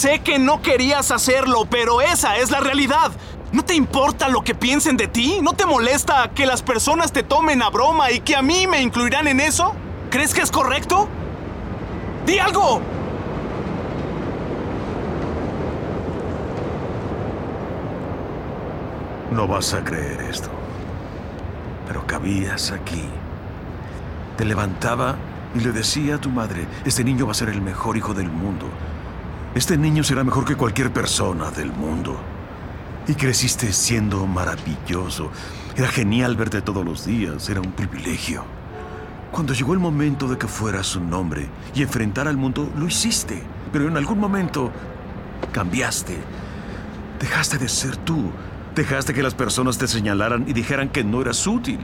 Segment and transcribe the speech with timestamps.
[0.00, 3.12] Sé que no querías hacerlo, pero esa es la realidad.
[3.52, 5.40] ¿No te importa lo que piensen de ti?
[5.42, 8.80] ¿No te molesta que las personas te tomen a broma y que a mí me
[8.80, 9.74] incluirán en eso?
[10.08, 11.06] ¿Crees que es correcto?
[12.24, 12.80] ¡Di algo!
[19.30, 20.48] No vas a creer esto.
[21.86, 23.04] Pero cabías aquí.
[24.38, 25.16] Te levantaba
[25.54, 28.30] y le decía a tu madre, este niño va a ser el mejor hijo del
[28.30, 28.64] mundo.
[29.52, 32.16] Este niño será mejor que cualquier persona del mundo.
[33.08, 35.32] Y creciste siendo maravilloso.
[35.74, 38.44] Era genial verte todos los días, era un privilegio.
[39.32, 43.42] Cuando llegó el momento de que fueras un hombre y enfrentar al mundo, lo hiciste.
[43.72, 44.70] Pero en algún momento
[45.50, 46.16] cambiaste.
[47.18, 48.30] Dejaste de ser tú.
[48.76, 51.80] Dejaste que las personas te señalaran y dijeran que no eras útil.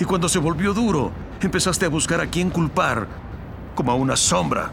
[0.00, 3.06] Y cuando se volvió duro, empezaste a buscar a quién culpar,
[3.76, 4.72] como a una sombra.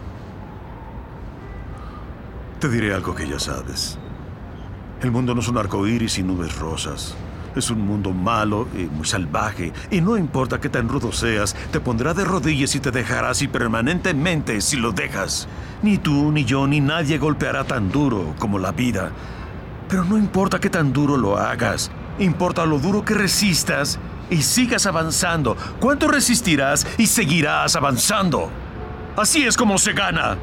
[2.61, 3.97] Te diré algo que ya sabes.
[5.01, 7.15] El mundo no es un arco iris y nubes rosas.
[7.55, 11.79] Es un mundo malo y muy salvaje, y no importa qué tan rudo seas, te
[11.79, 15.47] pondrá de rodillas y te dejará así permanentemente si lo dejas.
[15.81, 19.11] Ni tú, ni yo, ni nadie golpeará tan duro como la vida.
[19.89, 23.97] Pero no importa qué tan duro lo hagas, importa lo duro que resistas
[24.29, 25.57] y sigas avanzando.
[25.79, 28.51] ¿Cuánto resistirás y seguirás avanzando?
[29.17, 30.37] Así es como se gana.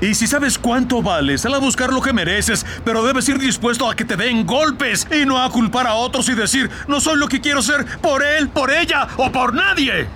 [0.00, 3.88] Y si sabes cuánto vales, sal a buscar lo que mereces, pero debes ir dispuesto
[3.88, 7.18] a que te den golpes y no a culpar a otros y decir, no soy
[7.18, 10.06] lo que quiero ser por él, por ella o por nadie.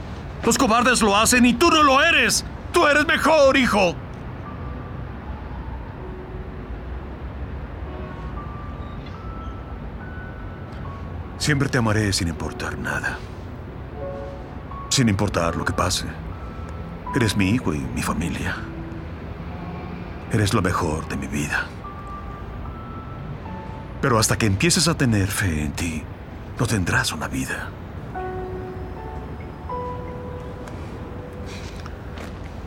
[0.44, 2.44] Los cobardes lo hacen y tú no lo eres.
[2.72, 3.94] Tú eres mejor, hijo.
[11.38, 13.18] Siempre te amaré sin importar nada.
[14.90, 16.04] Sin importar lo que pase.
[17.14, 18.56] Eres mi hijo y mi familia.
[20.32, 21.66] Eres lo mejor de mi vida.
[24.02, 26.02] Pero hasta que empieces a tener fe en ti,
[26.58, 27.70] no tendrás una vida.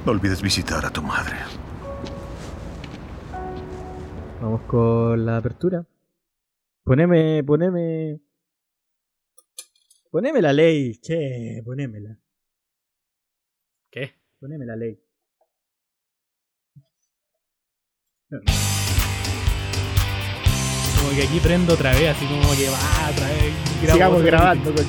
[0.06, 1.38] No olvides visitar a tu madre.
[4.42, 5.86] Vamos con la apertura.
[6.84, 8.20] Poneme, poneme.
[10.10, 12.18] Poneme la ley, che, ponémela.
[13.92, 14.16] ¿Qué?
[14.40, 15.00] Poneme la ley.
[18.32, 18.44] Como
[21.16, 23.54] que aquí prendo otra vez, así como que va otra vez.
[23.82, 24.86] grabo Sigamos grabando, con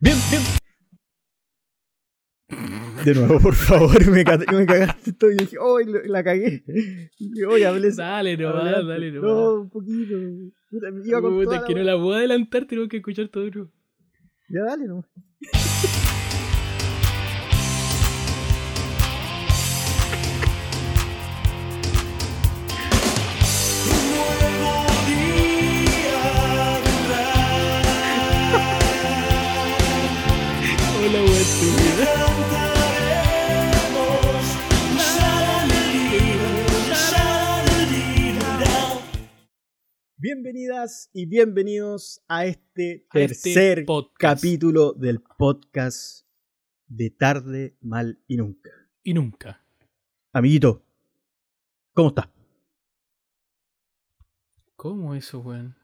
[0.00, 0.61] Bien, bien.
[3.04, 4.24] De nuevo, por favor, me, me
[4.66, 5.78] cagaste todo y dije, ¡oh!
[6.06, 6.62] La cagué.
[7.48, 7.90] Oye, hablé.
[7.92, 8.86] Dale nomás, adelante".
[8.92, 9.60] dale No, nomás.
[9.62, 10.14] un poquito.
[10.70, 13.28] Puta, me iba con Puta, es la que no la puedo adelantar, tengo que escuchar
[13.28, 13.46] todo.
[13.46, 13.70] otro.
[14.48, 15.04] Ya dale, no.
[31.04, 32.51] Hola, wea
[40.24, 46.28] Bienvenidas y bienvenidos a este A este tercer capítulo del podcast
[46.86, 48.70] de Tarde, Mal y Nunca.
[49.02, 49.64] Y nunca.
[50.32, 50.84] Amiguito,
[51.92, 52.28] ¿cómo estás?
[54.76, 55.74] ¿Cómo eso, weón?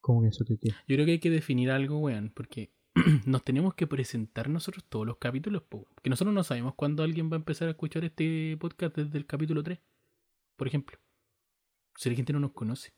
[0.00, 0.76] ¿Cómo eso te queda?
[0.86, 2.70] Yo creo que hay que definir algo, weón, porque
[3.26, 7.28] nos tenemos que presentar nosotros todos los capítulos, po, porque nosotros no sabemos cuándo alguien
[7.28, 9.80] va a empezar a escuchar este podcast desde el capítulo 3,
[10.54, 11.00] por ejemplo.
[11.96, 12.92] Si la gente no nos conoce.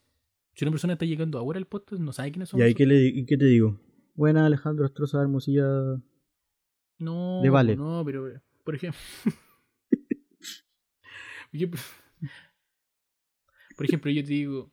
[0.53, 2.65] Si una persona está llegando ahora al podcast, no sabe quiénes ¿Y somos.
[2.65, 3.79] ahí qué, le, y qué te digo?
[4.13, 5.65] Buena Alejandro Astroza Hermosilla.
[6.99, 7.75] No, Le vale.
[7.75, 8.29] no, pero,
[8.63, 8.99] por ejemplo.
[11.51, 11.67] yo-
[13.75, 14.71] por ejemplo, yo te digo,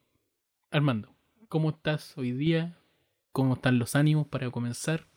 [0.70, 1.12] Armando,
[1.48, 2.78] ¿cómo estás hoy día?
[3.32, 5.08] ¿Cómo están los ánimos para comenzar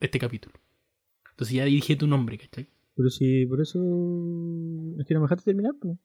[0.00, 0.56] este capítulo?
[1.30, 2.68] Entonces ya dije tu nombre, ¿cachai?
[2.96, 3.78] Pero si por eso.
[4.98, 5.96] Es que no me dejaste terminar, pues.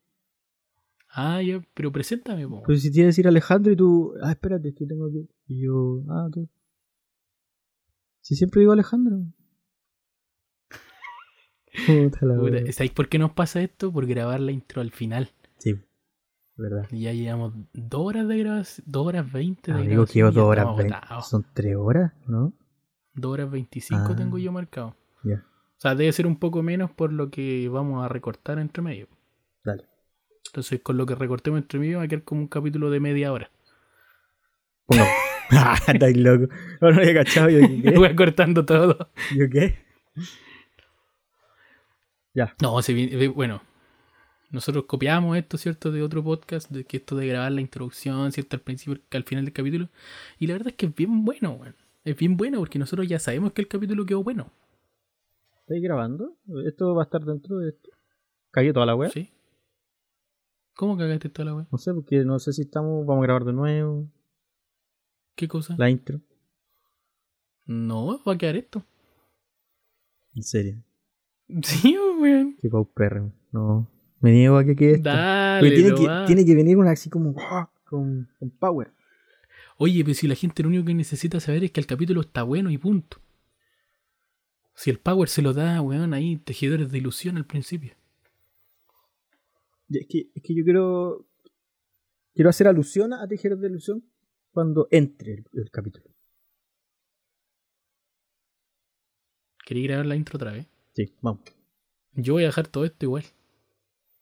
[1.13, 2.63] Ah, ya, pero preséntame, po.
[2.63, 4.13] Pues si te iba a decir Alejandro y tú.
[4.23, 5.25] Ah, espérate, es que tengo que.
[5.47, 6.03] Y yo.
[6.09, 6.47] Ah, ok.
[8.21, 9.17] Si siempre digo Alejandro.
[11.87, 12.71] Puta la Puta.
[12.71, 13.91] ¿Sabéis por qué nos pasa esto?
[13.91, 15.29] Por grabar la intro al final.
[15.57, 15.75] Sí,
[16.55, 16.87] verdad.
[16.91, 20.07] Y ya llevamos dos horas de grabación, dos horas veinte de Amigo, grabación.
[20.07, 20.95] que llevo dos horas veinte.
[21.23, 22.53] Son tres horas, ¿no?
[23.13, 24.15] Dos horas veinticinco Ah.
[24.15, 24.95] tengo yo marcado.
[25.23, 25.45] Ya.
[25.77, 29.07] sea, debe ser un poco menos por lo que vamos a recortar entre medio.
[30.47, 33.31] Entonces, con lo que recortemos entre medio va a quedar como un capítulo de media
[33.31, 33.49] hora.
[34.87, 35.03] Uno.
[35.51, 36.53] ah, estáis loco.
[36.81, 37.49] No, no había cachado.
[37.49, 37.91] Yo, ¿qué?
[37.97, 39.11] Voy cortando todo.
[39.35, 39.77] ¿Yo qué?
[42.33, 42.55] Ya.
[42.61, 43.61] No, eh, bueno,
[44.51, 45.91] nosotros copiamos esto, ¿cierto?
[45.91, 48.57] De otro podcast, de que esto de grabar la introducción, ¿cierto?
[48.57, 49.89] Al principio, al final del capítulo.
[50.39, 51.75] Y la verdad es que es bien bueno, weón.
[52.03, 54.51] Es bien bueno porque nosotros ya sabemos que el capítulo quedó bueno.
[55.61, 56.35] ¿Estáis grabando?
[56.65, 57.91] ¿Esto va a estar dentro de esto?
[58.49, 59.11] ¿Cagué toda la web?
[59.11, 59.29] ¿Sí?
[60.75, 61.67] ¿Cómo cagaste toda la weá?
[61.71, 63.05] No sé, porque no sé si estamos.
[63.05, 64.09] Vamos a grabar de nuevo.
[65.35, 65.75] ¿Qué cosa?
[65.77, 66.21] La intro.
[67.65, 68.83] No, va a quedar esto.
[70.35, 70.83] En serio.
[71.63, 72.55] Sí, weón.
[72.61, 73.33] Qué paupérrimo.
[73.51, 73.85] No.
[74.21, 75.09] Me niego a que quede esto.
[75.09, 77.35] Dale, Porque tiene, que, tiene que venir una así como.
[77.37, 77.69] ¡ah!
[77.83, 78.93] Con, con power.
[79.77, 82.43] Oye, pero si la gente lo único que necesita saber es que el capítulo está
[82.43, 83.17] bueno y punto.
[84.75, 87.95] Si el power se lo da, weón, ahí, tejedores de ilusión al principio.
[89.91, 91.27] Es que, es que yo quiero.
[92.33, 94.03] Quiero hacer alusión a Tejeros de Ilusión
[94.51, 96.05] cuando entre el, el capítulo.
[99.65, 100.67] ¿Queréis grabar la intro otra vez?
[100.93, 101.41] Sí, vamos.
[102.13, 103.23] Yo voy a dejar todo esto igual.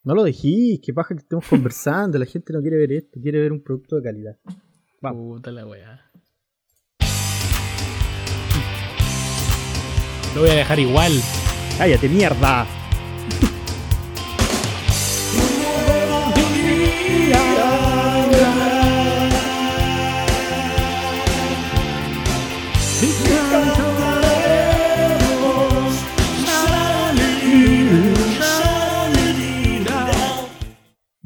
[0.04, 2.18] No lo dejís, que paja que estemos conversando.
[2.18, 4.38] La gente no quiere ver esto, quiere ver un producto de calidad.
[5.02, 5.38] Vamos.
[5.38, 6.12] Puta la weá.
[10.36, 11.12] Lo voy a dejar igual.
[11.78, 12.68] ¡Cállate, mierda!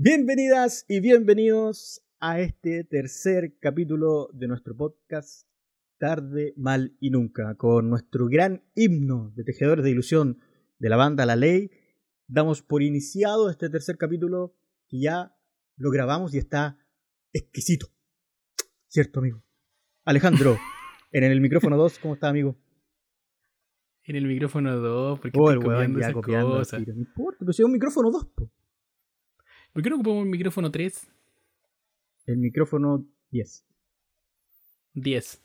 [0.05, 5.47] Bienvenidas y bienvenidos a este tercer capítulo de nuestro podcast
[5.97, 10.41] Tarde, Mal y Nunca, con nuestro gran himno de Tejedores de Ilusión
[10.77, 11.71] de la banda La Ley.
[12.27, 14.57] Damos por iniciado este tercer capítulo
[14.89, 15.37] que ya
[15.77, 16.77] lo grabamos y está
[17.31, 17.87] exquisito.
[18.89, 19.41] ¿Cierto, amigo?
[20.03, 20.57] Alejandro,
[21.13, 22.57] en el micrófono 2, ¿cómo está, amigo?
[24.03, 26.85] En el micrófono 2, porque Oh, el weón copiando ya copiando cosas.
[26.85, 28.51] No importa, pero si es un micrófono 2, po.
[29.73, 31.07] ¿Por qué no ocupamos el micrófono 3?
[32.27, 33.65] El micrófono 10.
[34.93, 35.41] 10.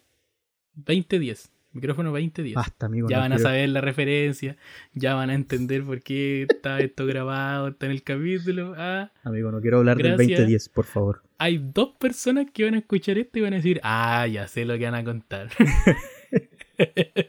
[0.85, 1.51] 20-10.
[1.73, 2.55] Micrófono 20-10.
[2.55, 3.09] Basta, amigo.
[3.09, 4.57] ya no van a quiero- saber la referencia,
[4.95, 8.75] ya van a entender por qué está esto grabado, está en el capítulo.
[8.77, 10.19] Ah, Amigo, no quiero hablar Gracias.
[10.19, 11.23] del 2010, por favor.
[11.39, 14.65] hay dos personas que van a escuchar esto y van a decir, ah, ya sé
[14.65, 15.51] lo que van a contar.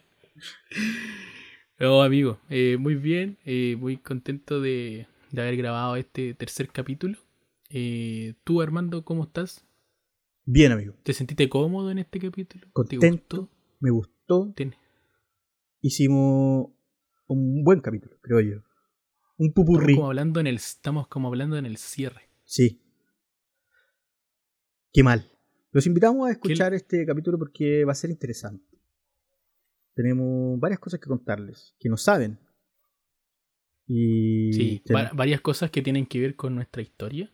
[1.82, 7.18] oh, amigo, eh, muy bien, eh, muy contento de, de haber grabado este tercer capítulo.
[7.70, 9.66] Eh, Tú, Armando, ¿cómo estás?
[10.46, 10.96] Bien, amigo.
[11.04, 12.66] ¿Te sentiste cómodo en este capítulo?
[12.66, 13.08] ¿Te Contento.
[13.42, 13.50] gustó?
[13.80, 14.54] Me gustó.
[14.56, 14.76] Ten-
[15.82, 16.72] Hicimos
[17.28, 18.58] un buen capítulo, creo yo.
[19.38, 19.96] Un Estamos pupurrí.
[19.96, 22.30] como hablando en el, estamos como hablando en el cierre.
[22.44, 22.82] Sí.
[24.92, 25.30] Qué mal.
[25.72, 28.66] Los invitamos a escuchar este capítulo porque va a ser interesante.
[29.94, 32.40] Tenemos varias cosas que contarles que no saben.
[33.92, 37.30] Y Sí, va- varias cosas que tienen que ver con nuestra historia,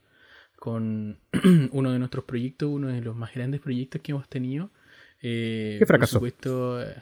[0.57, 1.19] con
[1.73, 4.71] uno de nuestros proyectos, uno de los más grandes proyectos que hemos tenido.
[5.21, 6.19] Eh, Que fracasó.
[6.19, 6.95] Por supuesto, eh,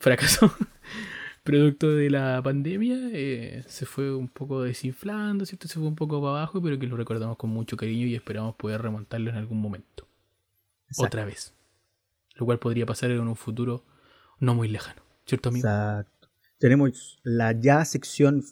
[0.00, 0.52] fracasó.
[1.44, 5.66] Producto de la pandemia, eh, se fue un poco desinflando, ¿cierto?
[5.68, 8.54] Se fue un poco para abajo, pero que lo recordamos con mucho cariño y esperamos
[8.56, 10.06] poder remontarlo en algún momento.
[10.88, 11.52] Exacto, Otra vez.
[12.36, 13.84] Lo cual podría pasar en un futuro
[14.38, 15.02] no muy lejano.
[15.26, 15.66] ¿Cierto, amigo?
[15.66, 16.28] Exacto.
[16.58, 18.44] Tenemos la ya sección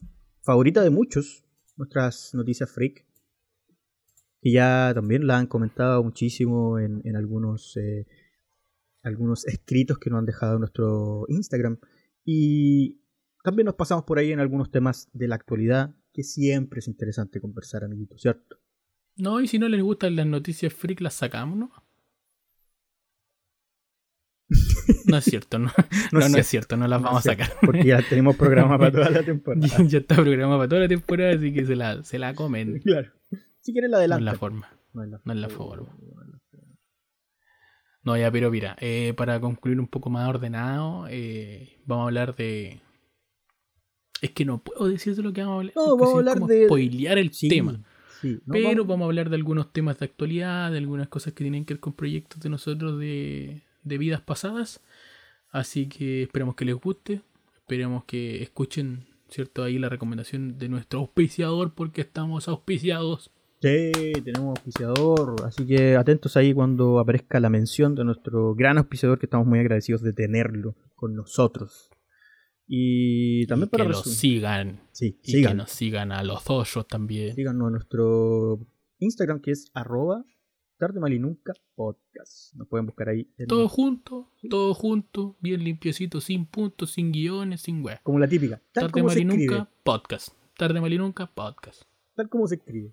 [0.50, 1.45] favorita de muchos,
[1.76, 3.07] nuestras noticias freak,
[4.42, 8.09] que ya también la han comentado muchísimo en, algunos, eh,
[9.04, 11.78] algunos escritos que nos han dejado en nuestro Instagram.
[12.25, 13.00] Y
[13.45, 17.40] también nos pasamos por ahí en algunos temas de la actualidad, que siempre es interesante
[17.40, 18.57] conversar, amiguito, ¿cierto?
[19.14, 21.71] No, y si no les gustan las noticias freak, las sacamos, ¿no?
[25.07, 25.71] No es cierto, no,
[26.13, 27.53] no, no es cierto, no las No vamos a sacar.
[27.61, 29.67] Porque ya tenemos programa para toda la temporada.
[29.87, 32.81] ya está programado para toda la temporada, así que se la, se la comen.
[32.81, 33.11] claro.
[33.63, 34.25] Si quieres la No es adelante.
[34.25, 34.69] la forma.
[34.93, 35.97] No es la, no es la forma.
[38.03, 42.35] No, ya, pero mira, eh, para concluir un poco más ordenado, eh, vamos a hablar
[42.35, 42.81] de.
[44.23, 45.73] Es que no puedo decirte lo que vamos a hablar.
[45.77, 47.83] No, vamos a hablar como de- spoilear el Sí, tema.
[48.23, 48.41] sí.
[48.47, 51.45] No, Pero vamos- vamos a hablar de algunos temas de actualidad, de algunas cosas que
[51.45, 54.81] tienen que ver con proyectos de nosotros de, de vidas pasadas.
[55.51, 57.23] Así que esperamos que les guste.
[57.57, 59.63] Esperamos que escuchen, ¿cierto?
[59.63, 63.31] Ahí la recomendación de nuestro auspiciador, porque estamos auspiciados.
[63.63, 63.93] Sí,
[64.25, 69.27] tenemos auspiciador, así que atentos ahí cuando aparezca la mención de nuestro gran auspiciador que
[69.27, 71.91] estamos muy agradecidos de tenerlo con nosotros.
[72.67, 74.17] Y también y para que resumir.
[74.17, 74.81] sigan.
[74.93, 75.53] Sí, Y sigan.
[75.53, 77.35] que nos sigan a los otros también.
[77.35, 78.67] Síganos en nuestro
[78.99, 80.25] Instagram que es arroba
[80.81, 82.55] tarde mal y nunca podcast.
[82.55, 83.29] Nos pueden buscar ahí.
[83.39, 88.01] en- Todo junto, todo junto, bien limpiecito, sin puntos, sin guiones, sin weas.
[88.03, 88.57] como la típica.
[88.73, 90.31] Tal Tarde como mal y nunca, podcast.
[90.57, 91.83] Tarde mal y nunca, podcast.
[92.17, 92.93] Tal como se escribe.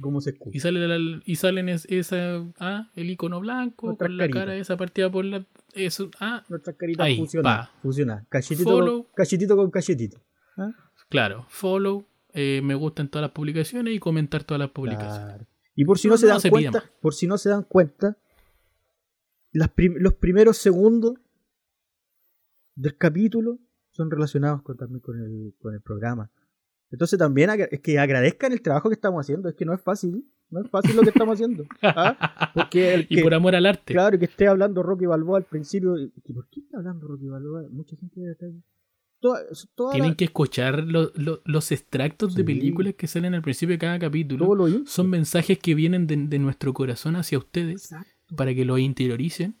[0.00, 0.60] Como se Y escucha.
[0.60, 4.38] sale la- y salen es- esa ah, el icono blanco Nuestra con la carita.
[4.40, 5.44] cara esa partida por la
[5.74, 7.68] eso ah Nuestras caritas Ahí, fusionadas.
[7.68, 7.74] pa.
[7.82, 8.26] Fusionadas.
[8.28, 9.02] Cachetito Follow.
[9.04, 10.20] con, cachetito con cachetito.
[10.56, 10.70] ¿Ah?
[11.08, 15.46] claro follow eh, me gustan todas las publicaciones y comentar todas las publicaciones Claro.
[15.80, 18.16] Y por si no, No, se dan se cuenta, por si no se dan cuenta,
[19.52, 21.14] las prim- los primeros segundos
[22.74, 23.58] del capítulo
[23.90, 26.30] son relacionados con, también con el, con el programa.
[26.90, 30.24] Entonces también es que agradezcan el trabajo que estamos haciendo, es que no es fácil,
[30.50, 31.64] no es fácil lo que estamos haciendo.
[31.82, 32.50] ¿ah?
[32.54, 35.96] Porque el y por amor al arte claro, que esté hablando Rocky Balboa al principio,
[35.98, 37.64] ¿y ¿por qué está hablando Rocky Balboa?
[37.70, 38.50] Mucha gente debe estar-
[39.20, 39.40] toda-
[39.74, 43.74] toda tienen la- que escuchar lo- lo- los extractos de películas que salen al principio
[43.74, 48.36] de cada capítulo lo son mensajes que vienen de, de nuestro corazón hacia ustedes Exacto.
[48.36, 49.56] para que los interioricen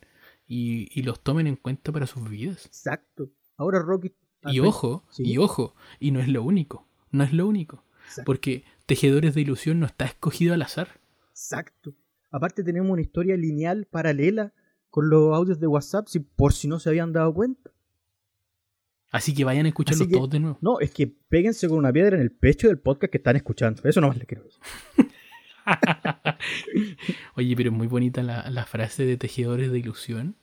[0.46, 3.30] y, y los tomen en cuenta para sus vidas Exacto.
[3.56, 4.12] Ahora Rocky.
[4.44, 5.22] y ojo Sí.
[5.24, 8.26] y ojo y no es lo único no es lo único Exacto.
[8.26, 11.00] porque Tejedores de Ilusión no está escogido al azar
[11.30, 11.94] Exacto.
[12.30, 14.52] Aparte tenemos una historia lineal paralela
[14.90, 17.70] con los audios de WhatsApp, si, por si no se habían dado cuenta.
[19.10, 19.66] Así que vayan
[20.04, 20.58] a que- todos de nuevo.
[20.60, 23.82] No, es que péguense con una piedra en el pecho del podcast que están escuchando.
[23.84, 24.60] Eso nomás les quiero decir.
[27.36, 30.36] Oye, pero es muy bonita la, la frase de Tejedores de Ilusión.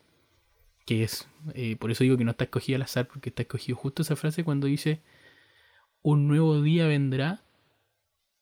[0.86, 3.76] Que es, eh, por eso digo que no está escogida al azar, porque está escogido
[3.76, 5.02] justo esa frase cuando dice:
[6.04, 7.44] Un nuevo día vendrá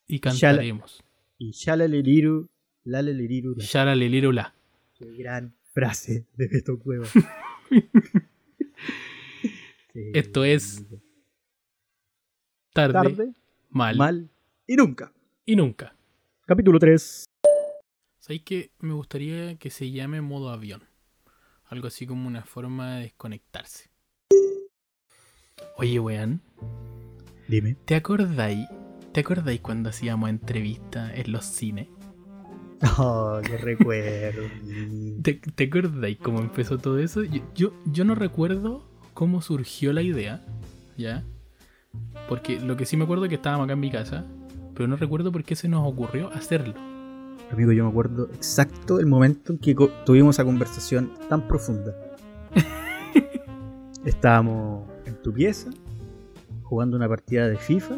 [0.08, 1.04] y la- cantaremos.
[1.38, 2.50] Y shalaleliru,
[2.84, 4.56] laleleriru, la Sharalelirula.
[4.98, 7.08] Qué gran frase de Beto Cueva.
[9.94, 10.12] Sí.
[10.14, 10.84] Esto es
[12.74, 13.34] Tarde, tarde,
[13.70, 14.30] mal, mal
[14.66, 15.14] y nunca.
[15.46, 15.96] y nunca.
[16.46, 17.26] Capítulo 3.
[18.18, 20.82] ¿Sabéis que me gustaría que se llame modo avión?
[21.66, 23.90] Algo así como una forma de desconectarse.
[25.78, 26.42] Oye, weón,
[27.48, 27.76] Dime.
[27.86, 28.68] ¿te acordáis?
[29.12, 31.88] ¿Te acordáis cuando hacíamos entrevistas en los cines?
[32.98, 34.50] Oh, qué recuerdo.
[35.22, 37.24] ¿Te, te acordáis cómo empezó todo eso?
[37.24, 40.42] Yo, yo, yo no recuerdo cómo surgió la idea,
[40.98, 41.24] ¿ya?
[42.28, 44.26] Porque lo que sí me acuerdo es que estábamos acá en mi casa,
[44.74, 46.74] pero no recuerdo por qué se nos ocurrió hacerlo.
[47.52, 51.94] Amigo, yo me acuerdo exacto el momento en que tuvimos esa conversación tan profunda.
[54.06, 55.70] Estábamos en tu pieza,
[56.64, 57.96] jugando una partida de FIFA,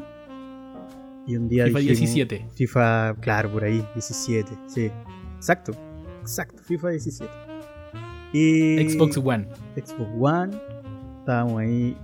[1.27, 2.45] y un día FIFA dijimos- 17.
[2.53, 4.91] FIFA, claro, por ahí, 17, sí.
[5.38, 5.74] Exacto,
[6.22, 7.31] exacto, FIFA 17.
[8.34, 9.48] Y Xbox One.
[9.75, 10.57] Xbox One,
[11.25, 11.98] estábamos ahí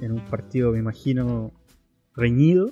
[0.00, 1.50] en un partido, me imagino,
[2.14, 2.70] reñido.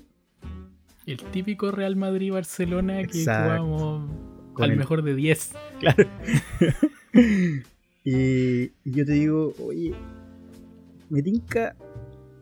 [1.04, 4.08] El típico Real Madrid-Barcelona que jugamos
[4.56, 5.52] al el- mejor de 10.
[5.80, 6.04] Claro.
[8.04, 9.92] y, y yo te digo, oye,
[11.08, 11.74] me tinca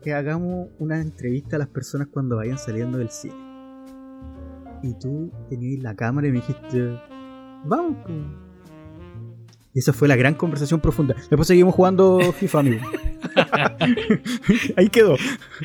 [0.03, 3.33] que hagamos una entrevista a las personas cuando vayan saliendo del cine.
[4.83, 6.99] Y tú tenías la cámara y me dijiste,
[7.65, 7.97] vamos.
[8.05, 8.13] po".
[9.75, 11.15] Esa fue la gran conversación profunda.
[11.15, 12.91] Después seguimos jugando FIFA, amigo.
[14.75, 15.15] ahí quedó.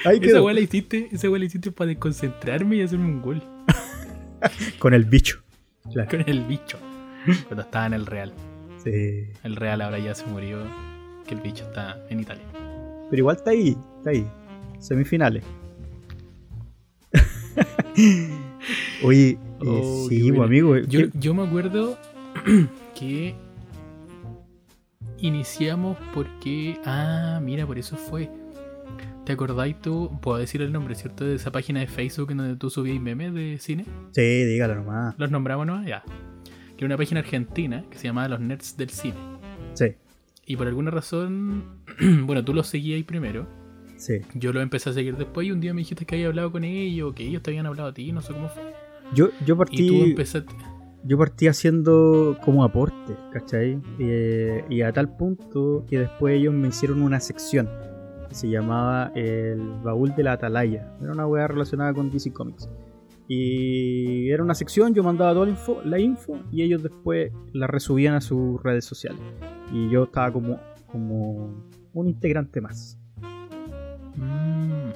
[0.05, 0.45] Ahí Esa quedó.
[0.45, 3.43] weá la hiciste, esa la hiciste para desconcentrarme y hacerme un gol
[4.79, 5.41] Con el bicho.
[5.93, 6.09] Claro.
[6.11, 6.79] con el bicho.
[7.47, 8.33] Cuando estaba en el Real.
[8.83, 9.25] Sí.
[9.43, 10.59] El Real ahora ya se murió.
[11.27, 12.45] Que el bicho está en Italia.
[13.11, 14.27] Pero igual está ahí, está ahí.
[14.81, 15.43] Semifinales.
[19.03, 20.77] Oye, eh, Oh, sí, pues, amigo.
[20.79, 21.97] Yo, ¿qué- yo me acuerdo
[22.99, 23.35] que
[25.27, 26.79] iniciamos porque.
[26.85, 28.31] Ah, mira, por eso fue.
[29.25, 30.11] ¿Te acordáis tú?
[30.21, 31.25] Puedo decir el nombre, ¿cierto?
[31.25, 33.87] De esa página de Facebook en donde tú subías memes de cine.
[34.13, 35.15] Sí, dígalo nomás.
[35.19, 35.83] ¿Los nombramos, no?
[35.87, 36.03] Ya.
[36.77, 39.15] Que era una página argentina que se llamaba Los Nerds del Cine.
[39.75, 39.87] Sí,
[40.47, 41.65] Y por alguna razón,
[42.27, 43.47] bueno, tú los seguías ahí primero.
[43.97, 44.21] sí.
[44.35, 46.63] Yo los empecé a seguir después y un día me dijiste que había hablado con
[46.65, 48.63] ellos, que ellos te habían hablado a ti, no sé cómo fue.
[49.15, 50.01] Yo, yo Y tú partí.
[50.03, 50.53] empezaste.
[51.05, 53.81] Yo partí haciendo como aporte, ¿cachai?
[53.99, 57.69] Eh, y a tal punto que después ellos me hicieron una sección
[58.35, 60.93] se llamaba El Baúl de la Atalaya.
[61.01, 62.69] Era una weá relacionada con DC Comics.
[63.29, 67.67] Y era una sección, yo mandaba toda la info, la info y ellos después la
[67.67, 69.21] resubían a sus redes sociales.
[69.73, 72.99] Y yo estaba como, como un integrante más.
[74.17, 74.91] Mm.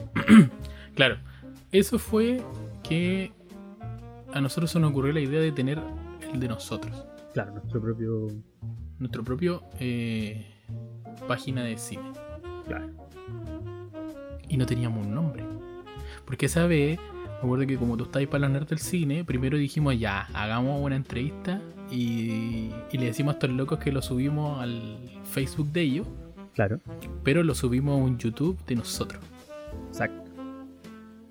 [0.94, 1.16] claro,
[1.70, 2.42] eso fue
[2.82, 3.32] que
[4.32, 5.80] a nosotros se nos ocurrió la idea de tener
[6.32, 7.04] el de nosotros,
[7.34, 8.26] Claro, nuestro propio.
[8.98, 10.46] nuestro propio eh,
[11.26, 12.02] página de cine.
[12.66, 12.90] Claro.
[14.48, 15.44] y no teníamos un nombre.
[16.24, 19.56] Porque esa vez, me acuerdo que como tú estabas para los nerds del cine, primero
[19.58, 24.60] dijimos ya, hagamos una entrevista y, y le decimos a estos locos que lo subimos
[24.60, 26.06] al Facebook de ellos,
[26.54, 26.80] Claro,
[27.22, 29.22] pero lo subimos a un YouTube de nosotros.
[29.88, 30.27] exacto.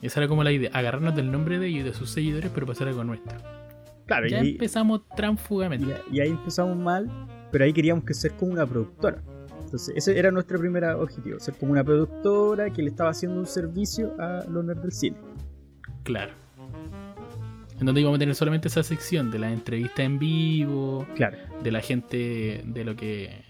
[0.01, 2.65] Esa era como la idea, agarrarnos del nombre de ellos y de sus seguidores, pero
[2.67, 3.37] pasar algo nuestro.
[4.05, 5.95] Claro, Ya y, empezamos tránsfugamente.
[6.11, 7.09] y- y ahí empezamos mal,
[7.51, 9.21] pero ahí queríamos que ser como una productora.
[9.65, 13.45] Entonces, ese era nuestro primer objetivo, ser como una productora que le estaba haciendo un
[13.45, 15.17] servicio a los nerds del cine.
[16.03, 16.31] Claro.
[17.79, 21.71] En donde íbamos a tener solamente esa sección de la entrevista en vivo, Claro, de
[21.71, 23.45] la gente, de lo que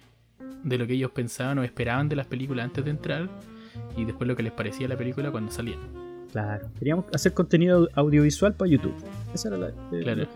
[0.63, 3.29] de lo que ellos pensaban o esperaban de las películas antes de entrar
[3.95, 5.79] y después lo que les parecía la película cuando salían.
[6.31, 6.67] Claro.
[6.79, 8.93] Queríamos hacer contenido audiovisual para YouTube.
[9.33, 10.27] Esa era la, el Claro.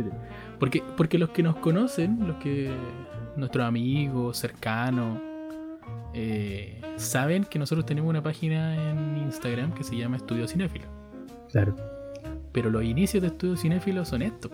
[0.60, 2.72] Porque, porque los que nos conocen, los que
[3.38, 5.20] nuestros amigos, cercanos,
[6.14, 10.86] eh, saben que nosotros tenemos una página en Instagram que se llama Estudio Cinéfilo.
[11.52, 11.76] Claro.
[12.52, 14.52] Pero los inicios de Estudio Cinéfilo son estos.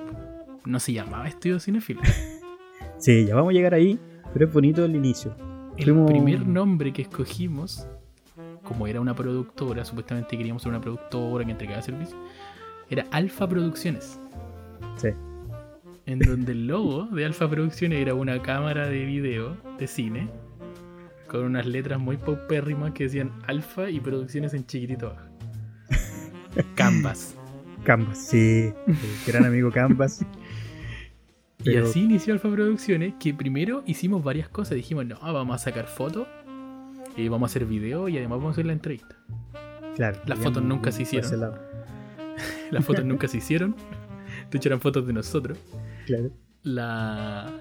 [0.65, 2.01] No se llamaba Estudio Cinéfilo.
[2.99, 3.99] Sí, ya vamos a llegar ahí,
[4.33, 5.35] pero es bonito el inicio.
[5.77, 7.87] El Fuimos- primer nombre que escogimos,
[8.67, 12.17] como era una productora, supuestamente queríamos ser una productora que entregaba servicio,
[12.89, 14.19] era Alfa Producciones.
[14.97, 15.09] Sí.
[16.05, 20.29] En donde el logo de Alfa Producciones era una cámara de video de cine
[21.27, 25.27] con unas letras muy paupérrimas que decían Alfa y Producciones en chiquitito abajo.
[26.75, 27.35] Canvas.
[27.83, 28.73] Canvas, sí.
[29.25, 30.25] gran amigo Canvas.
[31.63, 34.75] Y así inició Alfa Producciones, que primero hicimos varias cosas.
[34.75, 36.27] Dijimos, no, vamos a sacar fotos,
[37.17, 39.15] y vamos a hacer video y además vamos a hacer la entrevista.
[39.95, 40.19] Claro.
[40.27, 41.55] Las fotos nunca se hicieron.
[42.71, 43.75] Las fotos nunca se hicieron.
[44.51, 45.57] De hecho, eran fotos de nosotros.
[46.05, 46.29] Claro.
[46.63, 47.51] La...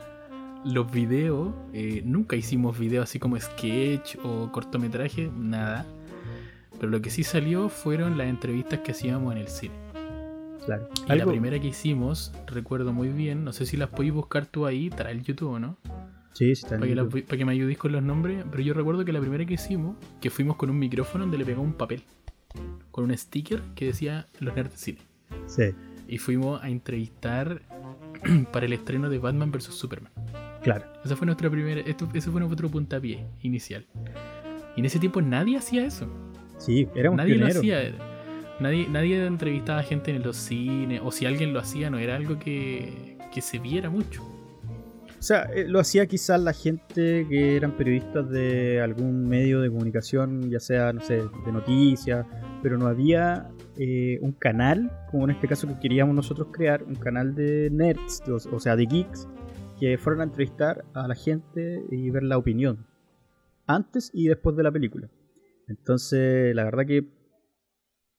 [0.65, 5.87] Los videos, eh, nunca hicimos videos así como sketch o cortometraje, nada.
[6.79, 9.75] Pero lo que sí salió fueron las entrevistas que hacíamos en el cine.
[10.65, 10.89] Claro.
[11.09, 14.67] Y la primera que hicimos, recuerdo muy bien, no sé si las podéis buscar tú
[14.67, 15.77] ahí, estará el YouTube o no,
[16.37, 17.25] Sí, sí, para que, la- YouTube.
[17.25, 19.97] para que me ayudéis con los nombres, pero yo recuerdo que la primera que hicimos,
[20.21, 22.03] que fuimos con un micrófono donde le pegó un papel,
[22.91, 24.99] con un sticker que decía Los Nerds de Cine.
[25.47, 25.63] Sí,
[26.09, 27.63] Y fuimos a entrevistar
[28.53, 29.65] para el estreno de Batman vs.
[29.65, 30.13] Superman.
[30.63, 30.85] claro.
[31.05, 33.87] Esa fue nuestra primera, esto, ese fue nuestro puntapié inicial.
[34.77, 36.07] Y en ese tiempo nadie hacía eso.
[36.59, 37.55] Sí, éramos nadie pioneros.
[37.57, 37.95] lo hacía.
[38.61, 42.17] Nadie, nadie entrevistaba a gente en los cines, o si alguien lo hacía, no era
[42.17, 44.23] algo que, que se viera mucho.
[45.27, 49.69] O sea, eh, lo hacía quizás la gente que eran periodistas de algún medio de
[49.69, 52.25] comunicación, ya sea, no sé, de noticias,
[52.63, 56.95] pero no había eh, un canal, como en este caso que queríamos nosotros crear, un
[56.95, 59.27] canal de nerds, o, sea, de geeks,
[59.81, 62.87] que fueran a entrevistar a la gente y ver la opinión,
[63.67, 65.09] antes y después de la película.
[65.67, 67.05] Entonces, la verdad que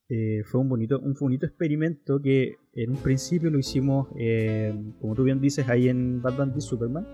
[0.10, 5.15] eh, fue un bonito, un bonito experimento que en un principio lo hicimos, eh, como
[5.15, 7.08] tú bien dices, ahí en Batman v Superman.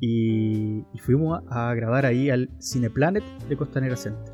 [0.00, 4.32] Y, y fuimos a, a grabar ahí al Cineplanet de Costanera Center.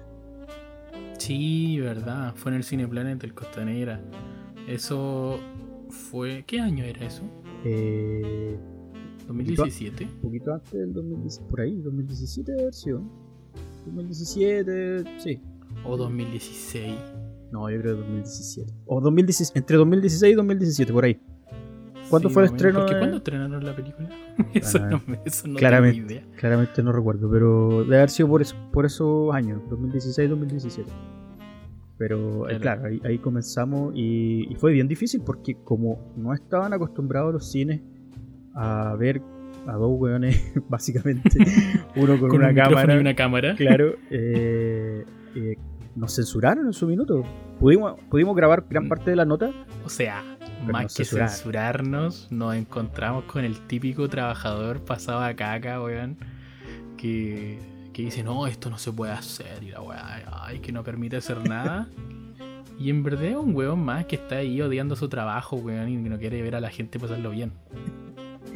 [1.19, 2.35] Sí, verdad.
[2.37, 4.01] Fue en el Cineplanet del Costanera.
[4.69, 5.38] Eso
[5.88, 6.45] fue.
[6.47, 7.23] ¿Qué año era eso?
[7.64, 8.59] Eh,
[9.27, 10.03] ¿2017?
[10.03, 13.11] un poquito antes del 2017, por ahí, 2017 de versión.
[13.87, 15.40] 2017, sí.
[15.85, 16.95] ¿O 2016?
[17.55, 18.73] No, yo creo que 2017.
[18.87, 21.21] O 2016, entre 2016 y 2017, por ahí.
[22.11, 22.79] ¿Cuándo Sí, fue el estreno?
[22.81, 24.09] Porque de- ¿Cuándo estrenaron la película?
[24.55, 26.01] eso Ah, no, eso no claramente.
[26.01, 26.37] tengo idea.
[26.37, 30.85] Claramente no recuerdo, pero debe haber sido por, eso, por esos años, 2016-2017.
[31.97, 32.83] Pero eh, Claro.
[32.83, 37.51] claro, ahí, ahí comenzamos y, y fue bien difícil porque como no estaban acostumbrados los
[37.51, 37.81] cines
[38.55, 39.23] a ver
[39.67, 41.31] a dos weones, básicamente,
[41.97, 43.55] uno con, Con una un cámara, y una cámara.
[43.57, 45.05] claro, eh,
[45.37, 45.57] eh,
[45.96, 47.22] nos censuraron en su minuto.
[47.61, 48.88] Pudimos, pudimos grabar gran Mm.
[48.88, 49.50] parte de la nota,
[49.85, 50.22] O sea,
[50.66, 51.28] más que censuraron.
[51.30, 56.16] censurarnos, nos encontramos con el típico trabajador pasado a caca, weón,
[56.96, 57.59] que,
[57.92, 61.16] que dice, no, esto no se puede hacer, y la weá, ay, que no permite
[61.16, 61.87] hacer nada.
[62.78, 66.02] y en verdad es un weón más que está ahí odiando su trabajo, weón, y
[66.02, 67.52] que no quiere ver a la gente pasarlo bien.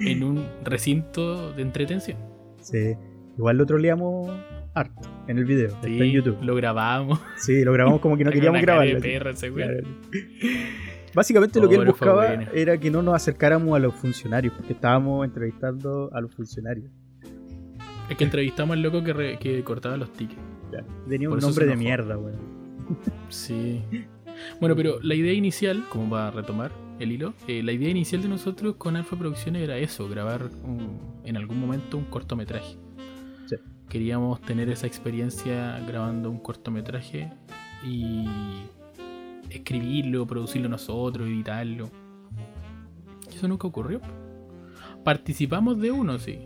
[0.00, 2.18] En un recinto de entretención.
[2.60, 2.94] sí,
[3.36, 4.30] igual lo troleamos
[4.78, 6.38] harto en el video, está en Sí, YouTube.
[6.42, 7.20] lo grabamos.
[7.36, 9.00] Sí, lo grabamos como que no queríamos grabarlo.
[9.00, 9.32] perra.
[9.34, 9.86] Claro.
[11.14, 12.50] Básicamente lo que él buscaba bueno.
[12.54, 16.90] era que no nos acercáramos a los funcionarios, porque estábamos entrevistando a los funcionarios.
[18.08, 20.40] Es que entrevistamos al loco que, re- que cortaba los tickets.
[21.08, 22.36] Tenía Por un nombre de mierda, weón.
[23.28, 23.82] Sí.
[24.60, 28.22] Bueno, pero la idea inicial, como va a retomar el hilo, eh, la idea inicial
[28.22, 32.76] de nosotros con Alfa Producciones era eso, grabar un- en algún momento un cortometraje.
[33.88, 37.30] Queríamos tener esa experiencia grabando un cortometraje
[37.86, 38.26] y
[39.50, 41.88] escribirlo, producirlo nosotros, editarlo.
[43.32, 44.00] Eso nunca ocurrió.
[45.04, 46.38] Participamos de uno, sí.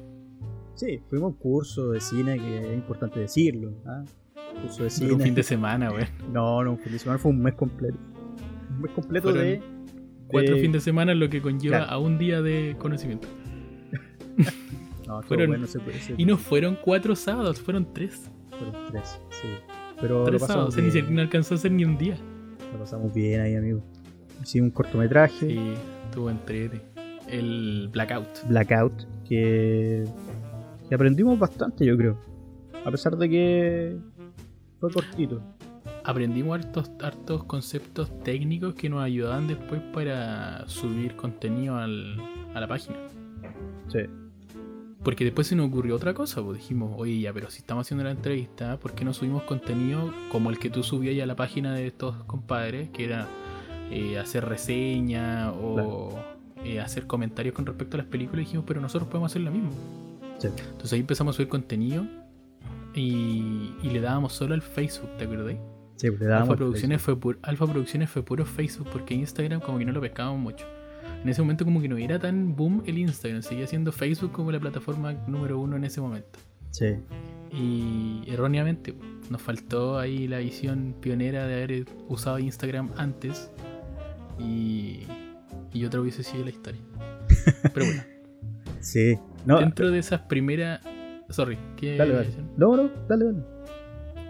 [0.75, 3.73] Sí, fuimos a un curso de cine que es importante decirlo.
[3.87, 4.05] ¿ah?
[4.63, 5.07] Curso de cine.
[5.07, 6.07] Pero un fin de semana, güey.
[6.33, 7.99] No, no, un fin de semana fue un mes completo.
[8.71, 9.63] Un mes completo Fueron de.
[10.29, 11.93] Cuatro de- fines de semana, lo que conlleva Claro.
[11.93, 13.27] a un día de conocimiento.
[15.21, 15.67] No, fueron- bueno
[16.17, 18.31] Y no fueron cuatro sábados, fueron tres.
[18.51, 19.49] fueron tres, sí.
[20.01, 22.17] Pero Tres sábados, bien, no alcanzó a ser ni un día.
[22.73, 23.83] lo pasamos bien ahí, amigo.
[24.43, 25.75] Hicimos un cortometraje, Sí,
[26.07, 26.81] estuvo entrete.
[27.29, 28.47] El Blackout.
[28.49, 28.93] Blackout,
[29.29, 30.05] que,
[30.89, 32.19] que aprendimos bastante, yo creo.
[32.85, 33.97] A pesar de que
[34.81, 35.41] fue cortito.
[36.05, 42.21] Aprendimos hartos, hartos conceptos técnicos que nos ayudaban después para subir contenido al-
[42.55, 42.97] a la página.
[43.89, 44.01] Sí.
[45.05, 48.05] Porque después se nos ocurrió otra cosa, pues dijimos, oye ya, pero si estamos haciendo
[48.05, 51.35] la entrevista, ¿por qué no subimos contenido como el que tú subías ya a la
[51.35, 52.91] página de estos compadres?
[52.91, 53.27] Que era
[53.91, 56.17] eh, hacer reseña o
[56.65, 58.43] eh, hacer comentarios con respecto a las películas.
[58.43, 59.71] Y dijimos, pero nosotros podemos hacer lo mismo.
[60.39, 60.47] Sí.
[60.47, 62.07] Entonces ahí empezamos a subir contenido
[62.95, 65.57] y, y le dábamos solo al Facebook, ¿te acordás?
[65.97, 69.79] Sí, le dábamos Alfa Producciones, fue pu- Alfa Producciones fue puro Facebook porque Instagram como
[69.79, 70.67] que no lo pescábamos mucho.
[71.23, 74.51] En ese momento como que no era tan boom el Instagram, seguía siendo Facebook como
[74.51, 76.39] la plataforma número uno en ese momento.
[76.71, 76.97] Sí.
[77.53, 78.95] Y erróneamente
[79.31, 83.51] nos faltó ahí la visión pionera de haber usado Instagram antes
[84.39, 85.01] y,
[85.73, 86.81] y otra hubiese sido la historia.
[87.75, 88.03] Pero bueno,
[88.83, 89.17] Sí.
[89.47, 90.81] No, dentro de esas primeras...
[91.29, 92.31] Sorry, ¿qué dale, dale.
[92.57, 93.43] No, no, dale, dale.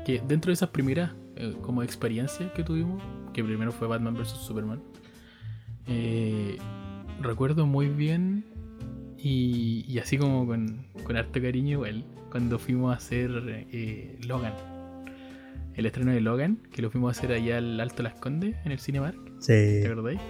[0.05, 3.03] que dentro de esas primeras eh, como experiencias que tuvimos,
[3.33, 4.81] que primero fue Batman vs Superman,
[5.87, 6.59] eh,
[7.23, 8.45] recuerdo muy bien
[9.19, 13.31] y, y así como con, con harto cariño igual, cuando fuimos a hacer
[13.73, 14.55] eh, Logan.
[15.75, 18.73] El estreno de Logan, que lo fuimos a hacer allá al Alto Las Condes, en
[18.73, 19.53] el Cinemark, Sí.
[19.53, 20.21] ¿te acordáis?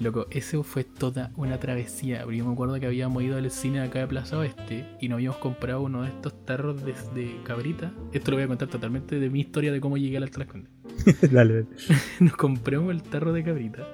[0.00, 2.22] Loco, eso fue toda una travesía.
[2.22, 5.16] Porque yo me acuerdo que habíamos ido al cine acá de Plaza Oeste y nos
[5.16, 7.92] habíamos comprado uno de estos tarros de, de cabrita.
[8.12, 10.48] Esto lo voy a contar totalmente de mi historia de cómo llegué al Alto Las
[10.48, 10.70] Condes.
[11.30, 11.66] dale, dale.
[12.20, 13.86] Nos compramos el tarro de cabrita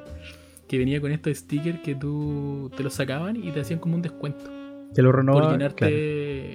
[0.68, 4.02] que venía con estos stickers que tú te los sacaban y te hacían como un
[4.02, 4.44] descuento
[4.94, 5.52] Te lo por renovaba.
[5.52, 5.76] llenarte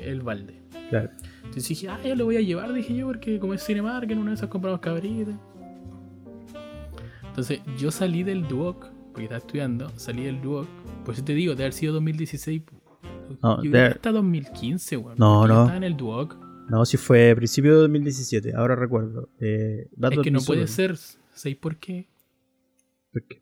[0.01, 0.61] Claro, el balde.
[0.89, 1.09] claro.
[1.43, 4.17] Entonces dije, ah, yo lo voy a llevar, dije yo, porque como es Cinemark, en
[4.19, 5.35] una de esas compramos cabritas.
[7.27, 10.67] Entonces yo salí del Duoc, porque estaba estudiando, salí del Duoc,
[11.05, 12.63] pues yo te digo, de haber sido 2016.
[13.41, 15.15] No, yo de- hasta 2015, weón.
[15.17, 15.61] No, no.
[15.61, 16.37] Estaba en el Duoc.
[16.69, 19.29] No, si fue principio de 2017, ahora recuerdo.
[19.39, 20.95] Eh, Es que no puede ser,
[21.33, 22.07] ¿sabéis por qué?
[23.11, 23.41] ¿Por qué?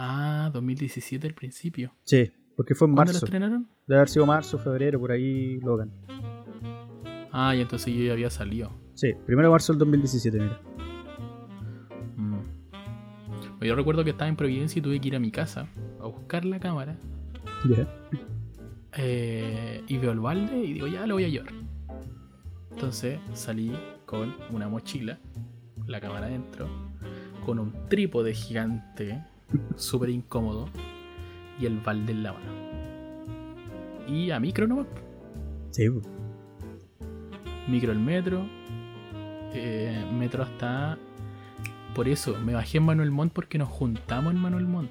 [0.00, 1.92] Ah, 2017 al principio.
[2.04, 3.26] Sí, porque fue en ¿Cuándo lo marzo.
[3.26, 3.68] estrenaron?
[3.86, 5.90] Debe haber sido marzo, febrero, por ahí, Logan.
[7.32, 8.70] Ah, y entonces yo ya había salido.
[8.94, 10.60] Sí, primero de marzo del 2017, mira.
[12.16, 12.36] Mm.
[13.58, 15.68] Pues Yo recuerdo que estaba en Providencia y tuve que ir a mi casa
[16.00, 16.96] a buscar la cámara.
[17.68, 17.88] Ya.
[18.96, 21.52] eh, y veo el balde y digo, ya lo voy a llevar.
[22.70, 23.72] Entonces salí
[24.06, 25.18] con una mochila,
[25.86, 26.68] la cámara adentro,
[27.44, 29.24] con un trípode gigante,
[29.76, 30.68] súper incómodo,
[31.60, 32.52] y el balde en la mano.
[34.08, 34.86] Y a micro nomás.
[35.70, 35.86] Sí.
[37.68, 38.46] Micro el metro,
[39.52, 40.98] eh, metro hasta...
[41.94, 44.90] Por eso, me bajé en Manuel Montt porque nos juntamos en Manuel Montt.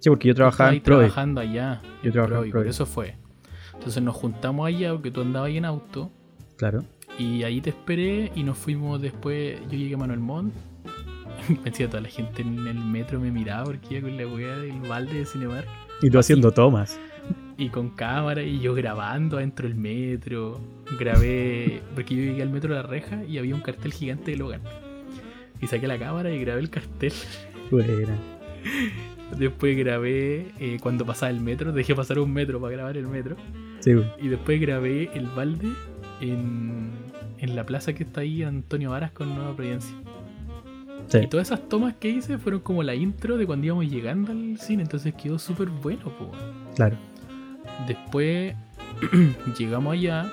[0.00, 1.80] sí, porque yo trabajaba ahí en trabajando allá.
[2.02, 3.16] Yo trabajaba en por eso fue.
[3.74, 6.10] Entonces nos juntamos allá porque tú andabas ahí en auto.
[6.56, 6.84] Claro.
[7.18, 9.60] Y ahí te esperé y nos fuimos después.
[9.62, 10.54] Yo llegué a Manuel Montt.
[11.64, 14.80] Pensé toda la gente en el metro me miraba porque iba con la wea del
[14.80, 15.66] balde de Cinemark.
[16.02, 16.98] Y tú haciendo tomas.
[17.58, 20.60] Y con cámara y yo grabando adentro del metro.
[20.98, 21.80] Grabé.
[21.94, 24.60] Porque yo llegué al metro de la reja y había un cartel gigante de Logan.
[25.60, 27.12] Y saqué la cámara y grabé el cartel.
[27.70, 28.16] Buena.
[29.38, 31.72] Después grabé eh, cuando pasaba el metro.
[31.72, 33.36] Dejé pasar un metro para grabar el metro.
[33.80, 33.92] Sí.
[34.20, 35.68] Y después grabé el balde
[36.20, 36.90] en,
[37.38, 39.94] en la plaza que está ahí, Antonio Varas con Nueva Providencia.
[41.08, 41.18] Sí.
[41.18, 44.58] Y todas esas tomas que hice fueron como la intro de cuando íbamos llegando al
[44.58, 46.04] cine, entonces quedó súper bueno.
[46.18, 46.30] po.
[46.74, 46.96] Claro.
[47.86, 48.54] Después
[49.58, 50.30] llegamos allá,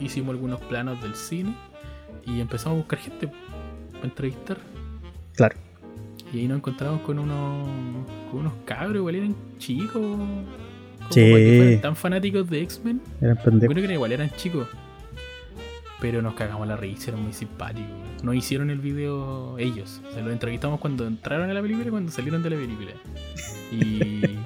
[0.00, 1.54] hicimos algunos planos del cine
[2.26, 3.28] y empezamos a buscar gente
[3.92, 4.58] para entrevistar.
[5.34, 5.56] Claro.
[6.32, 7.66] Y ahí nos encontramos con unos,
[8.30, 9.94] con unos cabros, igual eran chicos.
[9.94, 11.78] Como Sí.
[11.82, 13.00] tan fanáticos de X-Men.
[13.20, 13.74] Eran pendejos.
[13.74, 14.66] creo que igual eran chicos.
[16.02, 17.88] Pero nos cagamos la risa, eran muy simpáticos.
[18.24, 20.02] No hicieron el video ellos.
[20.08, 22.90] O sea, los entrevistamos cuando entraron a la película y cuando salieron de la película.
[23.70, 24.40] Y.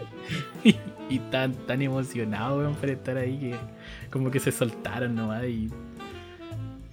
[0.68, 0.76] y,
[1.08, 3.54] y tan, tan emocionados, weón, por estar ahí que
[4.10, 5.70] como que se soltaron nomás y.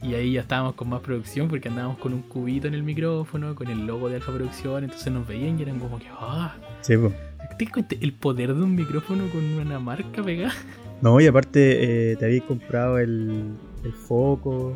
[0.02, 3.56] Y ahí ya estábamos con más producción porque andábamos con un cubito en el micrófono,
[3.56, 6.96] con el logo de Alfa Producción, entonces nos veían y eran como que, ah, Sí,
[6.98, 7.12] po.
[7.58, 10.54] ¿te cuenta el poder de un micrófono con una marca pegada?
[11.02, 14.74] No, y aparte eh, te habías comprado el, el foco.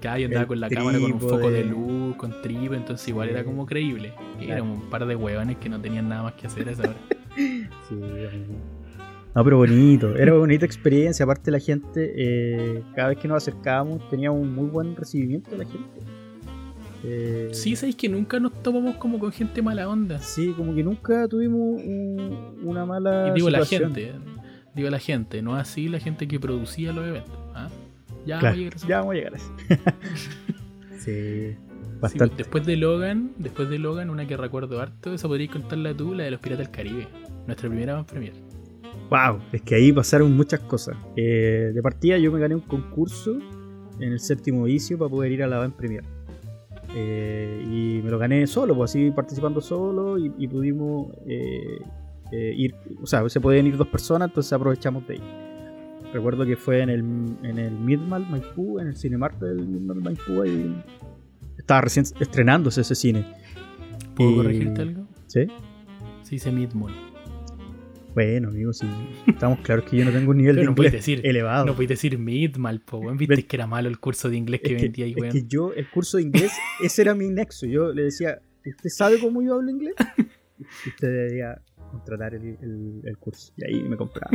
[0.00, 3.28] Cada yo andaba con la cámara con un foco de luz, con tripo, entonces igual
[3.30, 4.12] era como creíble.
[4.38, 4.52] Claro.
[4.52, 6.96] éramos un par de huevones que no tenían nada más que hacer a esa hora.
[7.88, 7.94] Sí,
[9.34, 10.16] no, pero bonito.
[10.16, 11.24] Era una bonita experiencia.
[11.24, 15.58] Aparte, la gente, eh, cada vez que nos acercábamos, tenía un muy buen recibimiento de
[15.58, 16.00] la gente.
[17.04, 20.18] Eh, Sí, sabéis que nunca nos topamos como con gente mala onda.
[20.20, 23.28] Sí, como que nunca tuvimos un- una mala.
[23.28, 24.12] Y digo la gente,
[24.74, 27.36] digo la gente, no así la gente que producía los eventos.
[27.54, 27.68] ¿ah?
[28.26, 28.88] Ya Claro, vamos a llegar a eso.
[28.88, 29.52] ya vamos a llegar a eso.
[30.98, 31.56] sí,
[32.00, 32.36] bastante.
[32.36, 36.24] después de Logan, después de Logan, una que recuerdo harto, esa podrías contarla tú, la
[36.24, 37.08] de los Piratas del Caribe.
[37.46, 38.34] Nuestra primera van premier.
[39.10, 40.96] Wow, es que ahí pasaron muchas cosas.
[41.16, 43.38] Eh, de partida yo me gané un concurso
[44.00, 46.04] en el séptimo vicio para poder ir a la Van Premier.
[46.94, 51.78] Eh, y me lo gané solo, pues así participando solo y, y pudimos eh,
[52.32, 55.45] eh, ir, o sea, se podían ir dos personas, entonces aprovechamos de ahí.
[56.16, 57.00] Recuerdo que fue en el,
[57.42, 60.74] en el Midmal Maipú, en el Cinemark del Midmal Maipú, y
[61.58, 63.26] estaba recién estrenándose ese cine.
[64.14, 65.06] ¿Puedo Y- corregirte algo?
[65.26, 65.46] ¿Sí?
[66.22, 66.92] Se dice Midmall.
[68.14, 68.86] Bueno, amigos, sí,
[69.26, 71.66] estamos claros que yo no tengo un nivel Pero de no inglés decir, elevado.
[71.66, 73.18] no puedes decir Midmal, po, weón.
[73.18, 75.32] Viste que era malo el curso de inglés que es vendía ahí, es weón.
[75.34, 76.52] que yo, el curso de inglés,
[76.82, 77.66] ese era mi nexo.
[77.66, 79.94] Yo le decía, ¿usted sabe cómo yo hablo inglés?
[80.56, 83.52] Y usted debería contratar el, el- el curso.
[83.58, 84.30] Y ahí me compraba.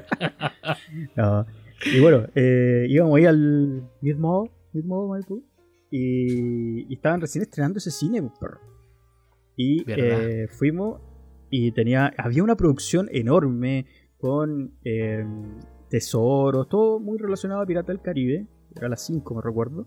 [1.16, 1.46] No.
[1.92, 5.44] Y bueno, eh, íbamos ahí al mismo, mismo Maipú.
[5.90, 8.60] Y, y estaban recién estrenando ese cine, pues, perro.
[9.56, 11.00] Y eh, fuimos
[11.50, 13.86] y tenía había una producción enorme
[14.18, 15.24] con eh,
[15.88, 18.46] tesoros, todo muy relacionado a Pirata del Caribe.
[18.74, 19.86] Era a las 5, me recuerdo.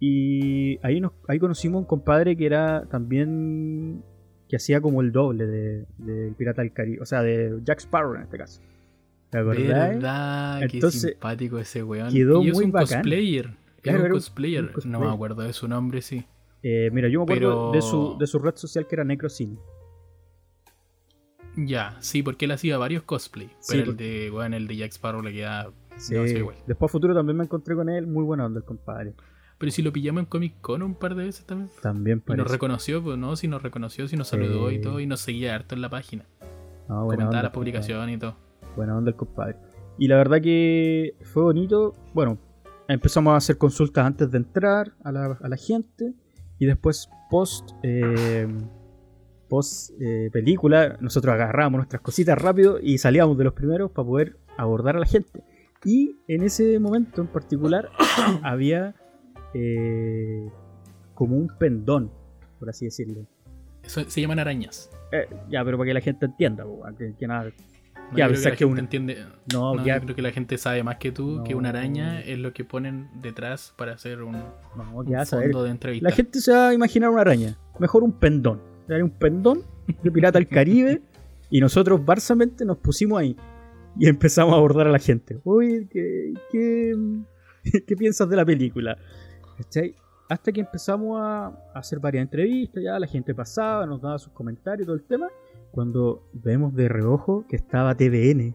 [0.00, 4.02] Y ahí, nos, ahí conocimos a un compadre que era también.
[4.48, 7.02] que hacía como el doble de, del Pirata del Caribe.
[7.02, 8.62] O sea, de Jack Sparrow en este caso.
[9.30, 9.66] ¿Te acordás?
[9.66, 10.58] ¿Verdad?
[10.70, 12.12] Qué Entonces, simpático ese weón.
[12.12, 13.00] quedó y es muy un bacán.
[13.00, 13.50] cosplayer.
[13.82, 14.62] Claro, era un cosplayer.
[14.64, 15.00] un cosplayer.
[15.00, 16.24] No me acuerdo de su nombre, sí.
[16.62, 19.56] Eh, mira, yo me acuerdo Pero- de, su, de su red social que era Necrocine.
[21.56, 23.48] Ya, sí, porque él hacía varios cosplay.
[23.60, 25.70] Sí, Pero el de, weón, el de Jack Sparrow le queda.
[25.96, 26.14] Sí.
[26.14, 26.56] Igual.
[26.66, 28.06] Después a futuro también me encontré con él.
[28.06, 29.14] Muy buena onda el compadre.
[29.58, 31.70] Pero si lo pillamos en Comic Con un par de veces también.
[31.80, 32.42] También Y parece.
[32.42, 35.54] nos reconoció, pues no, si nos reconoció, si nos saludó y todo, y nos seguía
[35.54, 36.26] harto en la página.
[36.88, 38.36] No, Comentaba onda las publicaciones y todo.
[38.76, 39.56] Buena onda el compadre.
[39.98, 41.94] Y la verdad que fue bonito.
[42.12, 42.38] Bueno,
[42.88, 46.14] empezamos a hacer consultas antes de entrar a la, a la gente.
[46.58, 48.46] Y después, post, eh,
[49.48, 54.36] post eh, película, nosotros agarrábamos nuestras cositas rápido y salíamos de los primeros para poder
[54.56, 55.42] abordar a la gente.
[55.84, 57.90] Y en ese momento en particular
[58.42, 58.94] había
[59.54, 60.50] eh,
[61.14, 62.10] como un pendón,
[62.58, 63.26] por así decirlo.
[63.82, 64.90] Eso se llaman arañas.
[65.12, 66.64] Eh, ya, pero para que la gente entienda,
[67.18, 67.52] que nada.
[68.10, 69.24] No, Ya, creo pensás la que gente entiende.
[69.52, 72.20] No, No, ya, yo creo que la gente sabe más que tú que una araña
[72.20, 76.08] es lo que ponen detrás para hacer un, no, un ya, fondo de entrevista.
[76.08, 77.58] La gente se va a imaginar una araña.
[77.78, 78.60] Mejor un pendón.
[78.88, 79.62] Era un pendón
[80.02, 81.02] de Pirata del Caribe.
[81.50, 83.36] y nosotros, barsamente, nos pusimos ahí.
[83.98, 85.40] Y empezamos a abordar a la gente.
[85.44, 86.94] Uy, ¿qué, qué,
[87.86, 88.96] qué piensas de la película?
[89.56, 89.94] ¿Cachai?
[90.28, 92.82] Hasta que empezamos a, a hacer varias entrevistas.
[92.82, 95.28] Ya la gente pasaba, nos daba sus comentarios y todo el tema.
[95.70, 98.54] Cuando vemos de reojo que estaba TVN.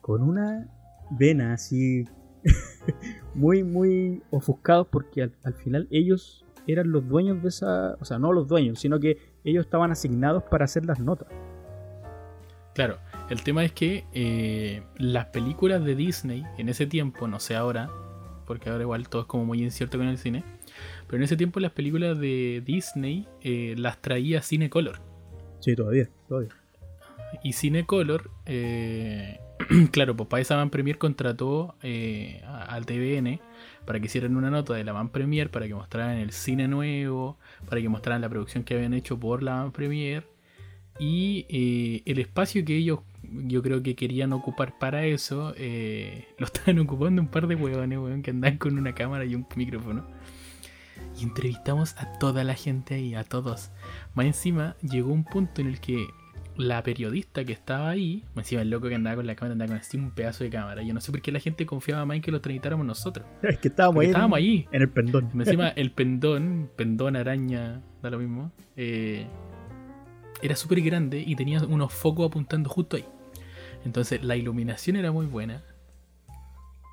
[0.00, 0.68] Con una
[1.10, 2.04] vena así.
[3.34, 8.18] muy, muy ofuscados porque al, al final ellos eran los dueños de esa, o sea,
[8.18, 11.28] no los dueños, sino que ellos estaban asignados para hacer las notas.
[12.74, 12.98] Claro,
[13.30, 17.90] el tema es que eh, las películas de Disney en ese tiempo, no sé ahora,
[18.46, 20.44] porque ahora igual todo es como muy incierto con el cine,
[21.06, 25.00] pero en ese tiempo las películas de Disney eh, las traía Cinecolor.
[25.60, 26.50] Sí, todavía, todavía.
[27.42, 29.38] Y Cinecolor, eh,
[29.92, 33.40] claro, pues para esa Van Premier contrató eh, al TVN
[33.84, 37.38] para que hicieran una nota de la Van Premier, para que mostraran el cine nuevo,
[37.68, 40.24] para que mostraran la producción que habían hecho por la Van Premier
[40.98, 46.46] y eh, el espacio que ellos yo creo que querían ocupar para eso eh, lo
[46.46, 50.06] estaban ocupando un par de huevones weón, que andaban con una cámara y un micrófono.
[51.18, 53.70] Y entrevistamos a toda la gente ahí, a todos.
[54.14, 56.06] Más encima llegó un punto en el que
[56.56, 59.68] la periodista que estaba ahí, más encima el loco que andaba con la cámara andaba
[59.68, 60.82] con así un pedazo de cámara.
[60.82, 63.26] Yo no sé por qué la gente confiaba más en que lo transmitáramos nosotros.
[63.42, 64.68] Es que estábamos Porque ahí, estábamos en, ahí.
[64.72, 65.30] en el pendón.
[65.34, 68.52] Más encima el pendón, pendón, araña, da lo mismo.
[68.76, 69.26] eh,
[70.40, 73.04] era súper grande y tenía unos focos apuntando justo ahí.
[73.84, 75.62] Entonces la iluminación era muy buena.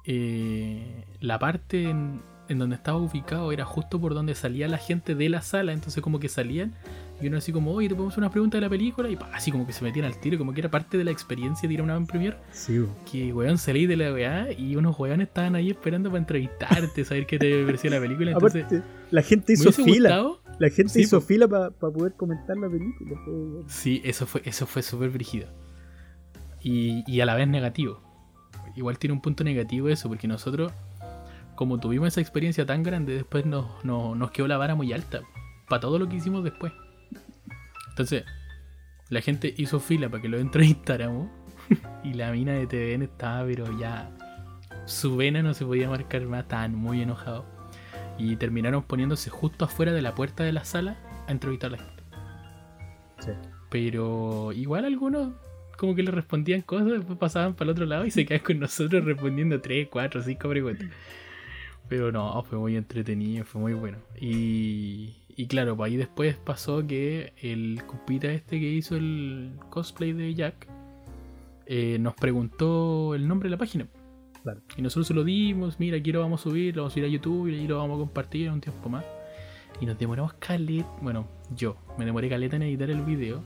[0.05, 5.15] Eh, la parte en- en donde estaba ubicado era justo por donde salía la gente
[5.15, 6.73] de la sala, entonces como que salían
[7.21, 9.29] y uno así como, oye, te podemos hacer una pregunta de la película y pa,
[9.33, 11.73] así como que se metían al tiro, como que era parte de la experiencia de
[11.73, 12.89] ir a una van premier, Sí, bo.
[13.09, 17.25] que weón salí de la weá y unos weones estaban ahí esperando para entrevistarte, saber
[17.25, 18.63] qué te parecía la película, entonces...
[18.65, 20.09] Aparte, la gente hizo fila.
[20.09, 21.25] gustado- La gente Sí, hizo po.
[21.25, 23.19] fila para poder comentar la película.
[23.67, 25.47] Sí, eso fue, eso fue súper brígido.
[26.61, 28.01] Y, y a la vez negativo.
[28.75, 30.71] Igual tiene un punto negativo eso, porque nosotros,
[31.55, 35.21] como tuvimos esa experiencia tan grande, después nos, nos, nos quedó la vara muy alta.
[35.67, 36.71] Para todo lo que hicimos después.
[37.89, 38.23] Entonces,
[39.09, 41.29] la gente hizo fila para que lo entrevistáramos.
[42.03, 44.11] y la mina de TVN estaba, pero ya.
[44.85, 47.45] Su vena no se podía marcar más, estaban muy enojados.
[48.17, 51.83] Y terminaron poniéndose justo afuera de la puerta de la sala a entrevistar a la
[51.83, 52.03] gente.
[53.19, 53.31] Sí.
[53.69, 55.33] Pero igual algunos
[55.77, 58.59] como que le respondían cosas, después pasaban para el otro lado y se quedaban con
[58.59, 60.87] nosotros respondiendo 3, 4, 5 preguntas.
[61.87, 63.97] Pero no, fue muy entretenido, fue muy bueno.
[64.19, 70.13] Y, y claro, pues ahí después pasó que el compita este que hizo el cosplay
[70.13, 70.67] de Jack
[71.67, 73.87] eh, nos preguntó el nombre de la página.
[74.43, 74.61] Claro.
[74.77, 77.05] Y nosotros se lo dimos, mira, aquí lo vamos a subir, lo vamos a subir
[77.05, 79.05] a YouTube y ahí lo vamos a compartir un tiempo más.
[79.81, 83.41] Y nos demoramos caleta, bueno, yo me demoré caleta en editar el video.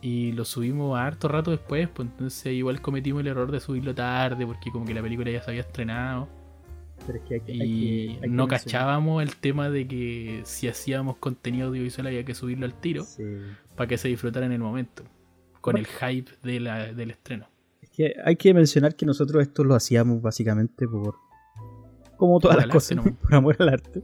[0.00, 3.94] Y lo subimos a harto rato después, pues entonces igual cometimos el error de subirlo
[3.94, 6.28] tarde porque como que la película ya se había estrenado.
[7.06, 9.86] Pero es que hay que- hay Y que- hay que no cachábamos el tema de
[9.88, 13.22] que si hacíamos contenido audiovisual había que subirlo al tiro Sí.
[13.76, 15.04] para que se disfrutara en el momento.
[15.60, 17.46] Con el hype de la- del estreno.
[17.80, 21.14] Es que hay que mencionar que nosotros esto lo hacíamos básicamente por.
[22.16, 23.16] Como todas Por las cosas, arte, ¿no?
[23.20, 24.02] por amor al arte.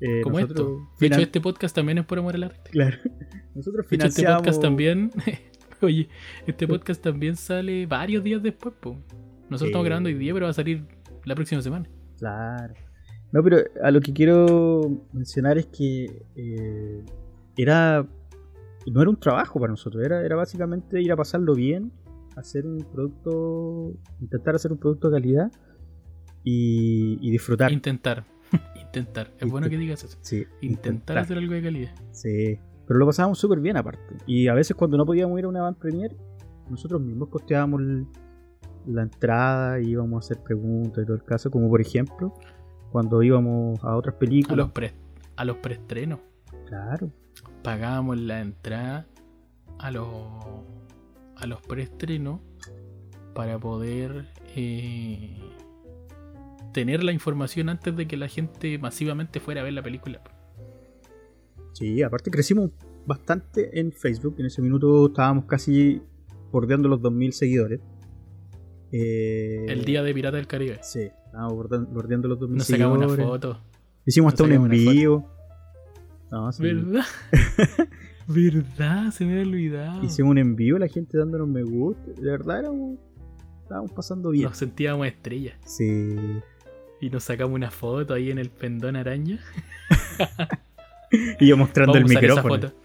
[0.00, 0.88] Eh, Como nosotros esto.
[1.00, 2.70] De hecho, este podcast también es por amor al arte.
[2.70, 2.96] Claro.
[3.54, 4.38] Nosotros De hecho, este financiamos.
[4.42, 5.10] podcast también.
[5.82, 6.08] Oye,
[6.46, 8.96] este podcast también sale varios días después, po.
[9.50, 10.84] Nosotros estamos grabando hoy día, pero va a salir
[11.24, 11.88] la próxima semana.
[12.18, 12.74] Claro.
[13.32, 17.04] No, pero a lo que quiero mencionar es que eh,
[17.56, 18.06] era.
[18.90, 21.92] No era un trabajo para nosotros, era, era básicamente ir a pasarlo bien,
[22.36, 23.92] hacer un producto.
[24.20, 25.52] Intentar hacer un producto de calidad
[26.44, 27.70] y, y disfrutar.
[27.72, 28.24] Intentar.
[28.80, 29.30] Intentar.
[29.38, 30.16] Es bueno que digas eso.
[30.22, 31.94] sí, Intentar hacer algo de calidad.
[32.12, 34.16] Sí, pero lo pasábamos súper bien aparte.
[34.26, 36.16] Y a veces cuando no podíamos ir a una van premier,
[36.70, 38.06] nosotros mismos costeábamos el-
[38.88, 42.34] la entrada y íbamos a hacer preguntas y todo el caso, como por ejemplo
[42.90, 44.66] cuando íbamos a otras A películas.
[44.66, 44.94] los, pre,
[45.36, 46.20] a los preestrenos.
[46.66, 47.10] Claro,
[47.62, 49.06] Pagábamos la entrada
[49.78, 50.08] a los,
[51.36, 52.40] a los preestrenos
[53.34, 55.36] para poder eh,
[56.72, 60.20] tener la información antes de que la gente masivamente fuera a ver la película.
[61.72, 62.70] sí, aparte crecimos
[63.06, 64.36] bastante en Facebook.
[64.38, 66.02] En ese minuto estábamos casi
[66.50, 67.80] bordeando los 2000 seguidores.
[68.92, 70.78] Eh, El día de Pirata del Caribe.
[70.82, 73.60] Sí, estábamos bordeando, los 2000 Nos sacamos una foto.
[74.06, 75.24] Hicimos hasta un envío.
[76.30, 76.62] No, sí.
[76.62, 77.04] ¿Verdad?
[78.28, 79.10] ¿Verdad?
[79.12, 80.04] Se me había olvidado.
[80.04, 82.10] Hicimos un envío, la gente dándonos me gusta.
[82.20, 82.98] De verdad éramos,
[83.62, 84.44] estábamos pasando bien.
[84.44, 85.56] Nos sentíamos estrellas.
[85.64, 86.16] Sí.
[87.00, 89.40] Y nos sacamos una foto ahí en el pendón araña.
[91.40, 92.68] Y yo mostrando Vamos el usar esa micrófono.
[92.68, 92.80] foto.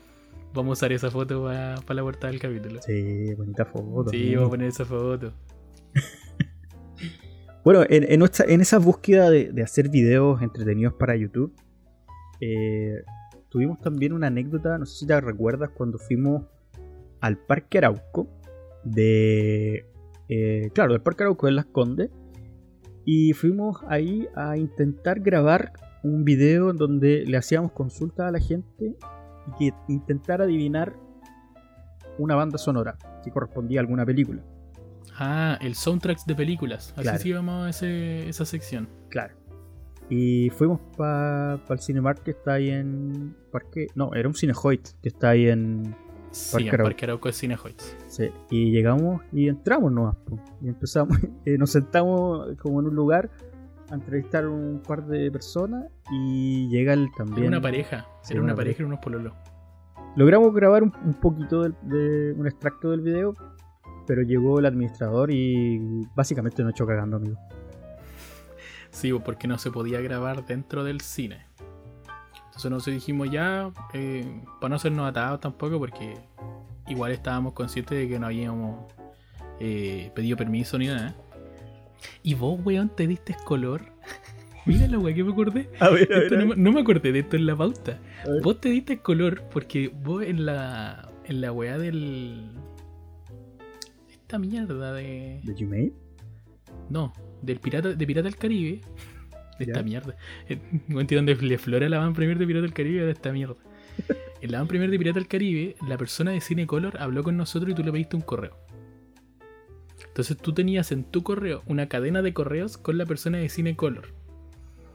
[0.54, 2.82] Vamos a usar esa foto para la portada del capítulo.
[2.82, 4.10] Sí, bonita foto.
[4.12, 5.34] Sí, vamos a poner esa foto.
[7.64, 11.54] Bueno, en, nuestra- en esa búsqueda de, hacer videos entretenidos para YouTube,
[12.42, 13.04] eh,
[13.48, 16.44] tuvimos también una anécdota, no sé si te recuerdas, cuando fuimos
[17.22, 18.28] al Parque Arauco
[18.84, 19.86] de...
[20.28, 22.10] eh, claro, del Parque Arauco de Las Condes.
[23.06, 25.72] Y fuimos ahí a intentar grabar
[26.04, 28.98] un video en donde le hacíamos consultas a la gente
[29.48, 30.98] y que intentara adivinar
[32.18, 34.44] una banda sonora que correspondía a alguna película.
[35.20, 36.92] Ah, el soundtracks de películas.
[36.96, 37.18] Así Claro.
[37.20, 38.88] se llamaba ese- esa sección.
[39.10, 39.36] Claro.
[40.10, 43.36] Y fuimos para el Cinemark que está ahí en.
[43.52, 43.88] Parque.
[43.96, 45.96] No, era un Cinehoid que está ahí en.
[46.32, 46.90] Sí, Parque en Arauco.
[46.90, 47.98] Parque Arauco de Cinehoids.
[48.08, 50.16] sí, Y llegamos y entramos nomás.
[50.26, 50.40] po.
[50.62, 51.18] Y empezamos.
[51.46, 53.30] eh, nos sentamos como en un lugar
[53.92, 55.86] a entrevistar a un par de personas.
[56.12, 57.40] Y llega el también.
[57.40, 58.08] Era una pareja.
[58.24, 59.34] Sí, era una una pareja y unos pololos.
[60.16, 63.34] Logramos grabar un, un poquito de, un extracto del video.
[64.06, 65.80] Pero llegó el administrador y
[66.16, 67.38] básicamente nos echó cagando, amigo.
[68.92, 71.46] Sí, porque no se podía grabar dentro del cine.
[72.48, 76.16] Entonces nosotros dijimos ya, eh, para no sernos atados tampoco, porque
[76.88, 78.86] igual estábamos conscientes de que no habíamos
[79.60, 81.16] eh, pedido permiso ni nada.
[82.22, 83.82] Y vos, weón, te diste color.
[84.66, 85.70] Mira la weá que me acordé.
[85.80, 88.00] A ver, Esto no, me- no me acordé de esto en la pauta.
[88.44, 92.52] Vos te diste color porque vos en la en la weá del
[94.24, 95.94] esta mierda de ¿De Gmail?
[96.90, 98.82] no del pirata de pirata del Caribe
[99.60, 99.84] Esta Ya.
[99.84, 100.16] mierda.
[100.50, 100.58] Eh,
[100.90, 103.56] Un tío donde le flora la van premier de Pirata del Caribe de esta mierda.
[104.42, 107.72] En la van premier de Pirata del Caribe, la persona de Cinecolor habló con nosotros
[107.72, 108.58] y tú le pediste un correo.
[110.08, 114.08] Entonces tú tenías en tu correo una cadena de correos con la persona de Cinecolor.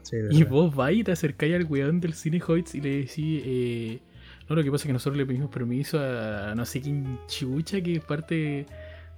[0.01, 3.41] Sí, Y vos vais y te acercáis al weón del Cine Hoyts y le decís,
[3.45, 3.99] eh,
[4.49, 7.79] no, lo que pasa es que nosotros le pedimos permiso a no sé quién chucha
[7.81, 8.65] que es parte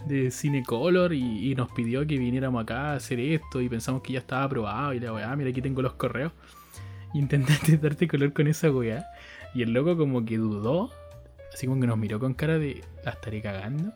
[0.05, 4.13] de Cinecolor y, y nos pidió que viniéramos acá a hacer esto y pensamos que
[4.13, 6.31] ya estaba aprobado y la weá, mira aquí tengo los correos.
[7.13, 9.05] Intentaste darte color con esa weá.
[9.53, 10.91] Y el loco como que dudó,
[11.53, 13.91] así como que nos miró con cara de, la estaré cagando.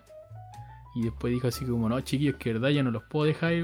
[0.95, 3.64] Y después dijo así como, no, chiquillos, que verdad ya no los puedo dejar y.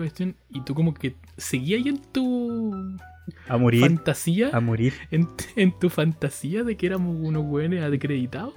[0.49, 2.97] Y tú como que seguías ahí en tu
[3.47, 3.81] A morir.
[3.81, 4.93] fantasía, A morir.
[5.11, 8.53] en, en tu fantasía de que éramos unos buenos acreditados.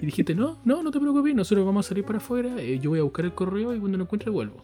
[0.00, 2.90] Y dijiste, no, no, no te preocupes, nosotros vamos a salir para afuera, eh, yo
[2.90, 4.62] voy a buscar el correo y cuando lo encuentre vuelvo.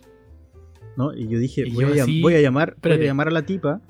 [0.96, 1.14] ¿no?
[1.14, 3.04] Y yo dije, Y voy, yo a, llam- así- voy a llamar, voy a Espérate.
[3.04, 3.80] llamar a la tipa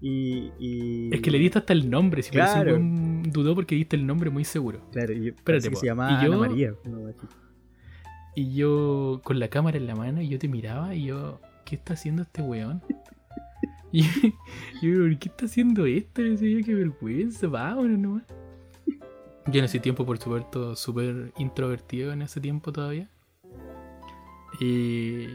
[0.00, 2.70] y, y- Es que le diste hasta el nombre, si un Claro.
[2.72, 4.80] buen dudó porque diste el nombre muy seguro.
[4.92, 6.74] Claro, y Espérate, parece que se llamaba Y yo- Ana María.
[8.36, 11.74] Y yo con la cámara en la mano y yo te miraba y yo, ¿qué
[11.76, 12.82] está haciendo este weón?
[13.92, 14.02] Y
[14.82, 16.22] yo, ¿por qué está haciendo esto?
[16.22, 18.22] Y decía, qué vergüenza, vámonos nomás.
[19.46, 23.10] Yo en ese tiempo, por supuesto, súper introvertido en ese tiempo todavía.
[24.60, 25.26] Y,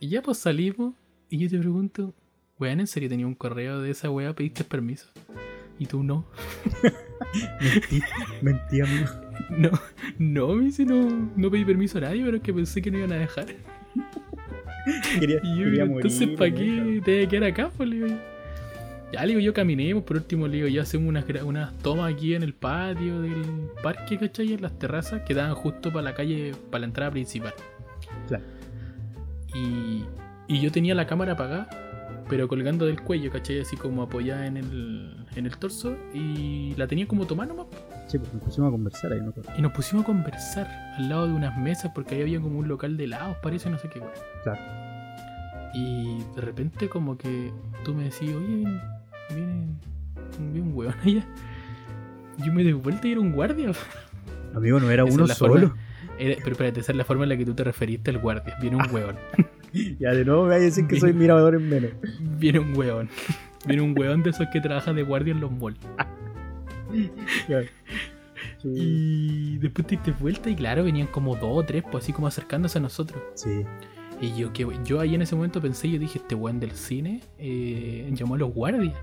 [0.00, 0.94] y ya pues salimos
[1.30, 2.14] y yo te pregunto,
[2.58, 4.34] weón, ¿en serio tenía un correo de esa wea?
[4.34, 5.08] ¿Pediste permiso?
[5.78, 6.26] Y tú no.
[7.60, 8.02] Mentí,
[8.42, 9.06] mentí, amigo.
[9.50, 9.70] No,
[10.18, 12.98] no, me dice, no, no pedí permiso a nadie, pero es que pensé que no
[12.98, 13.46] iban a dejar.
[15.20, 17.70] Quería, Y yo, quería entonces, morir, ¿para qué te voy a quedar acá?
[17.76, 18.16] Pues, le digo yo.
[19.12, 22.34] Ya, le digo, yo caminemos, por último, le digo, ya hacemos unas, unas tomas aquí
[22.34, 24.52] en el patio del parque, ¿cachai?
[24.52, 27.54] En las terrazas que daban justo para la calle, para la entrada principal.
[28.28, 28.44] Claro.
[29.54, 30.04] Y,
[30.46, 31.70] y yo tenía la cámara apagada,
[32.28, 33.60] pero colgando del cuello, ¿cachai?
[33.60, 37.66] Así como apoyada en el, en el torso, y la tenía como tomada nomás.
[38.08, 39.32] Sí, pues nos pusimos a conversar ahí, ¿no?
[39.56, 42.66] Y nos pusimos a conversar al lado de unas mesas porque ahí había como un
[42.66, 44.12] local de helados, parece, no sé qué, weón.
[44.42, 44.60] Claro.
[45.74, 47.52] Y de repente como que
[47.84, 48.64] tú me decís, oye,
[49.34, 49.76] viene,
[50.50, 51.26] viene, un weón allá.
[52.44, 53.72] Yo me doy vuelta y era un guardia.
[54.54, 55.52] Amigo, no era Esa uno es solo.
[55.54, 55.76] forma-
[56.18, 58.56] Era- pero espérate, esa es la forma en la que tú te referiste al guardia.
[58.60, 59.16] Viene un weón.
[60.00, 61.90] Ya de nuevo me vaya a decir que soy mirador en menos.
[62.38, 63.10] Viene un weón.
[63.66, 65.78] Viene un weón de esos que trabaja de guardia en los malls.
[68.62, 68.68] Sí.
[68.68, 72.26] Y después te diste vuelta y claro, venían como dos o tres, pues así como
[72.28, 73.20] acercándose a nosotros.
[73.34, 73.64] Sí.
[74.20, 77.20] Y yo, que yo ahí en ese momento pensé, yo dije, este weón del cine
[77.38, 78.94] eh, llamó a los guardias.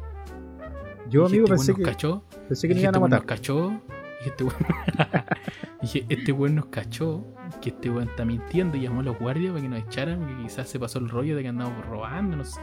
[1.09, 2.23] Yo, Dije, amigo, este pensé nos que, cachó.
[2.47, 3.25] pensé que Dije, iban a este weón nos matar.
[3.25, 3.81] cachó.
[4.19, 4.57] Dije, este weón...
[5.81, 7.25] dije, este weón nos cachó.
[7.61, 10.19] Que este weón está mintiendo y llamó a los guardias para que nos echaran.
[10.19, 12.59] Porque quizás se pasó el rollo de que andábamos robando, no sé.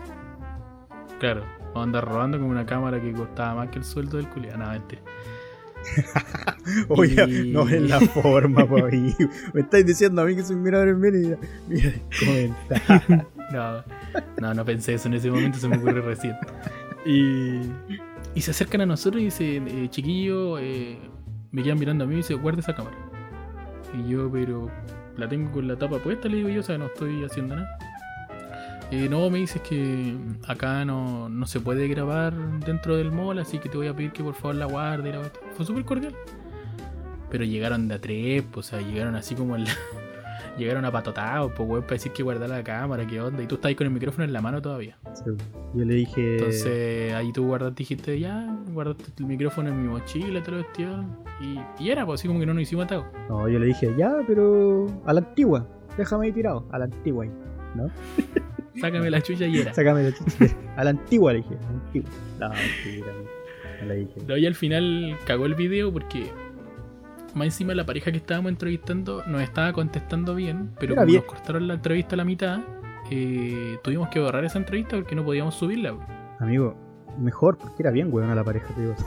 [1.20, 1.44] Claro,
[1.74, 4.58] vamos a andar robando con una cámara que costaba más que el sueldo del culiado.
[4.58, 5.02] No, mentira.
[6.88, 9.16] Oye, Y- no es la forma, amigo.
[9.52, 11.36] Me estáis diciendo a mí que soy mirador en y
[11.68, 13.26] mira, comenta.
[13.52, 13.84] No,
[14.40, 16.34] no, no pensé eso en ese momento, se me ocurre recién.
[17.04, 17.60] Y,
[18.34, 20.98] y se acercan a nosotros y dicen, eh, chiquillo, eh,
[21.50, 22.96] me quedan mirando a mí y dice, guarda esa cámara.
[23.94, 24.70] Y yo, pero
[25.18, 27.68] la tengo con la tapa puesta, le digo yo, o sea, no estoy haciendo nada.
[28.92, 30.14] Eh, no, me dices que
[30.46, 34.12] acá no, no se puede grabar dentro del mall, así que te voy a pedir
[34.12, 35.08] que por favor la guarde.
[35.08, 35.22] y la.
[35.56, 36.14] Fue súper cordial.
[37.30, 39.70] Pero llegaron de a tres, pues, o sea, llegaron así como en la-
[40.58, 43.42] Llegaron apatotados, pues, weón, para decir que guardar la cámara, qué onda.
[43.42, 44.98] Y tú estás ahí con el micrófono en la mano todavía.
[45.14, 45.22] Sí,
[45.72, 46.36] Yo le dije.
[46.36, 51.02] Entonces, ahí tú guardaste, dijiste, ya, guardaste el micrófono en mi mochila, te lo vestido.
[51.40, 53.06] Y, y era, pues, así como que no nos hicimos atados.
[53.30, 55.66] No, yo le dije, ya, pero a la antigua.
[55.96, 56.68] Déjame ahí tirado.
[56.70, 57.30] A la antigua ahí.
[57.74, 57.86] ¿No?
[58.80, 59.72] Sácame la chucha y era.
[59.74, 60.46] Sácame la chicha.
[60.76, 61.54] A la antigua le dije.
[61.56, 62.10] A la antigua.
[62.40, 63.30] No, mentira, amigo.
[63.80, 64.12] No le dije.
[64.26, 66.30] No, y al final cagó el video porque
[67.34, 71.22] más encima la pareja que estábamos entrevistando nos estaba contestando bien, pero Era como bien.
[71.22, 72.60] nos cortaron la entrevista a la mitad,
[73.10, 75.92] eh, tuvimos que borrar esa entrevista porque no podíamos subirla.
[75.92, 76.06] bro.
[76.40, 76.76] Amigo,
[77.18, 78.94] mejor porque era bien weón a la pareja, te digo.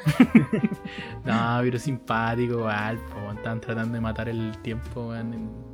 [1.24, 2.98] No, pero simpático, igual,
[3.36, 5.69] estaban tratando de matar el tiempo weón, en-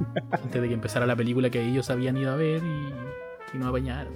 [0.30, 2.92] antes de que empezara la película que ellos habían ido a ver y,
[3.54, 4.12] y nos apañaron.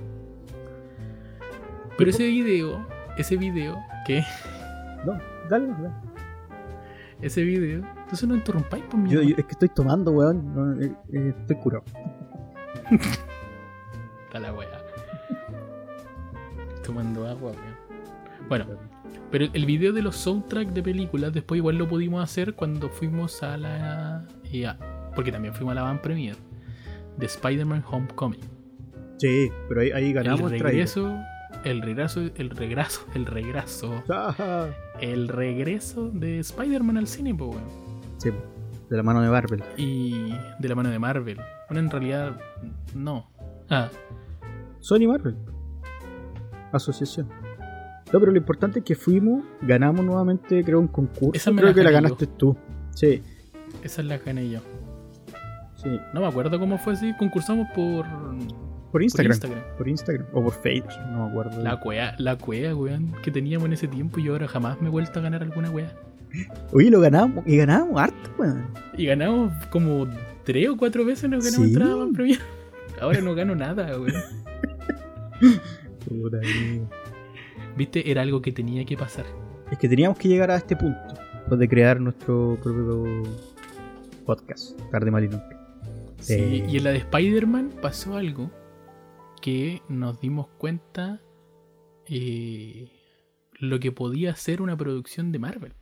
[1.98, 2.86] Pero ese video,
[3.18, 4.24] ese video, ¿qué?
[5.04, 5.18] No,
[5.50, 5.90] dale, dale.
[7.20, 9.24] Ese video, entonces no interrumpáis, pues, Yo, mierda.
[9.24, 10.54] yo- es que estoy tomando, weón.
[10.54, 11.84] No, eh, eh, estoy curado.
[14.26, 14.68] Está la weá.
[16.84, 17.82] Tomando agua, weón.
[18.48, 18.66] Bueno,
[19.30, 23.42] pero el video de los soundtracks de películas, después igual lo pudimos hacer cuando fuimos
[23.42, 24.16] a la.
[24.18, 26.36] a- porque también fuimos a la van premier
[27.16, 28.40] de Spider-Man Homecoming.
[29.18, 31.18] Sí, pero ahí, ahí ganamos el regreso.
[31.64, 34.02] el regreso, el regreso, el regreso,
[35.00, 37.68] el regreso de Spider-Man al cine, pues, weón.
[38.18, 38.30] Sí,
[38.90, 39.62] de la mano de Marvel.
[39.76, 41.38] Y de la mano de Marvel.
[41.68, 42.36] Bueno, en realidad,
[42.94, 43.30] no.
[43.70, 43.88] Ah,
[44.80, 45.36] Sony Marvel.
[46.72, 47.28] Asociación.
[48.12, 51.32] No, pero lo importante es que fuimos, ganamos nuevamente, creo, un concurso.
[51.34, 52.56] Esa me creo la que la ganaste tú.
[52.90, 53.22] Sí,
[53.82, 54.60] esa es la gané yo.
[55.82, 56.00] Sí.
[56.14, 57.12] No me acuerdo cómo fue así.
[57.18, 58.06] Concursamos por,
[58.90, 59.38] Por Instagram.
[59.38, 59.76] por Instagram.
[59.78, 60.26] Por Instagram.
[60.32, 61.62] O por Facebook, no me acuerdo.
[61.62, 64.88] La cuea, la cuea, weón, que teníamos en ese tiempo y yo ahora jamás me
[64.88, 65.92] he vuelto a ganar alguna wea.
[66.72, 67.44] Oye, lo ganamos.
[67.46, 68.64] Y ganamos harto, weón.
[68.96, 70.06] Y ganamos como
[70.44, 72.14] tres o cuatro veces nos ganamos Sí.
[72.14, 72.38] premiar.
[73.00, 74.12] Ahora no gano nada, weón.
[76.08, 76.38] Puta.
[77.76, 79.24] Viste, era algo que tenía que pasar.
[79.70, 81.00] Es que teníamos que llegar a este punto.
[81.48, 83.22] Pues de crear nuestro propio
[84.26, 84.78] podcast.
[84.90, 85.58] Tarde mal y nunca.
[86.22, 86.66] Sí, Eh.
[86.68, 88.50] y en la de Spider-Man pasó algo
[89.40, 91.20] que nos dimos cuenta
[92.08, 92.90] eh,
[93.58, 95.72] lo que podía ser una producción de Marvel.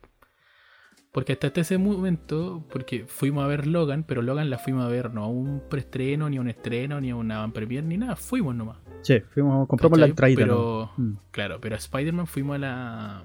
[1.12, 5.12] Porque hasta ese momento, porque fuimos a ver Logan, pero Logan la fuimos a ver
[5.12, 8.14] no a un preestreno, ni a un estreno, ni a una van premier, ni nada,
[8.16, 8.78] fuimos nomás.
[9.02, 10.32] Sí, fuimos, compramos la entrada.
[10.36, 11.14] Pero, Mm.
[11.32, 13.24] claro, pero a Spider-Man fuimos a la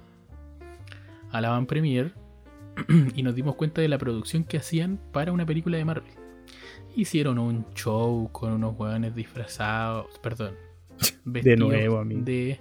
[1.32, 2.14] a la van premier
[3.16, 6.14] y nos dimos cuenta de la producción que hacían para una película de Marvel.
[6.96, 10.56] Hicieron un show con unos hueones disfrazados, perdón,
[11.26, 12.22] vestidos nuevo, amigo.
[12.24, 12.60] de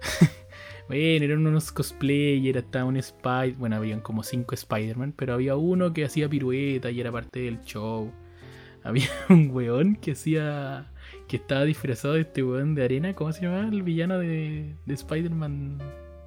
[0.88, 5.92] Bueno, eran unos cosplayers, estaba un Spider, bueno, habían como cinco Spider-Man, pero había uno
[5.92, 8.12] que hacía pirueta y era parte del show.
[8.84, 10.90] Había un weón que hacía
[11.28, 13.68] que estaba disfrazado de este weón de arena, ¿cómo se llamaba?
[13.68, 15.78] El villano de, de Spider-Man.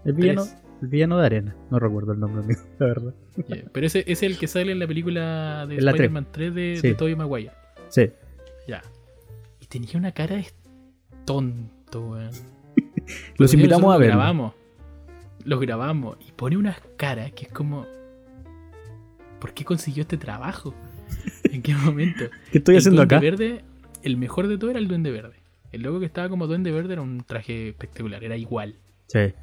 [0.05, 0.64] El villano, 3.
[0.85, 1.55] El villano de arena.
[1.71, 3.13] No recuerdo el nombre la verdad.
[3.71, 5.77] Pero ese es el que sale en la película de.
[5.77, 6.87] Spider-Man 3 de, Sí.
[6.89, 7.51] de Tobey Maguire.
[7.89, 8.09] Sí.
[8.67, 8.81] Ya.
[9.59, 10.47] Y tenía una cara de
[11.25, 12.31] tonto, weón.
[13.37, 14.15] Los invitamos a lo verlo.
[14.15, 14.53] grabamos.
[15.43, 16.17] Los grabamos.
[16.27, 17.85] Y pone unas caras que es como.
[19.39, 20.73] ¿Por qué consiguió este trabajo?
[21.51, 22.25] ¿En qué momento?
[22.51, 23.21] ¿Qué estoy el haciendo Duende acá?
[23.23, 23.63] Verde,
[24.03, 25.35] el mejor de todo era el Duende Verde.
[25.71, 28.75] El loco que estaba como Duende Verde era un traje espectacular, era igual.
[29.07, 29.33] Sí.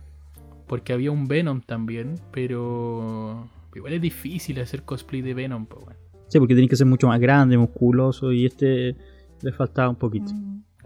[0.73, 3.47] Porque había un Venom también, pero.
[3.75, 6.01] Igual es difícil hacer cosplay de Venom, pues bueno.
[6.29, 8.97] Sí, porque tenía que ser mucho más grande, musculoso, y este
[9.43, 10.33] le faltaba un poquito.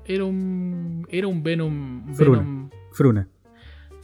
[0.04, 1.06] Era un.
[1.08, 2.12] Era un Venom.
[2.16, 2.38] Fruna.
[2.40, 3.28] Venom Fruna,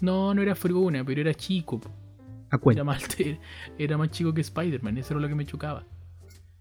[0.02, 1.80] no, no era Fruna, pero era chico.
[1.80, 1.88] po.
[1.88, 2.84] a Era cuenta.
[2.84, 3.02] más,
[3.76, 5.84] era más chico que Spider-Man, eso era lo que me chocaba.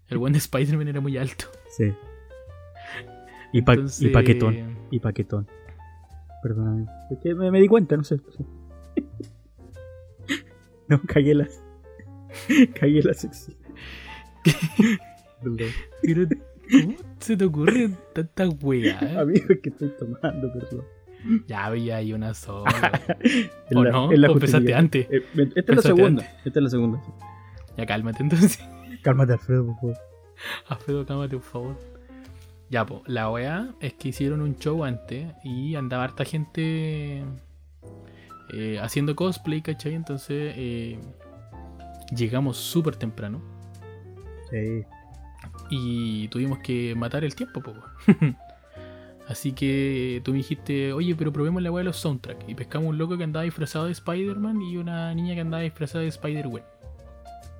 [0.08, 1.44] El buen de Spider-Man era muy alto.
[1.68, 1.92] Sí.
[3.52, 4.78] Y, pa- y Entonces- paquetón.
[4.90, 5.46] Y paquetón.
[6.42, 6.86] Perdóname.
[7.08, 8.18] Es que me, me di cuenta, no sé.
[10.88, 11.48] No, cagué la.
[12.74, 13.56] cagué la sección.
[16.02, 16.26] Pero,
[16.70, 18.98] ¿cómo se te ocurre tanta weá?
[19.20, 20.84] Amigo, es que estoy tomando, perdón.
[21.46, 23.00] Ya había ahí una sola.
[23.70, 24.12] En ¿O la- no?
[24.12, 25.06] en la ¿O empezaste antes?
[25.10, 26.22] Eh, me- esta es la segunda.
[26.24, 26.46] antes.
[26.46, 27.02] Esta es la segunda.
[27.76, 28.58] Ya cálmate entonces.
[29.02, 29.96] Cálmate, Alfredo, por favor.
[30.68, 31.78] Alfredo, cálmate, por favor.
[32.70, 37.22] Ya, pues, la weá es que hicieron un show antes y andaba harta gente
[38.52, 39.94] eh, haciendo cosplay, ¿cachai?
[39.94, 40.98] Entonces eh,
[42.14, 43.40] llegamos súper temprano
[44.50, 44.82] Sí.
[45.70, 47.72] y tuvimos que matar el tiempo, po.
[49.28, 52.44] Así que tú me dijiste, oye, pero probemos la weá de los soundtracks.
[52.48, 56.02] Y pescamos un loco que andaba disfrazado de Spider-Man y una niña que andaba disfrazada
[56.02, 56.62] de Spider-Man.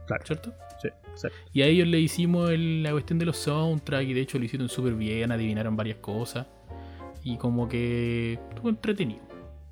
[0.07, 0.24] Claro.
[0.26, 0.53] ¿Cierto?
[0.82, 1.28] Sí, sí.
[1.53, 4.45] Y a ellos le hicimos el- la cuestión de los soundtracks y de hecho lo
[4.45, 6.47] hicieron súper bien, adivinaron varias cosas.
[7.22, 9.22] Y como que estuvo entretenido.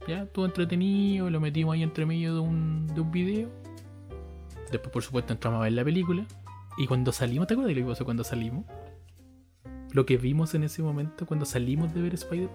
[0.09, 3.49] Ya, estuvo entretenido, lo metimos ahí entre medio de un, de un video.
[4.71, 6.25] Después, por supuesto, entramos a ver la película.
[6.79, 8.65] Y cuando salimos, ¿te acuerdas de lo que pasó cuando salimos?
[9.93, 12.49] Lo que vimos en ese momento cuando salimos de ver Spider.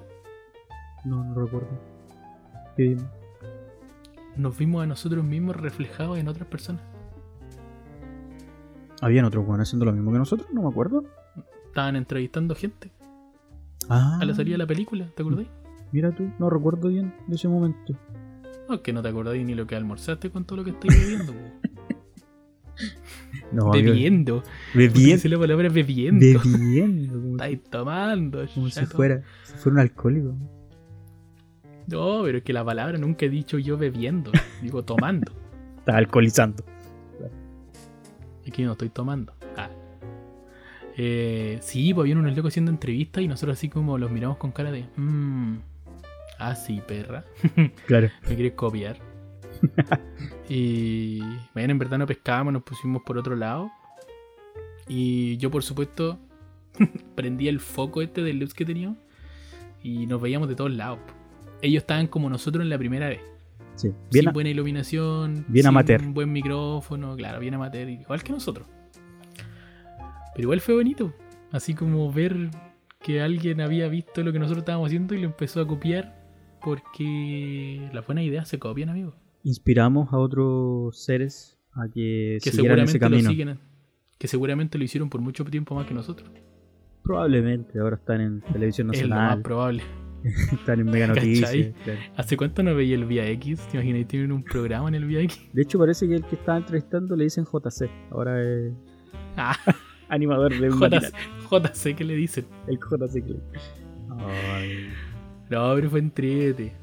[1.04, 1.68] No, no recuerdo.
[2.76, 2.98] ¿Qué?
[4.38, 6.82] Nos vimos a nosotros mismos reflejados en otras personas.
[9.02, 10.48] ¿Habían otros weones haciendo lo mismo que nosotros?
[10.54, 11.04] No me acuerdo.
[11.68, 12.92] Estaban entrevistando gente
[13.90, 14.18] Ah.
[14.20, 15.46] a la salida de la película, ¿te acordás?
[15.92, 17.98] Mira tú, no recuerdo bien de ese momento.
[18.68, 21.00] No, es que no te acordáis ni lo que almorzaste con todo lo que estáis
[21.00, 21.34] bebiendo.
[23.52, 24.44] No, bebiendo.
[24.74, 25.30] Bebiendo.
[25.30, 26.20] La palabra bebiendo.
[26.20, 27.14] Bebiendo.
[27.14, 28.46] Como, Estáis tomando.
[28.54, 30.36] como si fuera, si fuera un alcohólico.
[31.88, 34.32] No, pero es que la palabra nunca he dicho yo bebiendo.
[34.62, 35.32] Digo tomando.
[35.78, 36.64] Está alcoholizando.
[38.44, 39.34] Y que no estoy tomando.
[39.56, 39.70] Ah.
[40.98, 44.52] Eh, sí, pues habían unos locos haciendo entrevistas y nosotros así como los miramos con
[44.52, 44.86] cara de...
[44.96, 45.58] Mmm.
[46.40, 47.24] Ah, sí, perra.
[47.88, 48.10] Claro.
[48.28, 48.98] Me quieres copiar.
[50.50, 51.20] y
[51.54, 53.72] bueno, en verdad no pescábamos, nos pusimos por otro lado.
[54.88, 56.20] Y yo, por supuesto,
[57.16, 58.98] prendí el foco este del luz que teníamos.
[59.82, 61.00] Y nos veíamos de todos lados.
[61.62, 63.22] ellos estaban como nosotros en la primera vez.
[63.76, 66.02] Sí, bien, sin a- buena iluminación, bien sin amateur.
[66.02, 68.68] buen micrófono, claro, bien amateur, igual que nosotros.
[70.34, 71.14] Pero igual fue bonito,
[71.52, 72.50] así como ver
[73.00, 76.25] que alguien había visto lo que nosotros estábamos haciendo y lo empezó a copiar
[76.66, 79.14] porque las buenas ideas se copian, amigos.
[79.44, 83.30] inspiramos a otros seres a que, Que siguieran ese seguramente lo camino.
[83.30, 83.60] siguen,
[84.18, 86.30] que seguramente lo hicieron por mucho tiempo más que nosotros.
[87.04, 89.84] Probablemente ahora están en televisión Es lo más nacional, probable.
[90.54, 91.76] están en Mega Noticias.
[92.18, 93.68] ¿Hace cuánto no veía el Vía X?
[93.70, 94.08] ¿Te imaginas?
[94.08, 95.40] Tienen un programa en el Vía X.
[95.54, 97.90] De hecho, parece que el que estaba entrevistando le dicen JC.
[98.12, 98.74] Ahora es
[99.38, 99.56] Ah,
[100.10, 101.12] animador de un JC, matinal.
[101.52, 102.46] JC, ¿qué le dicen?
[102.68, 103.24] El JC.
[104.18, 104.88] Ay,
[105.50, 106.74] No, pero fue entrete.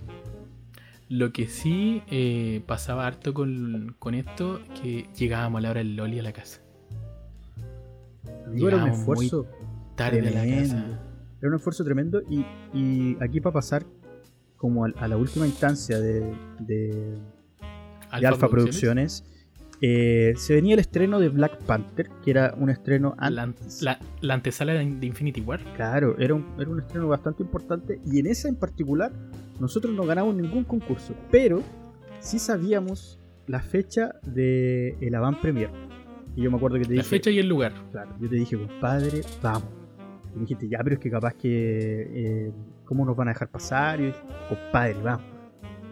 [1.09, 5.97] Lo que sí eh, pasaba harto con, con esto, que llegábamos a la hora del
[5.97, 6.61] Loli a la casa.
[8.57, 9.47] era un esfuerzo.
[9.95, 10.75] Tarde a la Tremendo.
[10.75, 11.01] casa.
[11.41, 12.23] Era un esfuerzo tremendo.
[12.31, 13.85] Y, y aquí para pasar
[14.57, 16.21] como a, a la última instancia de,
[16.61, 17.19] de,
[18.21, 19.25] de Alfa Producciones,
[19.85, 23.83] eh, se venía el estreno de Black Panther, que era un estreno La, antes.
[23.83, 25.61] la- la antesala de Infinity War.
[25.75, 29.11] Claro, era un, era un estreno bastante importante y en esa en particular
[29.61, 31.63] nosotros no ganamos ningún concurso, pero
[32.21, 33.19] sí sabíamos
[33.49, 35.71] la fecha de el avant premier.
[36.37, 37.73] Y yo me acuerdo que te La dije, fecha y el lugar.
[37.91, 39.65] claro, yo te dije, compadre, vamos.
[40.33, 41.49] Y me dijiste, ya, pero es que capaz que,
[42.49, 42.53] eh,
[42.85, 43.99] ¿cómo nos van a dejar pasar?
[44.01, 45.27] Y yo dije, compadre, vamos,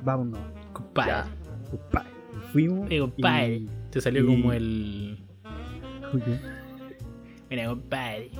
[0.04, 0.38] vámonos,
[0.72, 1.10] Compadre.
[1.10, 1.28] ya,
[1.70, 2.08] compadre.
[2.52, 2.90] Fuimos.
[2.90, 3.54] Eh, compadre.
[3.56, 5.18] y- Te salió y- como el.
[7.48, 8.30] Mira, compadre.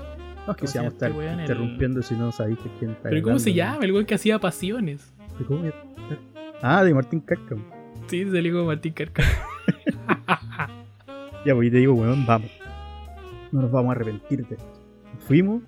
[0.46, 1.34] No, es que ¿Cómo se se vamos a llama estar este?
[1.34, 3.84] El- interrumpiendo si no sabéis quién está ¿Pero cómo se llama?
[3.84, 5.12] El weón que hacía pasiones.
[5.38, 5.64] ¿De cómo
[6.62, 7.64] Ah, de Martín Cárcamo.
[8.06, 9.22] Sí, salió como Martín Carca.
[11.46, 12.50] Ya, pues y te digo, weón, vamos.
[13.50, 14.72] No nos vamos a arrepentir de esto.
[15.20, 15.62] Fuimos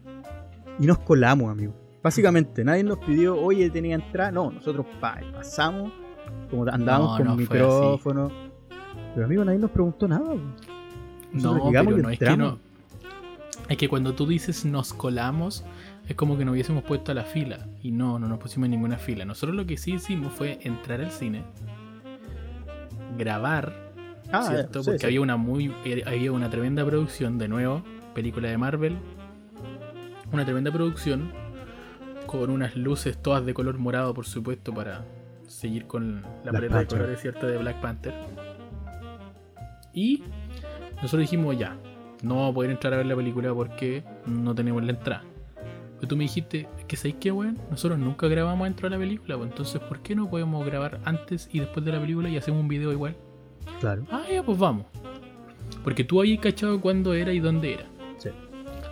[0.79, 1.75] y nos colamos, amigo.
[2.03, 4.31] Básicamente, nadie nos pidió, oye, tenía entrada.
[4.31, 5.91] No, nosotros pa, pasamos,
[6.51, 8.31] como andábamos No, con no micrófono.
[9.15, 10.35] Pero, amigo, nadie nos preguntó nada.
[11.33, 12.59] Nosotros No, llegamos pero y no, es que no.
[13.69, 15.65] Es que cuando tú dices nos colamos,
[16.09, 17.67] es como que nos hubiésemos puesto a la fila.
[17.83, 19.25] Y no, no nos pusimos en ninguna fila.
[19.25, 21.43] Nosotros lo que sí hicimos fue entrar al cine,
[23.19, 23.93] grabar,
[24.31, 24.83] Ah, ¿cierto?
[24.83, 25.07] sí, Porque sí.
[25.07, 25.73] había una muy.
[26.07, 27.83] había una tremenda producción, de nuevo,
[28.15, 28.97] película de Marvel.
[30.33, 31.31] Una tremenda producción.
[32.27, 35.05] Con unas luces todas de color morado, por supuesto, para
[35.47, 38.15] seguir con la paleta de colores cierta de Black Panther.
[39.95, 40.23] Y
[40.97, 41.77] nosotros dijimos ya,
[42.23, 45.25] no vamos a poder entrar a ver la película porque no tenemos la entrada.
[45.97, 47.59] Pero tú me dijiste, que ¿sabéis qué, weón?
[47.71, 51.49] Nosotros nunca grabamos dentro de la película, pues entonces ¿por qué no podemos grabar antes
[51.53, 53.17] y después de la película y hacemos un video igual?
[53.81, 54.87] Claro, Ah, ya, pues vamos.
[55.85, 57.85] Porque tú habías cachado cuándo era y dónde era.
[58.19, 58.31] sí.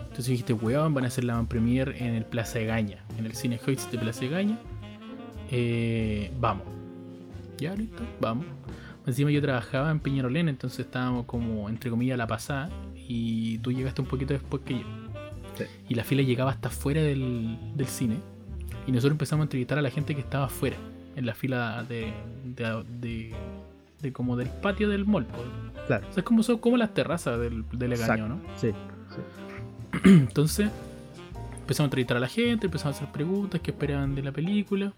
[0.03, 3.26] Entonces dijiste, weón, van a hacer la van premier en el Plaza de Gaña, en
[3.26, 4.59] el Cine Hoyts de Plaza de Gaña.
[5.51, 6.64] Eh, vamos.
[7.59, 8.46] Ya, listo, vamos.
[9.07, 12.70] Encima yo trabajaba en Peñarolén, entonces estábamos como, entre comillas, a la pasada.
[13.09, 14.84] Y tú llegaste un poquito después que yo.
[15.57, 15.64] Sí.
[15.88, 18.16] Y la fila llegaba hasta fuera del, del cine.
[18.86, 20.76] Y nosotros empezamos a entrevistar a la gente que estaba afuera,
[21.16, 22.12] en la fila de,
[22.44, 23.34] de, de-
[24.01, 25.26] de como del patio del mall.
[25.26, 25.86] pues.
[25.86, 26.07] Claro.
[26.09, 28.28] O sea, es como, son como las terrazas del, del Egaño.
[28.28, 28.40] ¿no?
[28.57, 28.70] Sí.
[30.05, 30.70] Entonces,
[31.61, 34.92] empezamos a entrevistar a la gente, empezamos a hacer preguntas que esperaban de la película.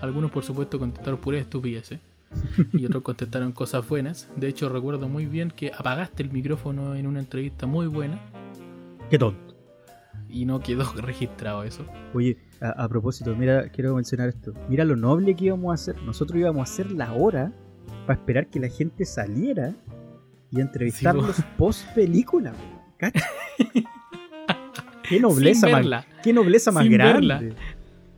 [0.00, 1.98] Algunos, por supuesto, contestaron puras estupideces.
[2.72, 4.28] y otros contestaron cosas buenas.
[4.36, 8.20] De hecho, recuerdo muy bien que apagaste el micrófono en una entrevista muy buena
[9.10, 9.54] Qué tonto.
[10.28, 11.84] y no quedó registrado eso.
[12.14, 14.52] Oye, a, a propósito, mira, quiero mencionar esto.
[14.68, 16.02] Mira lo noble que íbamos a hacer.
[16.02, 17.52] Nosotros íbamos a hacer la hora
[18.06, 19.74] para esperar que la gente saliera
[20.50, 22.52] y entrevistarlos Sí, post película.
[25.08, 27.34] Qué nobleza más, qué nobleza más sin grande.
[27.34, 27.56] verla.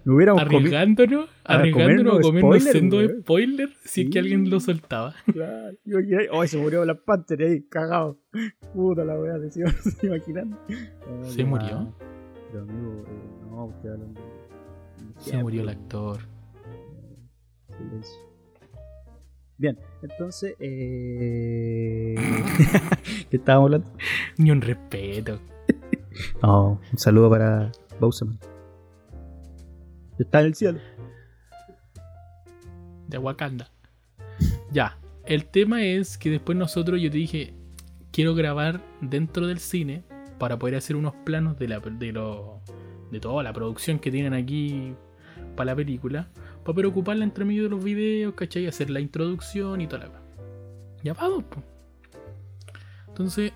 [0.07, 3.21] Me hubiéramos arriesgándonos, a arriesgándonos a comernos spoiler, siendo weón.
[3.23, 5.17] spoiler si es que alguien lo soltaba.
[5.33, 5.77] Claro.
[6.31, 8.17] Oh, se murió Black Panther ahí, cagado.
[8.73, 10.57] Puta la weá, se iba se imaginando.
[11.25, 11.81] ¿Se murió?
[11.81, 11.95] mal.
[12.53, 14.21] Pero amigo, eh, no, usted hablando.
[15.19, 16.21] Se murió el actor.
[17.77, 18.21] Silencio.
[19.59, 22.15] Bien, entonces, eh...
[23.29, 23.93] ¿qué estábamos hablando?
[24.39, 25.41] Ni un respeto.
[26.45, 28.39] No, un saludo para Bowserman.
[30.19, 30.81] Está en el cielo.
[33.09, 33.71] de Wakanda.
[34.73, 37.55] Ya, el tema es que después nosotros, yo te dije,
[38.12, 40.05] quiero grabar dentro del cine
[40.39, 42.61] para poder hacer unos planos de, la, de, lo,
[43.11, 44.95] de toda la producción que tienen aquí
[45.55, 46.29] para la película,
[46.64, 48.67] para poder ocuparla entre medio de los videos, ¿cachai?
[48.67, 50.23] Hacer la introducción y toda la...
[51.03, 51.62] Ya vamos, po.
[53.09, 53.53] Entonces,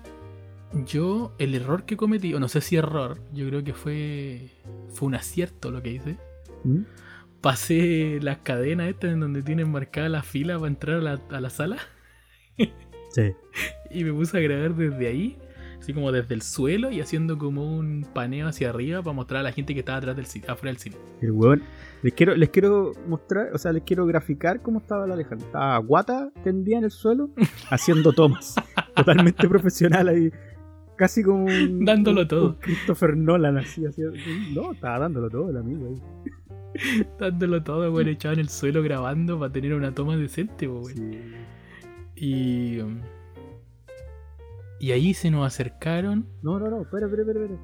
[0.85, 4.49] yo, el error que cometí, o no sé si error, yo creo que fue,
[4.89, 6.17] fue un acierto lo que hice,
[6.63, 6.81] ¿Mm?
[7.41, 11.41] pasé las cadenas estas en donde tienen marcada la fila para entrar a la, a
[11.41, 11.77] la sala.
[13.13, 13.33] Sí.
[13.89, 15.37] Y me puse a grabar desde ahí,
[15.77, 19.43] así como desde el suelo y haciendo como un paneo hacia arriba para mostrar a
[19.43, 20.95] la gente que estaba atrás del cine, afuera del cine.
[21.21, 21.61] El weón.
[22.03, 25.45] Les quiero, les quiero mostrar, o sea, les quiero graficar cómo estaba la Alejandra.
[25.45, 27.31] Estaba guata, tendida en el suelo,
[27.69, 28.55] haciendo tomas.
[28.95, 30.31] Totalmente profesional ahí.
[30.95, 31.83] Casi como un.
[31.83, 32.47] Dándolo un- todo.
[32.51, 34.03] un Christopher Nolan así, así.
[34.53, 36.31] No, estaba dándolo todo el amigo ahí.
[37.19, 40.95] Dándolo todo, weón, echado en el suelo grabando para tener una toma decente, po, weón.
[40.95, 41.21] Sí.
[42.15, 42.79] Y.
[44.79, 46.27] Y ahí se nos acercaron.
[46.41, 47.45] No, no, no, espera, espera, espera.
[47.45, 47.61] espera.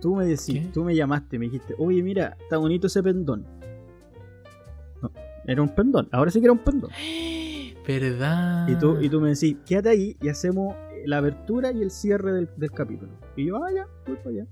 [0.00, 0.70] Tú me decís, ¿Qué?
[0.72, 3.46] tú me llamaste, me dijiste, oye, mira, está bonito ese pendón.
[5.02, 5.10] No,
[5.44, 6.90] era un pendón, ahora sí que era un pendón.
[7.86, 8.68] ¿Verdad?
[8.68, 10.76] Y tú, y tú me decís, quédate ahí y hacemos
[11.06, 13.12] la apertura y el cierre del, del capítulo.
[13.34, 14.46] Y yo, ah, ya, voy para allá.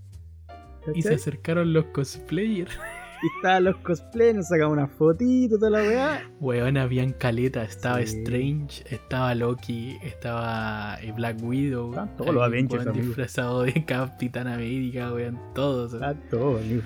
[0.94, 2.72] Y se acercaron los cosplayers.
[3.36, 6.30] Estaban los cosplays, nos sacamos una fotito, toda la weá.
[6.40, 7.62] Weón, habían caleta.
[7.64, 8.18] Estaba Sí.
[8.22, 11.90] Strange, estaba Loki, estaba eh, Black Widow.
[11.90, 15.94] Estaban todos los Avengers, disfrazado de Capitán América, weón, todos.
[15.94, 16.82] Está todo, amigo.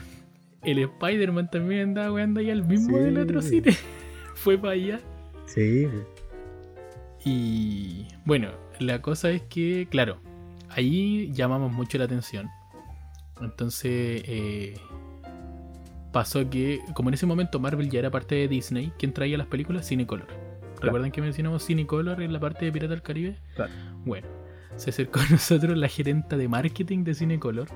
[0.62, 3.04] El Spider-Man también andaba weando ahí al mismo Sí.
[3.04, 3.76] del otro cine.
[4.34, 5.00] Fue para allá.
[5.46, 5.88] Sí.
[7.24, 10.18] Y bueno, la cosa es que, claro,
[10.70, 12.48] ahí llamamos mucho la atención.
[13.40, 14.74] Entonces, eh,
[16.12, 19.46] pasó que, como en ese momento Marvel ya era parte de Disney, ¿quién traía las
[19.46, 19.86] películas?
[19.86, 20.26] Cinecolor.
[20.80, 23.38] ¿Recuerdan que mencionamos Cinecolor en la parte de Pirata del Caribe?
[23.54, 23.72] Claro.
[24.04, 24.26] Bueno,
[24.76, 27.68] se acercó a nosotros la gerenta de marketing de Cinecolor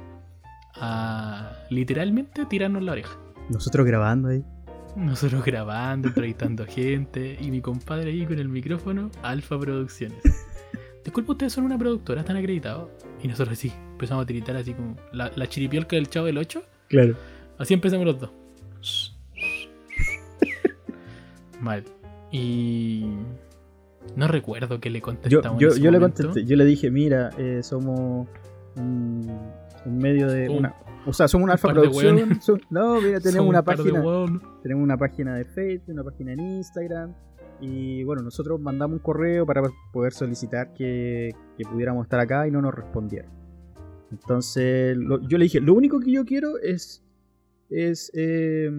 [0.75, 3.19] a literalmente tirarnos la oreja.
[3.51, 4.45] Nosotros grabando ahí.
[4.97, 10.19] Nosotros grabando, entrevistando gente y mi compadre ahí con el micrófono, Alfa Producciones.
[11.05, 12.89] Disculpa, ustedes son una productora, están acreditados.
[13.23, 16.63] Y nosotros sí, empezamos a tiritar así como la, la chiripiolca del chavo del 8.
[16.89, 17.17] Claro.
[17.59, 18.31] Así empezamos los dos.
[21.61, 21.85] Mal.
[22.31, 23.07] Y
[24.17, 25.61] no recuerdo que le Yo, contestamos.
[25.61, 28.27] yo, en ese yo le contesté, yo le dije, mira, eh, somos
[28.77, 29.31] un,
[29.87, 30.75] un medio de Un- una.
[31.07, 32.17] O sea, somos una alfa producción.
[32.71, 34.03] no, mira, tenemos una página.
[34.63, 37.15] Tenemos una página de Facebook, una página en Instagram.
[37.61, 42.51] Y bueno, nosotros mandamos un correo para poder solicitar que, que pudiéramos estar acá y
[42.51, 43.31] no nos respondieron.
[44.11, 47.04] Entonces, lo- yo le dije, lo único que yo quiero es,
[47.71, 48.71] es eh,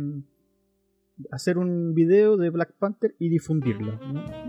[1.31, 3.99] hacer un video de Black Panther y difundirlo.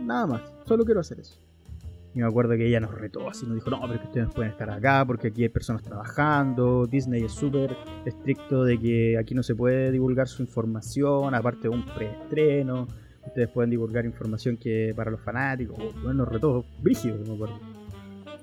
[0.05, 1.41] Nada más, solo quiero hacer eso.
[2.15, 4.51] Y me acuerdo que ella nos retó así, nos dijo, no, pero que ustedes pueden
[4.51, 7.77] estar acá porque aquí hay personas trabajando, Disney es súper
[8.07, 12.89] estricto de que aquí no se puede divulgar su información, aparte de un preestreno,
[13.27, 17.76] ustedes pueden divulgar información que para los fanáticos, bueno, nos retó, brígido, me acuerdo.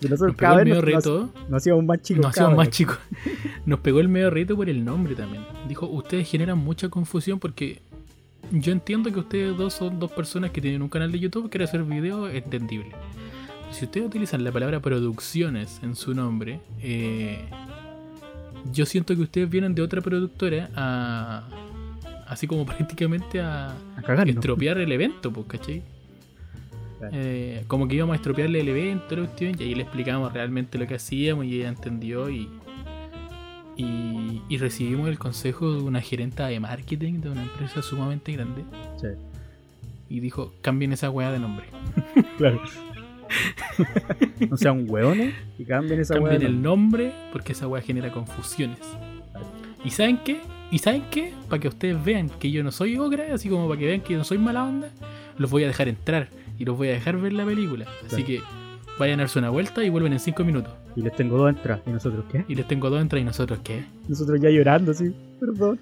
[0.03, 1.19] Y nosotros Nos pegó el medio nos, reto.
[1.33, 2.21] nos- nos hacíamos más chicos.
[2.23, 2.97] Nos hacíamos más chicos.
[3.65, 5.43] Nos pegó el medio reto por el nombre también.
[5.67, 7.81] Dijo, ustedes generan mucha confusión porque
[8.51, 11.49] yo entiendo que ustedes dos son dos personas que tienen un canal de YouTube que
[11.51, 12.91] quieren hacer videos entendible.
[13.71, 17.45] Si ustedes utilizan la palabra producciones en su nombre, eh,
[18.71, 21.43] yo siento que ustedes vienen de otra productora a...
[22.27, 23.69] Así como prácticamente a
[24.05, 25.83] A estropear el evento, pues, ¿cachai?
[27.09, 27.25] Claro.
[27.25, 30.77] Eh, como que íbamos a estropearle el evento, la cuestión, y ahí le explicamos realmente
[30.77, 32.49] lo que hacíamos y ella entendió y,
[33.75, 38.63] y, y recibimos el consejo de una gerenta de marketing de una empresa sumamente grande
[39.01, 39.07] Sí,
[40.09, 41.65] y dijo, cambien esa weá de nombre.
[42.37, 42.61] claro.
[44.49, 46.49] no sean hueones y cambien esa Cambien hueá.
[46.49, 48.77] el nombre porque esa weá genera confusiones.
[49.83, 50.41] ¿Y saben qué?
[50.71, 51.33] ¿Y saben qué?
[51.49, 54.13] Para que ustedes vean que yo no soy ogra, así como para que vean que
[54.13, 54.89] yo no soy mala onda,
[55.37, 57.85] los voy a dejar entrar y los voy a dejar ver la película.
[58.05, 58.25] Así Claro.
[58.25, 58.41] que
[58.99, 60.73] vayan a darse una vuelta y vuelven en 5 minutos.
[60.95, 61.81] Y les tengo dos entradas.
[61.87, 62.45] ¿Y nosotros qué?
[62.47, 63.83] Y les tengo dos entradas y nosotros qué.
[64.07, 65.11] Nosotros ya llorando, así.
[65.39, 65.79] Perdón.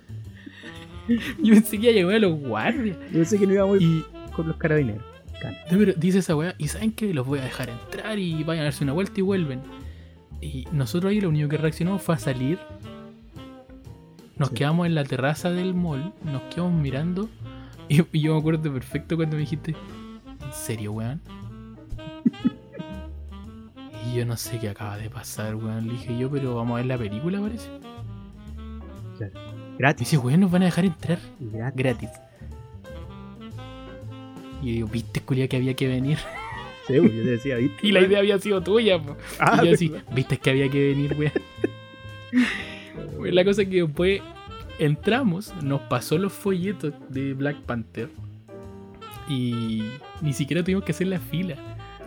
[1.43, 2.97] Yo pensé que ya llegó a los guardias.
[3.11, 5.03] Yo pensé que no íbamos a ir Y con los carabineros.
[5.71, 8.61] No, pero dice esa weá, y saben que los voy a dejar entrar y vayan
[8.61, 9.59] a darse una vuelta y vuelven.
[10.39, 12.59] Y nosotros ahí lo único que reaccionamos fue a salir.
[14.37, 14.55] Nos Sí.
[14.55, 17.27] quedamos en la terraza del mall, nos quedamos mirando.
[17.89, 19.75] Y, y yo me acuerdo perfecto cuando me dijiste,
[20.51, 21.21] ¿en serio, weón?
[24.05, 25.87] y yo no sé qué acaba de pasar, weón.
[25.87, 27.69] Le dije yo, pero vamos a ver la película, parece.
[29.77, 30.09] Gratis.
[30.11, 31.75] Dice, weón, nos van a dejar entrar Y gratis.
[31.75, 32.09] gratis.
[34.61, 36.17] Y yo digo, viste, culia, que había que venir.
[36.87, 37.87] Sí, yo te decía, ¿viste?
[37.87, 39.15] Y la idea había sido tuya, po.
[39.39, 41.31] Ah, y yo viste que había que venir, weón.
[43.17, 44.21] Pues la cosa es que después
[44.79, 48.09] entramos, nos pasó los folletos de Black Panther
[49.29, 49.83] y
[50.21, 51.55] ni siquiera tuvimos que hacer la fila.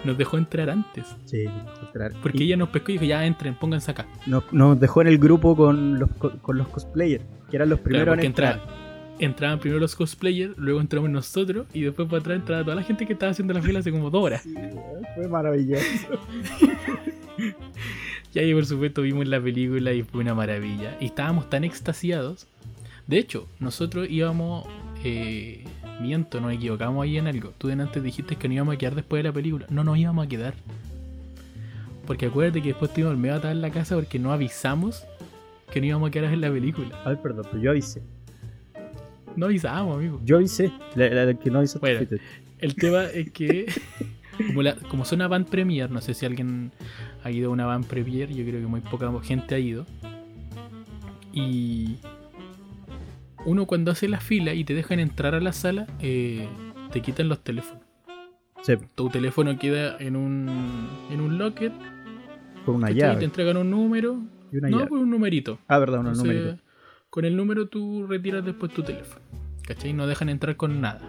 [0.05, 1.07] Nos dejó entrar antes.
[1.25, 1.45] Sí,
[1.87, 2.13] entrar.
[2.23, 4.07] Porque Y ella nos pescó y dijo, ya entren, pónganse acá.
[4.27, 7.81] nos, nos dejó en el grupo con los, co- con los cosplayers, que eran los
[7.81, 8.53] primeros Claro, en entrar.
[8.57, 8.75] entraban.
[9.19, 13.07] entraban primero los cosplayers, luego entramos nosotros y después para atrás entraba toda la gente
[13.07, 14.43] que estaba haciendo la fila hace como dos horas.
[14.43, 14.55] Sí,
[15.15, 15.85] fue maravilloso.
[18.35, 20.97] Y ahí por supuesto vimos la película y fue una maravilla.
[21.01, 22.49] Y estábamos tan extasiados.
[23.07, 24.67] De hecho, nosotros íbamos...
[25.05, 25.65] Eh,
[26.01, 27.53] miento, nos equivocamos ahí en algo.
[27.59, 29.67] Tú de antes dijiste que no íbamos a quedar después de la película.
[29.71, 30.55] No nos íbamos a quedar.
[32.07, 35.05] Porque acuérdate que después tuvimos el medio atado en la casa porque no avisamos
[35.73, 36.97] que no íbamos a quedar en la película.
[37.05, 38.03] A ver, perdón, pero yo avisé.
[39.37, 40.21] No avisamos, amigo.
[40.25, 40.71] Yo avisé.
[40.95, 42.07] La, la- la que no avisó Bueno.
[42.59, 43.67] El tema es que,
[44.49, 46.73] como, la, como son una van premier, no sé si alguien
[47.25, 49.87] ha ido a una van premier, yo creo que muy poca gente ha ido.
[51.33, 51.97] Y
[53.47, 56.49] uno cuando hace la fila y te dejan entrar a la sala, eh,
[56.93, 57.83] te quitan los teléfonos.
[58.63, 60.49] Sí, Tu teléfono queda en un,
[61.11, 61.71] en un locker,
[62.65, 63.17] con una llave.
[63.19, 64.19] te entregan un número.
[64.51, 64.91] Y una no, llave.
[64.93, 65.59] un numerito.
[65.69, 66.59] Ah, verdad, un numerito.
[67.11, 69.21] Con el número tú retiras después tu teléfono.
[69.67, 69.93] ¿Cachai?
[69.93, 71.01] No dejan entrar con nada.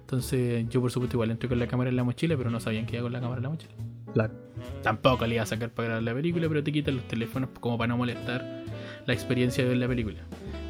[0.00, 2.84] Entonces yo por supuesto igual entré con la cámara en la mochila, pero no sabían
[2.86, 3.72] que iba con la cámara en la mochila.
[4.12, 4.34] Claro.
[4.82, 7.78] Tampoco le iba a sacar para grabar la película, pero te quitan los teléfonos como
[7.78, 8.64] para no molestar
[9.06, 10.18] la experiencia de ver la película.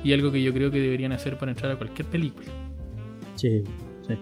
[0.05, 2.47] Y algo que yo creo que deberían hacer para entrar a cualquier película.
[3.37, 3.63] Sí,
[4.07, 4.15] sí.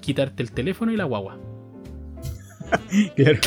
[0.00, 1.38] Quitarte el teléfono y la guagua.
[3.16, 3.38] Claro.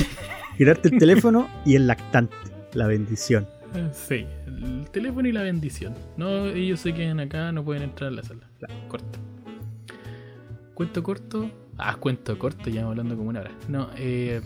[0.58, 2.36] Girarte el teléfono y el lactante.
[2.74, 3.48] La bendición.
[3.76, 5.94] Eh, Sí, el teléfono y la bendición.
[6.18, 8.50] No, ellos se quedan acá, no pueden entrar a la sala.
[8.88, 9.20] Corto.
[10.74, 11.52] Cuento corto.
[11.78, 13.52] Ah, cuento corto, ya hablando como una hora.
[13.68, 14.42] No, eh,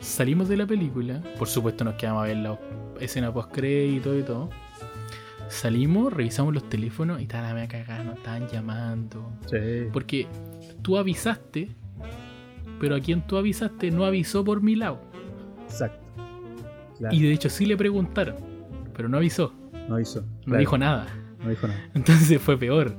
[0.00, 1.22] salimos de la película.
[1.38, 2.58] Por supuesto, nos quedamos a ver la
[3.00, 4.50] escena post crédito y todo.
[5.48, 9.32] Salimos, revisamos los teléfonos y la mea cagada, nos estaban llamando.
[9.46, 9.88] Sí.
[9.92, 10.26] Porque
[10.82, 11.68] tú avisaste,
[12.80, 15.00] pero a quien tú avisaste no avisó por mi lado.
[15.64, 16.00] Exacto.
[16.98, 17.14] Claro.
[17.14, 18.36] Y de hecho sí le preguntaron,
[18.94, 19.52] pero no avisó,
[19.88, 20.20] No hizo.
[20.22, 21.06] no Claro, dijo nada.
[21.42, 21.80] No dijo nada.
[21.94, 22.94] Entonces fue peor.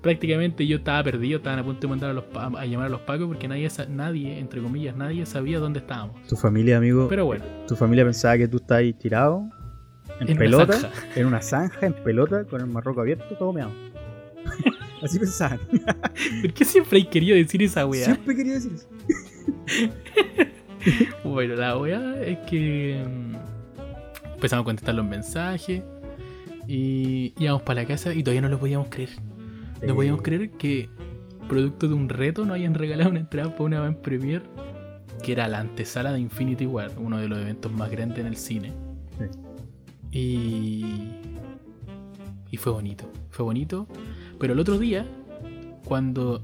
[0.00, 3.00] Prácticamente yo estaba perdido, estaban a punto de mandar a, los, a llamar a los
[3.02, 6.20] pacos porque nadie, nadie, entre comillas, nadie sabía dónde estábamos.
[6.26, 7.06] Tu familia, amigo.
[7.08, 9.48] Pero bueno, Tu familia pensaba que tú estabas ahí tirado.
[10.20, 10.90] En, pelota.
[11.16, 13.72] En una zanja, en pelota, con el marroco abierto, todo meado.
[15.02, 15.58] Así pensaban.
[16.40, 18.04] ¿por qué siempre hay querido decir esa weá?
[18.04, 18.88] Siempre quería decir eso.
[21.22, 23.34] Bueno, la weá es que mm,
[24.34, 25.80] empezamos a contestar los mensajes
[26.66, 29.10] y íbamos para la casa y todavía no lo podíamos creer.
[29.80, 30.88] No podíamos creer que,
[31.48, 34.42] producto de un reto, nos hayan regalado una entrada para una van premier
[35.22, 38.36] que era la antesala de Infinity War, uno de los eventos más grandes en el
[38.36, 38.72] cine.
[40.12, 40.84] Y.
[42.50, 43.10] Y fue bonito.
[43.30, 43.88] Fue bonito.
[44.38, 45.06] Pero el otro día,
[45.84, 46.42] cuando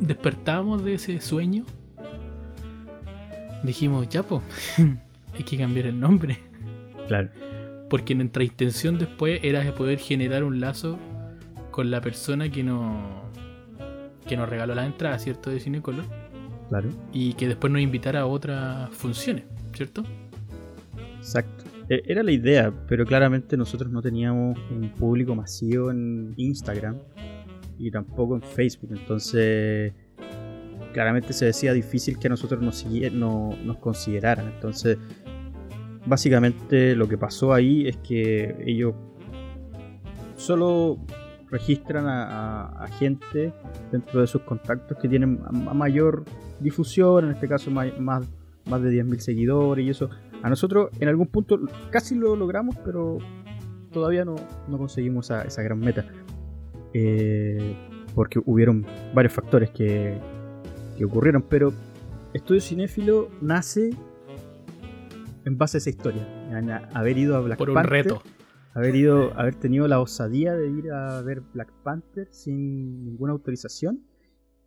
[0.00, 1.64] despertamos de ese sueño,
[3.62, 4.42] dijimos, ya, po,
[5.34, 6.38] hay que cambiar el nombre.
[7.08, 7.30] Claro.
[7.88, 10.98] Porque nuestra intención después era poder generar un lazo
[11.70, 12.96] con la persona que nos,
[14.26, 15.50] que nos regaló la entrada, ¿cierto?
[15.50, 16.04] De Cinecolor.
[16.68, 16.88] Claro.
[17.12, 20.02] Y que después nos invitara a otras funciones, ¿cierto?
[21.18, 21.65] Exacto.
[21.88, 26.96] Eh, Era la idea, pero claramente nosotros no teníamos un público masivo en Instagram
[27.78, 28.90] y tampoco en Facebook.
[28.92, 29.92] Entonces,
[30.92, 34.48] claramente se decía difícil que a nosotros nos, no- nos consideraran.
[34.48, 34.98] Entonces,
[36.06, 38.94] básicamente lo que pasó ahí es que ellos
[40.36, 40.98] solo
[41.50, 43.52] registran a, gente
[43.92, 45.38] dentro de sus contactos que tienen
[45.74, 46.24] mayor
[46.60, 50.10] difusión, en este caso más, más de 10.000 seguidores y eso.
[50.42, 51.58] A nosotros en algún punto
[51.90, 53.18] casi lo logramos, pero
[53.92, 54.36] todavía no,
[54.68, 56.06] no conseguimos esa, esa gran meta.
[56.94, 57.76] Eh,
[58.14, 60.18] porque hubieron varios factores que,
[60.96, 61.72] que ocurrieron, pero
[62.32, 63.90] Estudio Cinéfilo nace
[65.44, 66.26] en base a esa historia.
[66.52, 68.22] A- haber ido a Black Por un Panther, reto.
[68.74, 74.00] haber ido, haber tenido la osadía de ir a ver Black Panther sin ninguna autorización,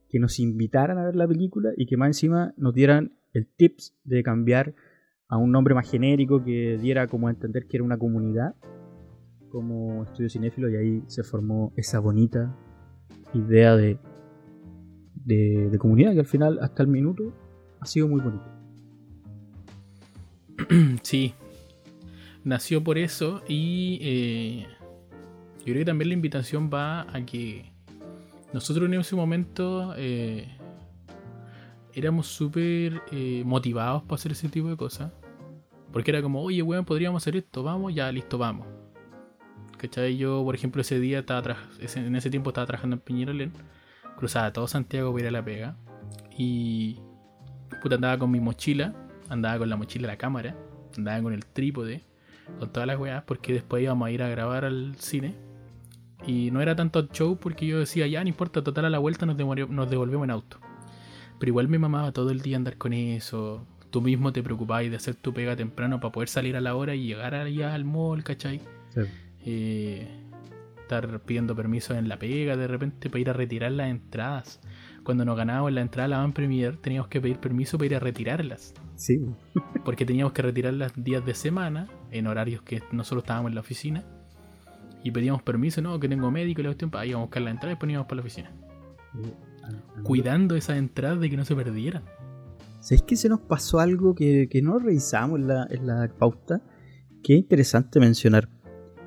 [0.09, 3.95] que nos invitaran a ver la película y que más encima nos dieran el tips
[4.03, 4.73] de cambiar
[5.29, 8.55] a un nombre más genérico que diera como a entender que era una comunidad
[9.49, 12.55] como estudio cinéfilo y ahí se formó esa bonita
[13.33, 13.99] idea de,
[15.13, 17.33] de, de comunidad que al final hasta el minuto
[17.79, 18.45] ha sido muy bonito.
[21.03, 21.33] Sí.
[22.43, 24.67] Nació por eso y eh,
[25.59, 27.71] yo creo que también la invitación va a que
[28.53, 30.47] nosotros en ese momento eh,
[31.93, 35.11] éramos súper eh, motivados para hacer ese tipo de cosas.
[35.91, 38.67] Porque era como, oye, weón, podríamos hacer esto, vamos, ya, listo, vamos.
[39.77, 40.17] ¿Cachai?
[40.17, 43.53] Yo, por ejemplo, ese día estaba en ese tiempo estaba trabajando en Peñarolén,
[44.17, 45.77] cruzaba todo Santiago para ir a la pega.
[46.37, 46.99] Y
[47.81, 48.93] puta, andaba con mi mochila,
[49.29, 50.55] andaba con la mochila de la cámara,
[50.97, 52.03] andaba con el trípode,
[52.59, 55.35] con todas las weas, porque después íbamos a ir a grabar al cine.
[56.27, 59.25] Y no era tanto show porque yo decía, ya no importa, total a la vuelta
[59.25, 60.59] nos, nos devolvemos en auto.
[61.39, 63.65] Pero igual me mamaba todo el día andar con eso.
[63.89, 66.95] Tú mismo te preocupabas de hacer tu pega temprano para poder salir a la hora
[66.95, 68.61] y llegar allá al mall, ¿cachai?
[68.93, 69.01] Sí.
[69.45, 70.07] Eh,
[70.81, 74.59] estar pidiendo permiso en la pega de repente para ir a retirar las entradas.
[75.03, 77.95] Cuando nos ganábamos la entrada a la Van Premier, teníamos que pedir permiso para ir
[77.95, 78.73] a retirarlas.
[78.95, 79.19] Sí.
[79.85, 84.03] Porque teníamos que retirarlas días de semana, en horarios que nosotros estábamos en la oficina.
[85.03, 87.51] Y pedíamos permiso, no, que tengo médico y la cuestión, para ir a buscar la
[87.51, 88.51] entrada y poníamos para la oficina.
[90.03, 92.03] Cuidando esas entradas de que no se perdieran.
[92.79, 96.61] ¿Sabéis que se nos pasó algo que, que no revisamos en la, en la pauta?
[97.23, 98.49] Es interesante mencionar.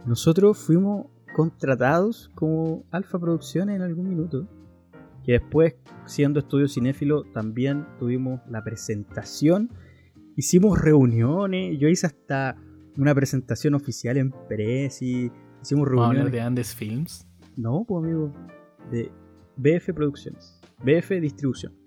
[0.07, 4.49] Nosotros fuimos contratados como Alfa Producciones en algún minuto.
[5.25, 9.71] Que después, siendo estudio cinéfilo, también tuvimos la presentación.
[10.37, 11.79] Hicimos reuniones.
[11.79, 12.57] Yo hice hasta
[12.97, 15.31] una presentación oficial en Prezi.
[15.63, 16.33] Hicimos reuniones.
[16.33, 17.27] de Andes Films.
[17.57, 18.33] No, pues amigo.
[18.91, 19.11] De
[19.57, 20.61] BF Producciones.
[20.85, 21.82] BF Distribución.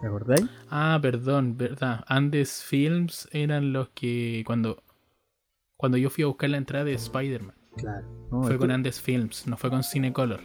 [0.00, 0.46] ¿Te acordáis?
[0.70, 2.04] Ah, perdón, verdad.
[2.06, 4.82] Andes Films eran los que cuando
[5.76, 7.54] cuando yo fui a buscar la entrada de Spider-Man.
[7.76, 8.06] Claro.
[8.32, 10.40] No, Fue con Andes Films, no fue con Cinecolor.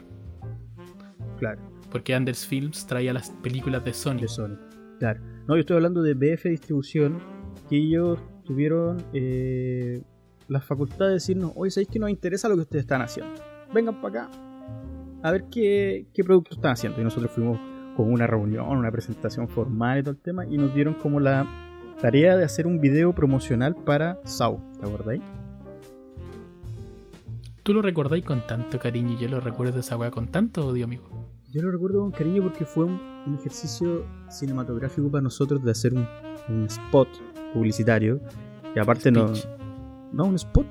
[1.40, 4.20] Claro, Porque Andes Films traía las películas de Sony.
[4.20, 4.58] de Sony.
[5.00, 5.20] Claro.
[5.48, 7.20] No, yo estoy hablando de BF Distribución,
[7.70, 10.02] que ellos tuvieron eh,
[10.48, 13.34] la facultad de decirnos, oye, ¿sabéis que nos interesa lo que ustedes están haciendo?
[13.74, 14.32] Vengan para acá,
[15.24, 17.02] a ver qué, qué productos están haciendo.
[17.02, 17.60] Y nosotros fuimos
[17.96, 21.46] con una reunión, una presentación formal y todo el tema, y nos dieron como la
[22.02, 25.22] tarea de hacer un video promocional para Saw, ¿te acordáis?
[27.64, 30.84] Tú lo recordáis con tanto cariño y yo lo recuerdo esa weá con tanto odio,
[30.84, 31.04] amigo.
[31.50, 35.94] Yo lo recuerdo con cariño porque fue un, un ejercicio cinematográfico para nosotros de hacer
[35.94, 36.06] un,
[36.50, 37.08] un spot
[37.54, 38.20] publicitario.
[38.76, 39.48] Y aparte no, Speech.
[40.12, 40.66] no un spot.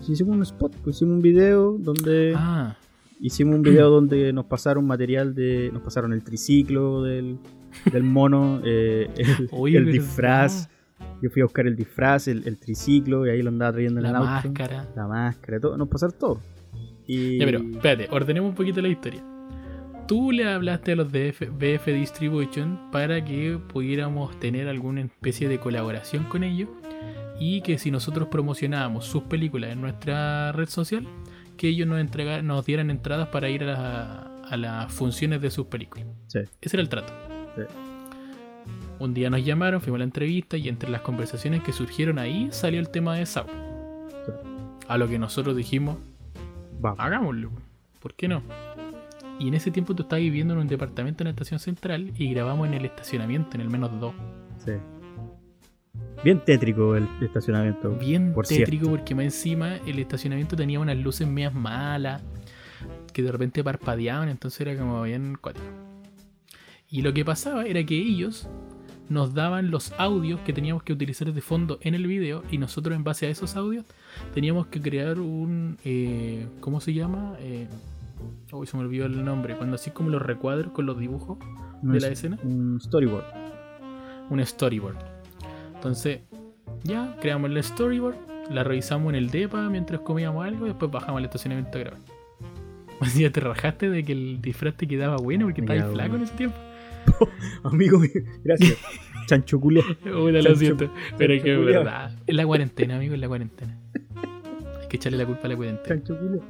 [0.00, 2.74] Sí, hicimos un spot, pues hicimos un video donde Ah,
[3.20, 7.38] hicimos un video donde nos pasaron material de nos pasaron el triciclo del,
[7.92, 10.68] del mono, eh, el, disfraz.
[11.22, 14.04] Yo fui a buscar el disfraz, el, el triciclo y ahí lo andaba trayendo en
[14.04, 14.30] La el auto.
[14.30, 14.88] máscara.
[14.96, 16.40] La máscara, todo, nos pasaron todo.
[17.06, 19.22] Y Ya, pero espérate, ordenemos un poquito la historia.
[20.06, 25.58] Tú le hablaste a los de BF Distribution para que pudiéramos tener alguna especie de
[25.58, 26.68] colaboración con ellos
[27.38, 31.06] y que si nosotros promocionábamos sus películas en nuestra red social,
[31.60, 35.50] que ellos nos, entrega- nos dieran entradas para ir a, la- a las funciones de
[35.50, 36.06] sus películas.
[36.28, 36.38] Sí.
[36.60, 37.12] Ese era el trato.
[37.54, 37.62] Sí.
[38.98, 42.48] Un día nos llamaron, fuimos a la entrevista y entre las conversaciones que surgieron ahí
[42.50, 43.44] salió el tema de Saw.
[43.46, 44.32] Sí.
[44.88, 45.98] A lo que nosotros dijimos,
[46.80, 46.98] vamos.
[46.98, 47.50] hagámoslo.
[48.00, 48.42] ¿Por qué no?
[49.38, 52.32] Y en ese tiempo tú estabas viviendo en un departamento en la estación central y
[52.32, 54.14] grabamos en el estacionamiento, en el menos 2.
[54.64, 54.72] Sí.
[56.22, 57.90] Bien tétrico el estacionamiento.
[57.96, 58.90] Bien Por tétrico cierto.
[58.90, 62.22] porque más encima el estacionamiento tenía unas luces medias malas
[63.12, 65.64] que de repente parpadeaban, entonces era como bien cuático.
[66.90, 68.48] Y lo que pasaba era que ellos
[69.08, 72.94] nos daban los audios que teníamos que utilizar de fondo en el video y nosotros
[72.94, 73.84] en base a esos audios
[74.34, 75.78] teníamos que crear un...
[75.84, 77.34] eh, ¿Cómo se llama?
[77.40, 77.66] Eh,
[78.52, 79.56] uy, se me olvidó el nombre.
[79.56, 81.38] Cuando así como los recuadros con los dibujos
[81.82, 82.38] de la escena.
[82.42, 83.24] Un storyboard.
[84.28, 85.19] un storyboard.
[85.80, 86.20] Entonces,
[86.84, 88.14] ya creamos el storyboard,
[88.50, 92.00] la revisamos en el DEPA mientras comíamos algo y después bajamos al estacionamiento a grabar.
[93.00, 96.06] Así ya te rajaste de que el disfraz te quedaba bueno porque estabas quedaba flaco
[96.06, 96.24] en bueno.
[96.26, 96.56] ese tiempo.
[97.64, 97.98] Amigo
[98.44, 98.76] gracias.
[99.24, 99.82] Chancho culé.
[100.04, 100.90] Uy, lo siento.
[101.16, 102.12] Pero es que es verdad.
[102.26, 103.78] Es la cuarentena, amigo, es la cuarentena.
[104.82, 105.88] Hay que echarle la culpa a la cuarentena.
[105.88, 106.40] Chancho culé.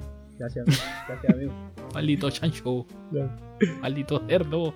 [0.40, 0.82] Gracias, amigo.
[1.06, 1.52] Gracias, amigo.
[1.94, 2.84] Maldito chancho.
[3.80, 4.74] Maldito cerdo.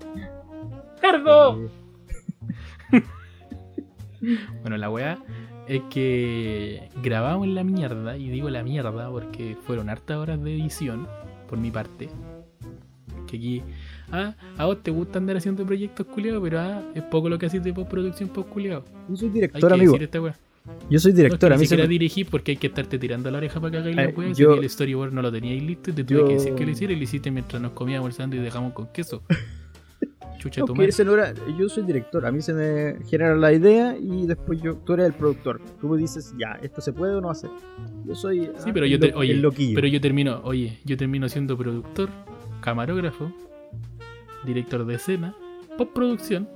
[1.00, 1.70] ¡Cerdo!
[4.62, 5.18] Bueno, la weá
[5.68, 10.54] es que grabamos en la mierda, y digo la mierda porque fueron hartas horas de
[10.54, 11.06] edición,
[11.48, 12.08] por mi parte.
[13.26, 13.62] Que aquí,
[14.10, 17.46] ah, a vos te gusta andar haciendo proyectos culiados, pero ah, es poco lo que
[17.46, 18.84] haces de postproducción post culiado.
[19.08, 19.92] Yo soy Hay director, que amigo.
[19.92, 20.36] decir esta weá.
[20.90, 21.52] Yo soy No, es que director.
[21.52, 23.70] a ni mí se siquiera me- dirigí porque hay que estarte tirando la oreja para
[23.70, 24.32] que hagáis la Eh, weá.
[24.32, 26.70] yo- el storyboard no lo teníais listo y te tuve yo- que decir que lo
[26.72, 29.22] hiciera y lo hiciste mientras nos comíamos el sándwich y dejamos con queso.
[30.48, 34.26] No, ese no era- yo soy director, a mí se me genera la idea y
[34.26, 35.60] después yo, tú eres el productor.
[35.80, 37.50] Tú me dices, ya, esto se puede o no hacer.
[38.06, 38.46] Yo soy.
[38.56, 39.74] Sí, ah, pero yo el te, lo- oye, loquillo.
[39.74, 42.08] pero yo termino, oye, yo termino siendo productor,
[42.60, 43.32] camarógrafo,
[44.44, 45.34] director de escena,
[45.76, 46.48] postproducción,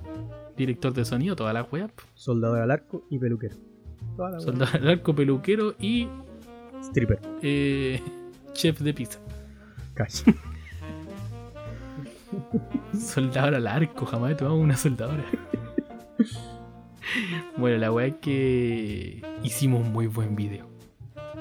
[0.57, 3.57] director de sonido, toda la web, Soldador al arco y peluquero.
[4.17, 4.45] Toda la wea.
[4.45, 6.09] soldado al arco, peluquero y
[6.83, 7.19] Stripper.
[7.43, 8.01] eh,
[8.53, 9.19] chef de pizza.
[9.95, 10.23] Cash.
[12.99, 15.25] Soldador al arco, jamás he tomado una soldadora.
[17.57, 20.67] bueno, la weá es que hicimos un muy buen video.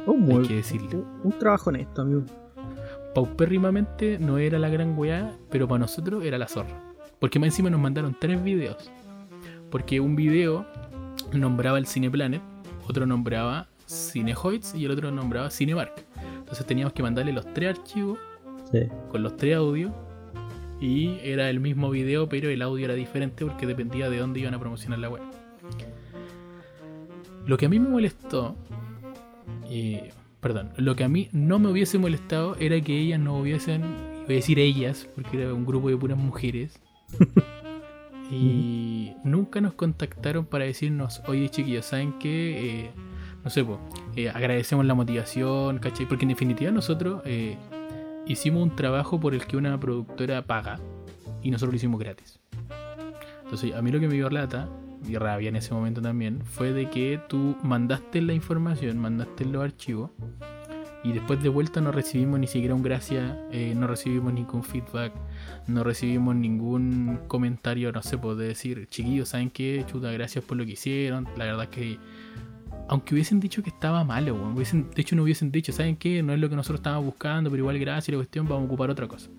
[0.06, 1.00] Un, muy, Hay que decirlo.
[1.00, 2.24] un, un trabajo honesto, amigo.
[3.16, 6.82] Paupérrimamente no era la gran weá, pero para nosotros era la zorra.
[7.20, 8.92] Porque más encima nos mandaron tres videos.
[9.70, 10.66] Porque un video
[11.32, 12.42] nombraba el Cineplanet,
[12.88, 16.06] otro nombraba Cinehoids y el otro nombraba Cinemark.
[16.40, 18.18] Entonces teníamos que mandarle los tres archivos
[18.72, 18.80] Sí.
[19.10, 19.92] con los tres audios.
[20.84, 24.54] Y era el mismo video, pero el audio era diferente porque dependía de dónde iban
[24.54, 25.22] a promocionar la web.
[27.46, 28.58] Lo que a mí me molestó,
[29.70, 30.12] eh,
[30.42, 33.82] perdón, lo que a mí no me hubiese molestado era que ellas no hubiesen,
[34.26, 36.78] voy a decir ellas, porque era un grupo de puras mujeres,
[38.30, 42.82] y nunca nos contactaron para decirnos, oye chiquillos, ¿saben qué?
[42.82, 42.92] Eh,
[43.42, 43.80] no sé, po,
[44.18, 46.06] eh, agradecemos la motivación, ¿cachai?
[46.08, 47.56] Porque en definitiva nosotros eh,
[48.28, 50.80] hicimos un trabajo por el que una productora paga
[51.42, 52.40] y nosotros lo hicimos gratis.
[53.44, 54.70] Entonces, a mí lo que me dio lata
[55.08, 59.64] y rabia en ese momento también fue de que tú mandaste la información, mandaste los
[59.64, 60.12] archivos
[61.04, 65.12] y después de vuelta no recibimos ni siquiera un gracias, eh, no recibimos ningún feedback,
[65.68, 69.84] no recibimos ningún comentario, no sé, pues de decir, chiquillos, ¿saben qué?
[69.86, 71.28] Chuta, gracias por lo que hicieron.
[71.36, 72.00] La verdad es que,
[72.90, 76.22] aunque hubiesen dicho que estaba malo, weón, hubiesen- de hecho no hubiesen dicho, ¿saben qué?
[76.24, 78.90] No es lo que nosotros estábamos buscando, pero igual gracias, la cuestión, vamos a ocupar
[78.90, 79.30] otra cosa.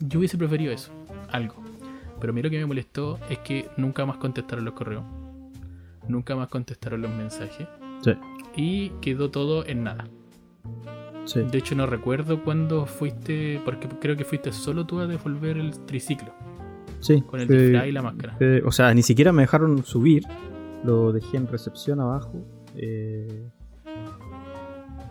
[0.00, 0.92] Yo hubiese preferido eso,
[1.30, 1.62] algo.
[2.20, 5.04] Pero a mí lo que me molestó es que nunca más contestaron los correos.
[6.08, 7.66] Nunca más contestaron los mensajes.
[8.02, 8.12] Sí.
[8.56, 10.06] Y quedó todo en nada.
[11.24, 11.40] Sí.
[11.42, 15.78] De hecho, no recuerdo cuándo fuiste, porque creo que fuiste solo tú a devolver el
[15.84, 16.32] triciclo,
[17.00, 17.20] Sí.
[17.22, 18.38] con el fue- disfraz y la máscara.
[18.64, 20.22] o sea, ni siquiera me dejaron subir.
[20.86, 22.32] Lo dejé en recepción abajo.
[22.76, 23.48] eh,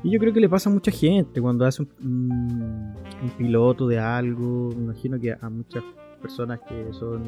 [0.04, 3.88] y yo creo que le pasa a mucha gente cuando hace un, un- un piloto
[3.88, 4.70] de algo.
[4.78, 5.84] Me imagino que a muchas
[6.22, 7.24] personas que son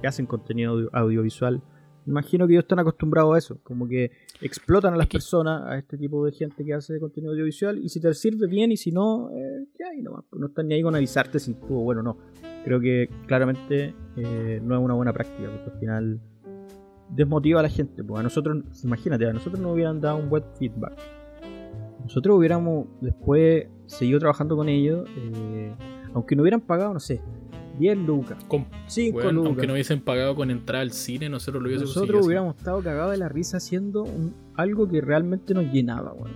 [0.00, 1.60] que hacen contenido audio- audiovisual,
[2.04, 5.78] me imagino que ellos están acostumbrados a eso, como que explotan a las personas, a
[5.78, 8.92] este tipo de gente que hace contenido audiovisual, y si te sirve bien y si
[8.92, 10.22] no, eh, ¿qué hay nomás?
[10.30, 12.18] Pues no están ni ahí con avisarte si estuvo bueno o no.
[12.64, 16.20] Creo que claramente eh, no es una buena práctica, porque al final
[17.10, 18.02] desmotiva a la gente.
[18.04, 20.94] Pues a nosotros, imagínate, a nosotros nos hubieran dado un buen feedback.
[22.02, 25.74] Nosotros hubiéramos después seguido trabajando con ellos, eh,
[26.14, 27.20] aunque no hubieran pagado, no sé,
[27.78, 29.48] 10 lucas, Com- 5 weón, lucas.
[29.50, 33.12] aunque no hubiesen pagado con entrada al cine, nosotros lo hubiésemos Nosotros hubiéramos estado cagados
[33.12, 36.32] de la risa haciendo un- algo que realmente nos llenaba, weón.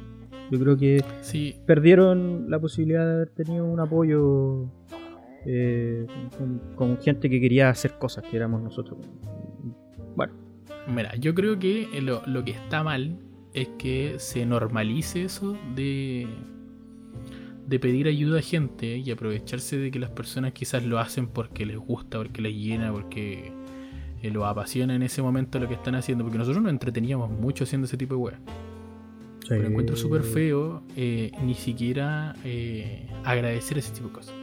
[0.51, 1.05] Yo creo que.
[1.21, 4.67] Sí, perdieron la posibilidad de haber tenido un apoyo
[5.47, 6.07] eh,
[6.37, 8.99] con, con gente que quería hacer cosas que éramos nosotros.
[10.87, 13.19] Mira, yo creo que lo, lo que está mal
[13.55, 16.27] es que se normalice eso de,
[17.67, 21.67] de pedir ayuda a gente y aprovecharse de que las personas quizás lo hacen porque
[21.67, 23.53] les gusta, porque les llena, porque
[24.23, 26.25] eh, los apasiona en ese momento lo que están haciendo.
[26.25, 28.41] Porque nosotros nos entreteníamos mucho haciendo ese tipo de weas.
[29.49, 34.35] Pero encuentro súper feo eh, ni siquiera eh, agradecer ese tipo de cosas.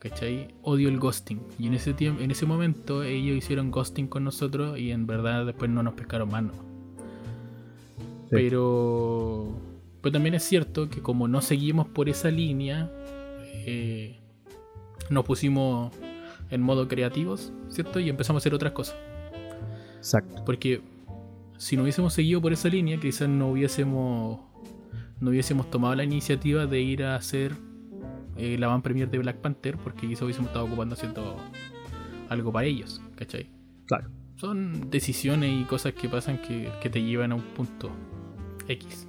[0.00, 0.48] ¿Cachai?
[0.62, 1.42] Odio el ghosting.
[1.58, 5.44] Y en ese tiempo, en ese momento ellos hicieron ghosting con nosotros y en verdad
[5.44, 6.42] después no nos pescaron más.
[6.44, 6.52] ¿no?
[8.30, 9.60] Pero,
[10.00, 12.90] pero también es cierto que como no seguimos por esa línea,
[13.66, 14.20] eh,
[15.10, 15.92] nos pusimos
[16.48, 18.00] en modo creativos, ¿cierto?
[18.00, 18.96] Y empezamos a hacer otras cosas.
[19.98, 20.42] Exacto.
[20.46, 20.80] Porque
[21.58, 24.40] si no hubiésemos seguido por esa línea, quizás no hubiésemos
[25.20, 27.54] no hubiésemos tomado la iniciativa de ir a hacer
[28.40, 31.36] eh, la van premier de Black Panther, porque quizás hubiésemos estado ocupando haciendo
[32.28, 33.50] algo para ellos, ¿cachai?
[33.86, 34.08] Claro.
[34.36, 37.90] Son decisiones y cosas que pasan que, que te llevan a un punto
[38.66, 39.06] X.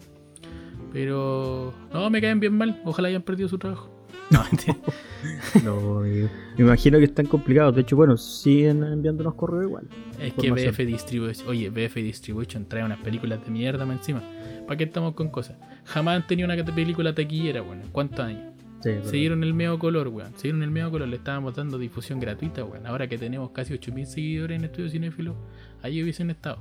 [0.92, 3.90] Pero no, me caen bien mal, ojalá hayan perdido su trabajo.
[4.30, 4.44] No.
[5.64, 6.00] No.
[6.00, 7.76] Me imagino que están complicados.
[7.76, 9.88] De hecho, bueno, siguen enviándonos correo igual.
[10.20, 10.50] Es que.
[10.50, 14.24] BF Distribution, oye, BF Distribution trae unas películas de mierda más encima.
[14.66, 15.58] ¿Para qué estamos con cosas?
[15.86, 17.84] Jamás han tenido una película taquillera, weón.
[17.92, 18.51] ¿Cuántos años?
[18.82, 18.92] Sí.
[19.04, 20.34] Se dieron el medio color, weón.
[20.36, 22.86] Se dieron el medio color, le estábamos dando difusión gratuita, weón.
[22.88, 25.36] Ahora que tenemos casi 8000 seguidores en Estudio Cinéfilo,
[25.84, 26.60] ahí hubiesen estado.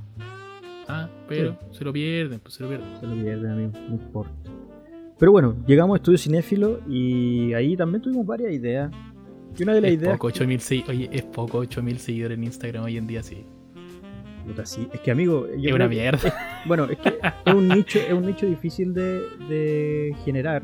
[0.89, 2.89] Ah, pero se lo pierden, pues se lo pierden.
[3.01, 3.73] Se lo pierden, amigo.
[3.89, 4.33] No importa.
[5.19, 8.91] Pero bueno, llegamos a Estudio Cinéfilo y ahí también tuvimos varias ideas.
[9.59, 10.13] Y una de las Es ideas.
[10.15, 13.45] poco 8000 segui- Oye, es poco 8000 seguidores en Instagram hoy en día, sí.
[14.47, 14.89] Puta, sí.
[14.93, 15.47] Es que, amigo.
[15.47, 16.35] es una que- mierda.
[16.67, 20.63] Bueno, es que es un nicho, es un nicho difícil de, de generar.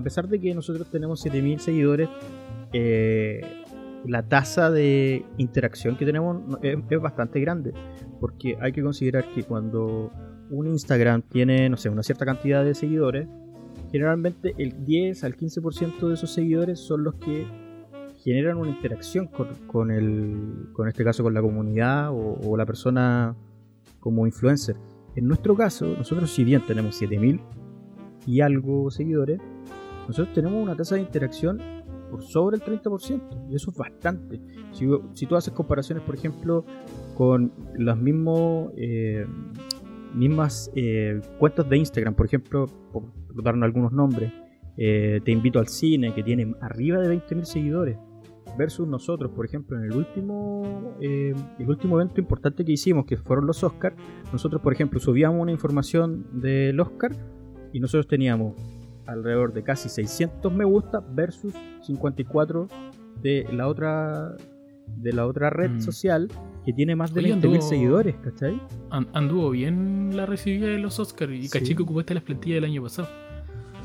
[0.00, 2.08] A pesar de que nosotros tenemos 7000 seguidores,
[2.72, 3.42] eh,
[4.06, 7.74] la tasa de interacción que tenemos es, bastante grande.
[8.18, 10.10] Porque hay que considerar que cuando
[10.48, 13.28] un Instagram tiene, no sé, una cierta cantidad de seguidores,
[13.92, 17.46] generalmente el 10 al 15% de esos seguidores son los que
[18.24, 22.64] generan una interacción con, con el, con este caso con la comunidad o, o la
[22.64, 23.36] persona
[23.98, 24.76] como influencer.
[25.14, 27.42] en nuestro caso, nosotros si bien tenemos 7000
[28.26, 29.40] y algo seguidores,
[30.10, 31.60] nosotros tenemos una tasa de interacción
[32.10, 34.40] por sobre el 30%, y eso es bastante.
[34.72, 36.64] Si, si tú haces comparaciones, por ejemplo,
[37.14, 39.24] con las mismos, eh,
[40.12, 43.04] mismas eh, cuentas de Instagram, por ejemplo, por,
[43.40, 44.32] darnos algunos nombres,
[44.76, 47.96] eh, Te invito al cine, que tiene arriba de 20.000 seguidores,
[48.58, 53.46] versus nosotros, por ejemplo, en el último, el último evento importante que hicimos, que fueron
[53.46, 53.94] los Oscars,
[54.32, 57.12] nosotros, por ejemplo, subíamos una información del Oscar
[57.72, 58.54] y nosotros teníamos
[59.10, 62.68] alrededor de casi 600 me gusta versus 54
[63.22, 64.36] de la otra
[64.86, 65.80] de la otra red Mm.
[65.80, 66.28] social
[66.64, 68.60] que tiene más de Oye, 20.000 anduvo- seguidores, ¿cachai?
[68.90, 71.58] An- anduvo bien la recibida de los Oscars y Sí.
[71.58, 73.08] caché que ocupaste las plantillas del año pasado.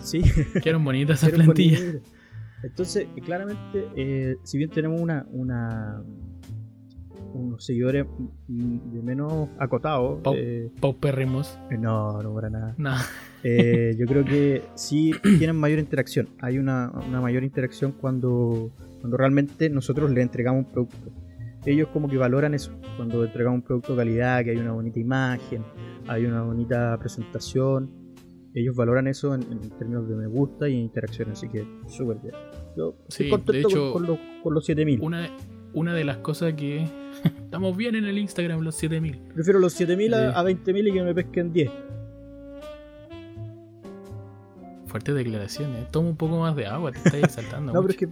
[0.02, 0.22] Sí,
[0.64, 1.82] Quedaron bonitas esas plantillas.
[2.64, 6.02] Entonces, eh, claramente, eh, si bien tenemos una, una
[7.36, 8.06] unos seguidores
[8.48, 11.60] de menos acotados, Pau- eh, Paupérrimos.
[11.80, 12.76] no, no para nada.
[12.78, 13.02] Nada.
[13.44, 16.30] Eh, yo creo que sí tienen mayor interacción.
[16.40, 21.12] Hay una, una mayor interacción cuando, cuando realmente nosotros le entregamos un producto.
[21.66, 25.00] Ellos como que valoran eso, cuando entregamos un producto de calidad, que hay una bonita
[25.00, 25.64] imagen,
[26.08, 27.90] hay una bonita presentación.
[28.54, 32.36] Ellos valoran eso en, en términos de me gusta y interacción, así que súper bien.
[32.78, 35.02] Yo estoy Sí, contento de con- hecho, con, los, con los 7000.
[35.02, 35.28] Una,
[35.74, 36.86] una de las cosas que
[37.26, 39.18] estamos bien en el Instagram, los 7000.
[39.34, 40.32] Prefiero los 7000 a, Eh.
[40.36, 41.72] a 20000 y que me pesquen 10.
[44.88, 45.92] Fuertes declaraciones.
[45.92, 47.74] Toma un poco más de agua, te estás exaltando.
[47.74, 48.08] No, pero es que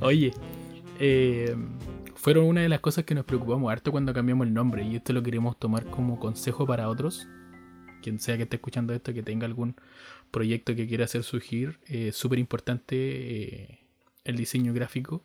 [0.00, 0.32] Oye,
[0.98, 1.54] eh,
[2.14, 5.12] fueron una de las cosas que nos preocupamos harto cuando cambiamos el nombre y esto
[5.12, 7.28] lo queremos tomar como consejo para otros.
[8.02, 9.74] Quien sea que esté escuchando esto, que tenga algún
[10.30, 13.78] proyecto que quiera hacer surgir, es súper importante eh,
[14.24, 15.22] el diseño gráfico.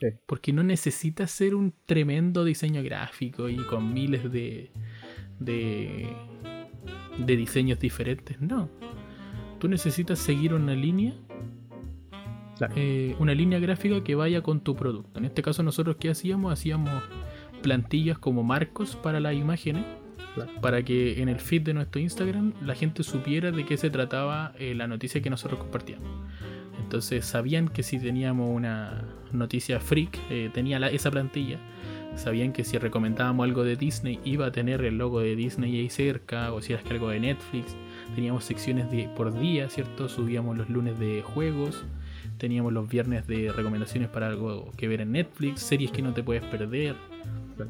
[0.00, 0.06] Sí.
[0.26, 4.70] Porque no necesita ser un tremendo diseño gráfico y con miles de,
[5.38, 6.08] de,
[7.18, 8.40] de diseños diferentes.
[8.40, 8.68] No.
[9.58, 11.14] Tú necesitas seguir una línea
[12.56, 12.74] Claro.
[12.76, 15.18] eh, una línea gráfica que vaya con tu producto.
[15.18, 16.52] En este caso nosotros qué hacíamos?
[16.52, 16.90] Hacíamos
[17.62, 19.84] plantillas como marcos para las imágenes
[20.34, 20.52] Claro.
[20.60, 24.52] para que en el feed de nuestro Instagram la gente supiera de qué se trataba
[24.58, 26.08] eh, la noticia que nosotros compartíamos.
[26.80, 31.58] Entonces sabían que si teníamos una noticia freak, eh, tenía esa plantilla.
[32.16, 35.88] Sabían que si recomendábamos algo de Disney iba a tener el logo de Disney ahí
[35.88, 37.76] cerca, o si era que algo de Netflix.
[38.14, 40.08] Teníamos secciones de, por día, ¿cierto?
[40.08, 41.84] Subíamos los lunes de juegos,
[42.38, 46.24] teníamos los viernes de recomendaciones para algo que ver en Netflix, series que no te
[46.24, 46.96] puedes perder.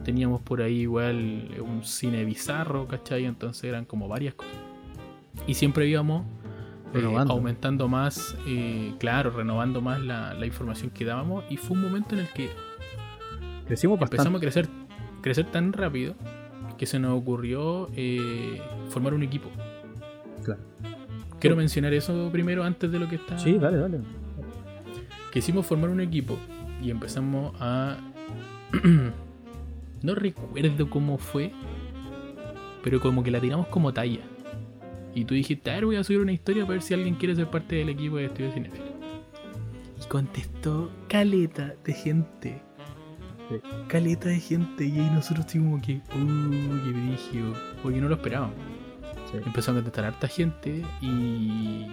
[0.04, 3.24] Teníamos por ahí igual un cine bizarro, ¿cachai?
[3.24, 4.54] Entonces eran como varias cosas.
[5.46, 6.24] Y siempre íbamos
[6.94, 11.44] eh, aumentando más, eh, claro, renovando más la, la información que dábamos.
[11.50, 12.50] Y fue un momento en el que
[13.66, 14.16] Crecimos bastante.
[14.16, 14.68] empezamos a crecer,
[15.20, 16.14] crecer tan rápido
[16.76, 19.48] que se nos ocurrió eh, formar un equipo.
[20.42, 20.60] Claro.
[21.38, 23.38] Quiero mencionar eso primero antes de lo que está.
[23.38, 24.00] Sí, dale, dale.
[25.32, 26.36] Quisimos formar un equipo
[26.82, 27.98] y empezamos a.
[30.02, 31.52] no recuerdo cómo fue,
[32.82, 34.20] pero como que la tiramos como talla.
[35.14, 37.34] Y tú dijiste, a ver, voy a subir una historia para ver si alguien quiere
[37.34, 38.84] ser parte del equipo de Estudio Cinéfilo.
[40.00, 42.62] Y contestó caleta de gente.
[43.48, 43.56] Sí.
[43.88, 44.86] Caleta de gente.
[44.86, 47.54] Y ahí nosotros como que, uh, qué brígido.
[47.82, 48.54] Porque no lo esperábamos.
[49.30, 49.38] Sí.
[49.44, 51.86] Empezó a contestar harta gente y.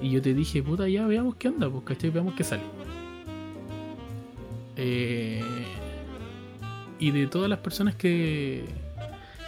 [0.00, 2.10] Y yo te dije, puta, ya veamos qué onda, pues, ¿cachai?
[2.10, 2.62] Veamos qué sale.
[4.76, 5.42] Eh,
[6.98, 8.64] y de todas las personas que,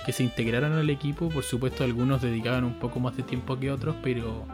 [0.09, 3.70] que se integraron al equipo, por supuesto, algunos dedicaban un poco más de tiempo que
[3.70, 4.47] otros, pero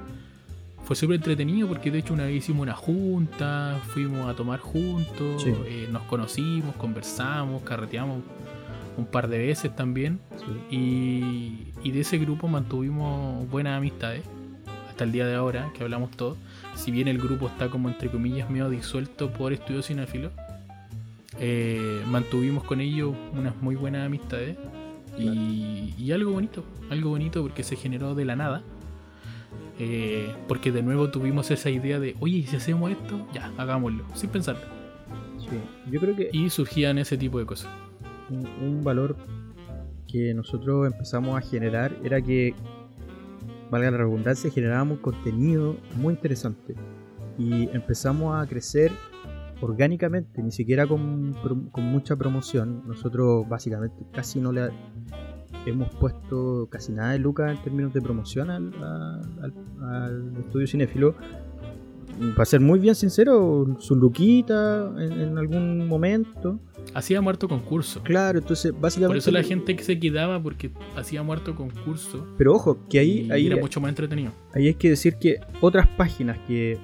[0.82, 5.44] fue súper entretenido porque de hecho una vez hicimos una junta, fuimos a tomar juntos,
[5.44, 5.52] Sí.
[5.66, 8.18] eh, nos conocimos, conversamos, carreteamos
[8.96, 10.18] un par de veces también.
[10.70, 10.76] Sí.
[10.76, 14.24] Y, y de ese grupo mantuvimos buenas amistades
[14.90, 16.36] hasta el día de ahora, que hablamos todos.
[16.74, 20.32] Si bien el grupo está como entre comillas medio disuelto por estudios cinéfilos,
[21.38, 24.56] eh, mantuvimos con ellos unas muy buenas amistades.
[25.18, 28.62] Y, y algo bonito, algo bonito porque se generó de la nada.
[29.78, 33.26] Eh, porque de nuevo tuvimos esa idea de, oye, ¿y si hacemos esto?
[33.32, 34.62] Ya, hagámoslo, sin pensarlo.
[35.38, 35.90] Sí.
[35.90, 37.70] Yo creo que Y surgían ese tipo de cosas.
[38.30, 39.16] un, un valor
[40.06, 42.54] que nosotros empezamos a generar era que,
[43.70, 46.74] valga la redundancia, generábamos contenido muy interesante.
[47.38, 48.92] Y empezamos a crecer
[49.60, 51.32] orgánicamente, ni siquiera con,
[51.70, 52.82] con mucha promoción.
[52.86, 54.68] Nosotros básicamente casi no le
[55.66, 58.72] hemos puesto casi nada de lucas en términos de promoción al,
[59.42, 61.14] al- al estudio cinéfilo.
[62.34, 66.60] para ser muy bien sincero, su luquita en, en algún momento.
[66.92, 68.02] Hacía muerto concurso.
[68.02, 69.08] Claro, entonces básicamente.
[69.08, 72.26] Por eso la gente que se quedaba porque hacía muerto concurso.
[72.36, 74.32] Pero ojo, que ahí, ahí, era mucho más entretenido.
[74.52, 76.78] ahí hay que decir que otras páginas que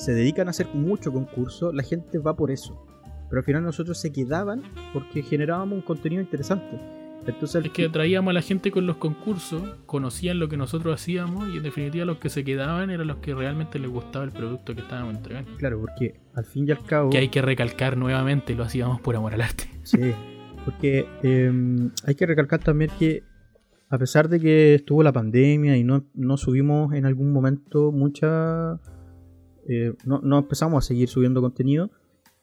[0.00, 2.86] se dedican a hacer mucho concurso, la gente va por eso.
[3.28, 4.62] Pero al final nosotros se quedaban
[4.94, 6.78] porque generábamos un contenido interesante.
[7.26, 11.52] Entonces, Es que traíamos a la gente con los concursos, conocían lo que nosotros hacíamos
[11.52, 14.74] y en definitiva los que se quedaban eran los que realmente les gustaba el producto
[14.74, 15.54] que estábamos entregando.
[15.58, 17.10] claro, porque al fin y al cabo.
[17.10, 19.68] Que hay que recalcar nuevamente, lo hacíamos por amor al arte.
[19.82, 20.12] Sí,
[20.64, 21.52] porque eh,
[22.06, 23.22] hay que recalcar también que
[23.90, 28.80] a pesar de que estuvo la pandemia y no, no subimos en algún momento mucha...
[29.68, 31.90] eh, no, no empezamos a seguir subiendo contenido,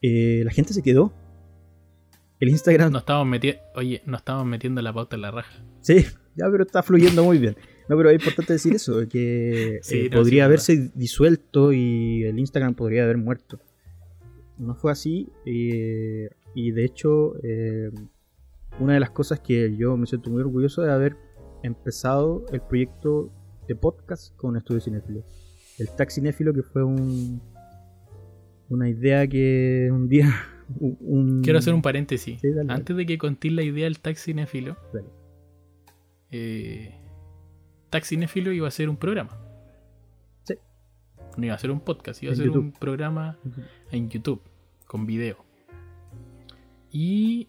[0.02, 1.12] eh, la gente se quedó.
[2.40, 2.92] El Instagram...
[2.92, 5.64] Nos estábamos metiendo, oye, nos estábamos metiendo la pauta en la raja.
[5.80, 6.04] Sí,
[6.36, 7.56] ya, pero está fluyendo muy bien.
[7.88, 12.24] No, pero es importante decir eso, que Sí, eh, no, podría sí, haberse disuelto y
[12.24, 13.58] el Instagram podría haber muerto.
[14.58, 17.34] No fue así y de hecho
[18.80, 21.16] una de las cosas que yo me siento muy orgulloso de haber
[21.62, 23.30] empezado el proyecto
[23.66, 25.24] de podcast con Estudio Cinéfilo.
[25.78, 27.40] El Tag Cinéfilo que fue un,
[28.68, 30.28] una idea que un día...
[30.80, 32.40] un- Quiero hacer un paréntesis.
[32.40, 32.72] Sí, dale.
[32.72, 34.76] Antes de que contéis la idea del taxi cinéfilo,
[36.30, 36.94] eh,
[38.02, 39.30] Cinéfilo iba a ser un programa.
[40.44, 40.54] Sí.
[41.36, 43.38] No iba a ser un podcast, iba a ser un programa
[43.90, 44.42] en YouTube
[44.86, 45.44] con video.
[46.90, 47.48] Y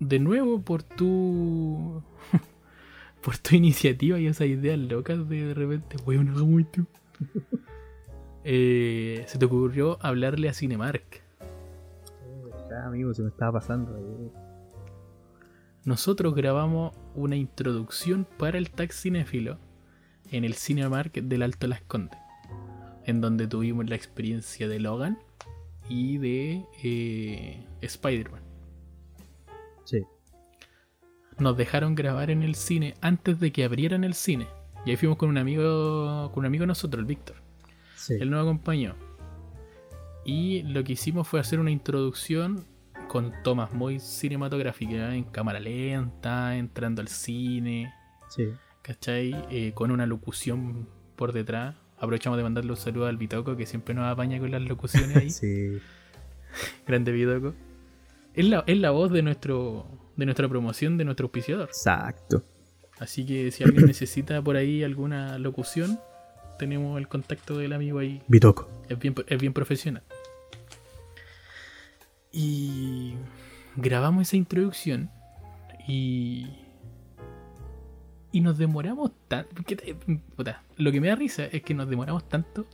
[0.00, 2.02] de nuevo por tu
[3.22, 6.86] por tu iniciativa y esas ideas locas de de repente, weón, hagamos esto.
[8.44, 11.22] Eh, se te ocurrió hablarle a Cinemark.
[12.70, 13.96] Ya, amigo, se me estaba pasando.
[13.96, 14.30] eh.
[15.84, 19.58] Nosotros grabamos una introducción para el Taxi Cinéfilo
[20.30, 22.18] en el Cinemark del Alto Las Condes,
[23.04, 25.18] en donde tuvimos la experiencia de Logan
[25.88, 28.42] y de eh, Spider-Man.
[31.38, 34.46] Nos dejaron grabar en el cine antes de que abrieran el cine.
[34.84, 37.36] Y ahí fuimos con un amigo, con un amigo de nosotros, el Víctor.
[37.96, 38.14] Sí.
[38.20, 38.94] Él nos acompañó.
[40.24, 42.64] Y lo que hicimos fue hacer una introducción
[43.08, 47.92] con tomas muy cinematográficas, en cámara lenta, entrando al cine,
[48.28, 48.48] Sí.
[48.82, 49.34] ¿cachai?
[49.50, 51.74] Eh, con una locución por detrás.
[51.96, 55.30] Aprovechamos de mandarle un saludo al Bitoco, que siempre nos apaña con las locuciones ahí.
[55.30, 55.78] Sí.
[56.86, 57.54] Grande Bitoco.
[58.34, 59.86] Es la, es la voz de nuestro
[60.18, 61.68] de nuestra promoción, de nuestro auspiciador.
[61.68, 62.42] Exacto.
[62.98, 65.98] Así que si alguien necesita por ahí alguna locución,
[66.58, 68.68] tenemos el contacto del amigo ahí Bitoco.
[68.88, 70.02] Es bien, es bien profesional.
[72.32, 73.14] Y
[73.76, 75.10] grabamos esa introducción
[75.86, 76.48] y.
[78.30, 79.62] Y nos demoramos tanto.
[80.76, 82.66] Lo que me da risa es que nos demoramos tanto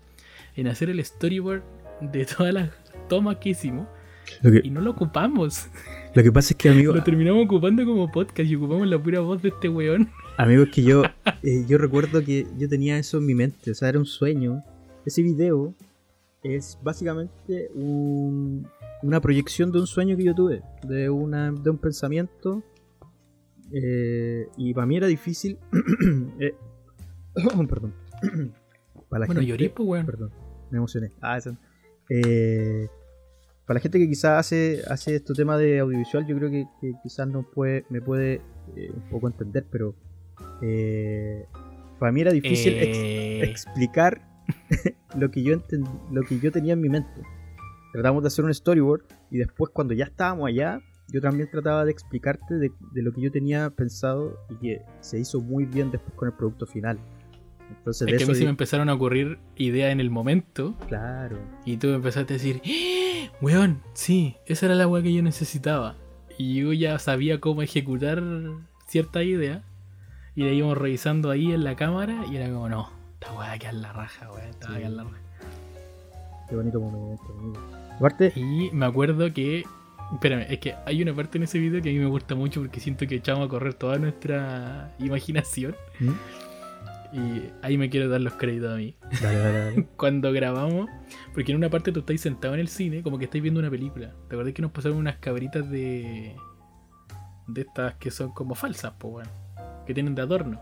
[0.56, 1.62] en hacer el storyboard
[2.00, 2.70] de todas las
[3.08, 3.86] tomas que hicimos
[4.42, 5.68] que, y no lo ocupamos.
[6.14, 9.20] lo que pasa es que, amigo, Lo terminamos ocupando como podcast y ocupamos la pura
[9.20, 10.08] voz de este weón.
[10.36, 11.02] amigo, es que yo,
[11.42, 13.70] eh, yo recuerdo que yo tenía eso en mi mente.
[13.70, 14.62] O sea, era un sueño.
[15.06, 15.74] Ese video
[16.42, 18.66] es básicamente un-
[19.02, 20.62] una proyección de un sueño que yo tuve.
[20.86, 22.62] De, una, de un pensamiento.
[23.72, 25.58] eh, y para mí era difícil.
[26.40, 26.54] eh,
[27.68, 27.94] perdón.
[29.08, 30.06] para la Bueno, gente- lloré, pues weón.
[30.06, 30.30] Perdón,
[30.70, 31.10] me emocioné.
[31.20, 31.56] Ah, eso.
[32.08, 32.88] Eh,
[33.66, 36.92] para la gente que quizás hace, hace este tema de audiovisual, yo creo que, que
[37.02, 38.40] quizás no puede, me puede
[38.76, 39.94] eh, un poco entender, pero
[40.62, 41.46] eh,
[41.98, 44.20] para mí era difícil ex- Eh, explicar
[45.16, 47.22] lo que yo enten- lo que yo tenía en mi mente.
[47.92, 51.92] Tratamos de hacer un storyboard y después cuando ya estábamos allá, yo también trataba de
[51.92, 56.12] explicarte de, de lo que yo tenía pensado y que se hizo muy bien después
[56.14, 56.98] con el producto final.
[57.70, 61.38] Entonces, es que a mí se me empezaron a ocurrir ideas en el momento claro.
[61.64, 63.23] Y tú me empezaste a decir, ¡Eh!
[63.40, 65.96] Weón, sí, esa era la weá que yo necesitaba.
[66.38, 68.22] Y yo ya sabía cómo ejecutar
[68.86, 69.62] cierta idea.
[70.36, 72.90] Y la íbamos revisando ahí en la cámara y era como, no,
[73.20, 74.78] esta weá a quedar la raja, weón, esta a Sí.
[74.78, 75.18] quedar la raja.
[76.48, 77.60] Qué bonito momento, amigo.
[77.96, 79.64] Aparte, Y me acuerdo que,
[80.12, 82.60] espérame, es que hay una parte en ese video que a mí me gusta mucho
[82.60, 85.76] porque siento que echamos a correr toda nuestra imaginación.
[86.00, 86.10] ¿Mm?
[87.14, 88.96] Y ahí me quiero dar los créditos a mí.
[89.22, 89.88] dale, dale, dale.
[89.96, 90.90] cuando grabamos,
[91.32, 93.70] porque en una parte tú estáis sentado en el cine, como que estáis viendo una
[93.70, 94.12] película.
[94.28, 96.34] ¿Te acordás que nos pasaron unas cabritas de.
[97.46, 99.30] de estas que son como falsas, pues bueno,
[99.86, 100.60] que tienen de adorno?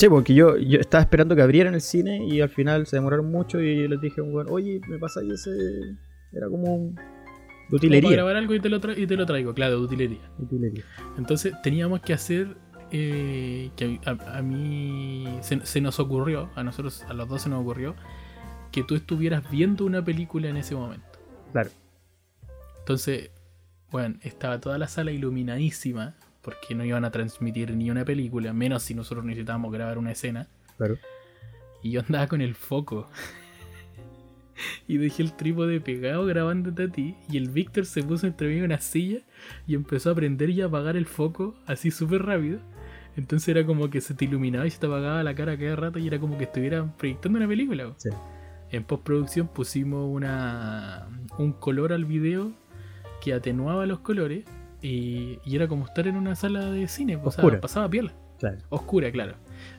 [0.00, 3.30] Sí, porque yo, yo estaba esperando que abrieran el cine y al final se demoraron
[3.30, 5.50] mucho y les dije, bueno, oye, me pasa ahí ese...
[6.32, 6.94] Era como un...
[6.94, 8.10] De utilería.
[8.10, 10.22] grabar algo y te, lo y te lo traigo, claro, de utilería.
[10.38, 10.84] Utilería.
[11.18, 12.56] Entonces teníamos que hacer.
[12.90, 17.48] Eh, que a, a mí se, se nos ocurrió, a nosotros, a los dos se
[17.48, 17.94] nos ocurrió,
[18.72, 21.18] que tú estuvieras viendo una película en ese momento.
[21.52, 21.70] Claro.
[22.80, 23.30] Entonces,
[23.90, 28.82] bueno, estaba toda la sala iluminadísima, porque no iban a transmitir ni una película, menos
[28.82, 30.48] si nosotros necesitábamos grabar una escena.
[30.76, 30.98] Claro.
[31.82, 33.08] Y yo andaba con el foco.
[34.88, 37.16] y dejé el trípode pegado grabándote a ti.
[37.28, 39.20] Y el Víctor se puso entre mí en una silla
[39.66, 42.60] y empezó a prender y a apagar el foco así súper rápido.
[43.16, 45.98] Entonces era como que se te iluminaba y se te apagaba la cara cada rato
[45.98, 47.92] y era como que estuviera proyectando una película.
[47.96, 48.10] Sí.
[48.70, 51.08] En postproducción pusimos una,
[51.38, 52.52] un color al video
[53.20, 54.44] que atenuaba los colores
[54.80, 57.16] y, y era como estar en una sala de cine.
[57.16, 58.14] O sea, pasaba piola.
[58.38, 58.58] Claro.
[58.70, 59.34] Oscura, claro.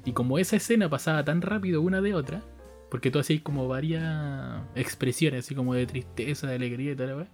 [0.05, 2.43] Y como esa escena pasaba tan rápido una de otra,
[2.91, 7.27] porque tú hacías como varias expresiones, así como de tristeza, de alegría y tal,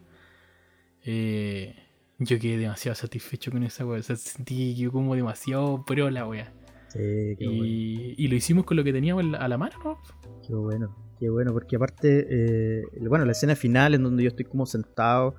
[1.04, 1.76] eh,
[2.20, 4.00] yo quedé demasiado satisfecho con esa weá.
[4.00, 6.54] O sea, sentí que como demasiado pro la weá.
[6.90, 7.64] Sí, qué bueno.
[7.66, 9.98] Y, lo hicimos con lo que teníamos a la mano, ¿no?
[10.46, 14.46] Qué bueno, qué bueno, porque aparte, eh, bueno, la escena final en donde yo estoy
[14.46, 15.36] como sentado,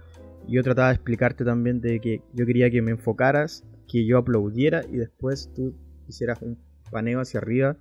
[0.47, 4.19] y yo trataba de explicarte también de que yo quería que me enfocaras, que yo
[4.19, 5.75] aplaudiera y después tú
[6.09, 6.59] hicieras un
[6.91, 7.77] paneo hacia arriba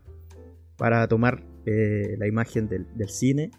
[0.78, 3.52] para tomar eh, la imagen del, del cine.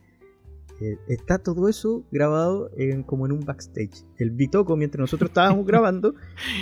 [0.81, 4.05] Eh, está todo eso grabado en, como en un backstage.
[4.17, 6.15] El Bitoco, mientras nosotros estábamos grabando,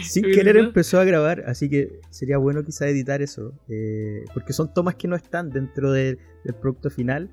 [0.02, 4.72] sin querer empezó a grabar, así que sería bueno quizá editar eso, eh, porque son
[4.72, 7.28] tomas que no están dentro del, del producto final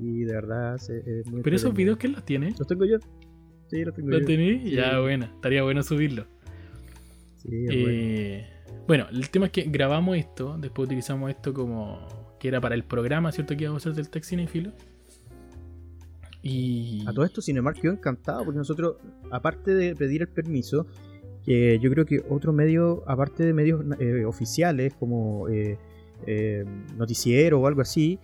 [0.00, 2.54] y de verdad se- es muy Pero esos videos, ¿quién los tiene?
[2.58, 2.96] los tengo yo.
[3.68, 4.26] Sí, los tengo ¿Los yo.
[4.26, 4.62] tenés?
[4.62, 4.70] Sí.
[4.76, 6.26] Ya, bueno, estaría bueno subirlo.
[7.36, 7.88] Sí, es bueno.
[7.90, 8.46] Eh,
[8.86, 12.84] bueno, el tema es que grabamos esto, después utilizamos esto como que era para el
[12.84, 13.56] programa, ¿cierto?
[13.56, 14.72] Que íbamos a hacer del Tech Cinefilo.
[16.44, 17.02] Y.
[17.06, 18.96] A todo esto Cinemark quedó encantado porque nosotros,
[19.32, 20.86] aparte de pedir el permiso,
[21.42, 25.78] que yo creo que otro medio, aparte de medios eh, oficiales como eh,
[26.26, 26.64] eh,
[26.96, 28.20] noticiero o algo así,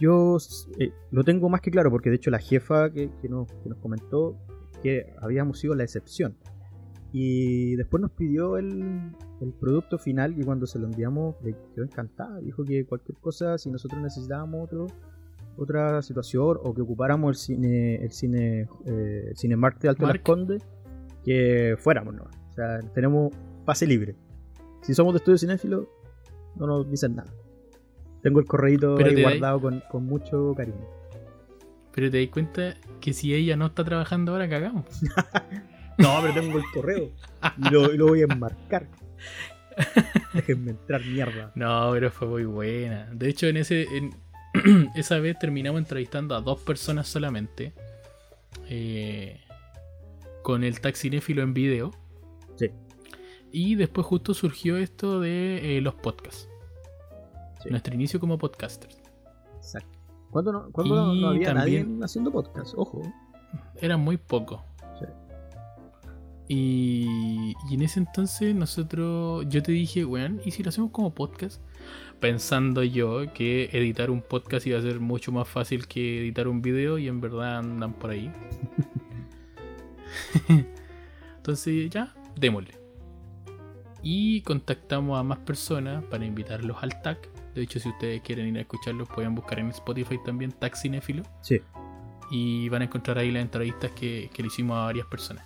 [0.00, 0.36] yo
[0.78, 3.68] eh, lo tengo más que claro porque de hecho la jefa que, que nos, que
[3.68, 4.36] nos comentó
[4.82, 6.36] que habíamos sido la excepción.
[7.12, 11.84] Y después nos pidió el, el producto final y cuando se lo enviamos le quedó
[11.84, 12.40] encantada.
[12.40, 14.88] Dijo que cualquier cosa, si nosotros necesitábamos otro,
[15.56, 20.10] otra situación o que ocupáramos el cine el cine eh, el Cinemark de Alto Las
[20.14, 20.22] Mark.
[20.22, 20.62] Condes
[21.24, 22.24] que fuéramos ¿no?
[22.24, 23.32] o sea tenemos
[23.64, 24.16] pase libre
[24.82, 25.88] si somos de estudio cinéfilo
[26.56, 27.32] no nos dicen nada
[28.22, 30.86] tengo el correíto ahí guardado con, con mucho cariño
[31.92, 34.84] Pero te das cuenta que si ella no está trabajando ahora, cagamos.
[35.98, 37.10] no pero tengo el correo
[37.58, 38.88] y lo, y lo voy a enmarcar
[40.34, 43.08] déjenme entrar mierda No, pero fue muy buena.
[43.12, 43.82] De hecho, en ese.
[43.96, 44.14] en-
[44.94, 47.72] esa vez terminamos entrevistando a dos personas solamente.
[48.68, 49.40] eh,
[50.42, 51.90] con el taxinéfilo en video.
[52.56, 52.70] sí
[53.50, 56.48] Y después justo surgió esto de eh, los podcasts.
[57.62, 57.70] Sí.
[57.70, 59.00] Nuestro inicio como podcasters.
[59.56, 59.98] exacto
[60.30, 62.74] ¿Cuándo no, cuándo había también- nadie haciendo podcast?
[62.76, 63.00] Ojo.
[63.80, 64.60] Eran muy pocos.
[64.98, 65.06] Sí.
[66.48, 71.14] Y, y en ese entonces nosotros, yo te dije, weón, ¿y si lo hacemos como
[71.14, 71.62] podcast?
[72.20, 76.62] Pensando yo que editar un podcast iba a ser mucho más fácil que editar un
[76.62, 78.32] video y en verdad andan por ahí.
[81.36, 82.74] entonces ya, démosle.
[84.02, 87.28] Y contactamos a más personas para invitarlos al TAC.
[87.54, 91.22] De hecho, si ustedes quieren ir a escucharlos, pueden buscar en Spotify también TAC Cinéfilo
[91.40, 91.60] Sí.
[92.30, 95.44] y van a encontrar ahí las entrevistas que, que le hicimos a varias personas.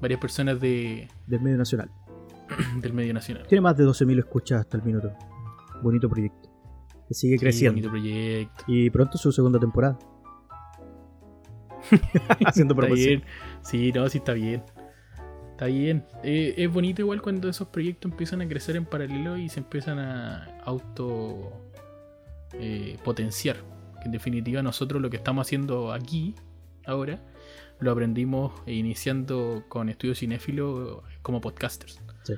[0.00, 1.90] Varias personas de, Del medio nacional.
[2.80, 3.46] del medio nacional.
[3.46, 5.12] Tiene más de 12.000 escuchas hasta el minuto.
[5.82, 6.50] Bonito proyecto.
[7.08, 7.72] Que sigue Sí, creciendo.
[7.74, 8.64] bonito proyecto.
[8.66, 9.98] Y pronto su segunda temporada.
[12.46, 13.06] Haciendo Está promoción.
[13.20, 13.24] bien.
[13.62, 14.62] Sí, no, sí está bien.
[15.52, 16.04] Está bien.
[16.22, 19.98] Eh, es bonito igual cuando esos proyectos empiezan a crecer en paralelo y se empiezan
[19.98, 21.52] a auto
[22.54, 23.56] eh, potenciar.
[24.00, 26.34] Que en definitiva nosotros lo que estamos haciendo aquí,
[26.86, 27.20] ahora,
[27.80, 32.00] lo aprendimos iniciando con Estudio Cinéfilo como podcasters.
[32.22, 32.34] Sí.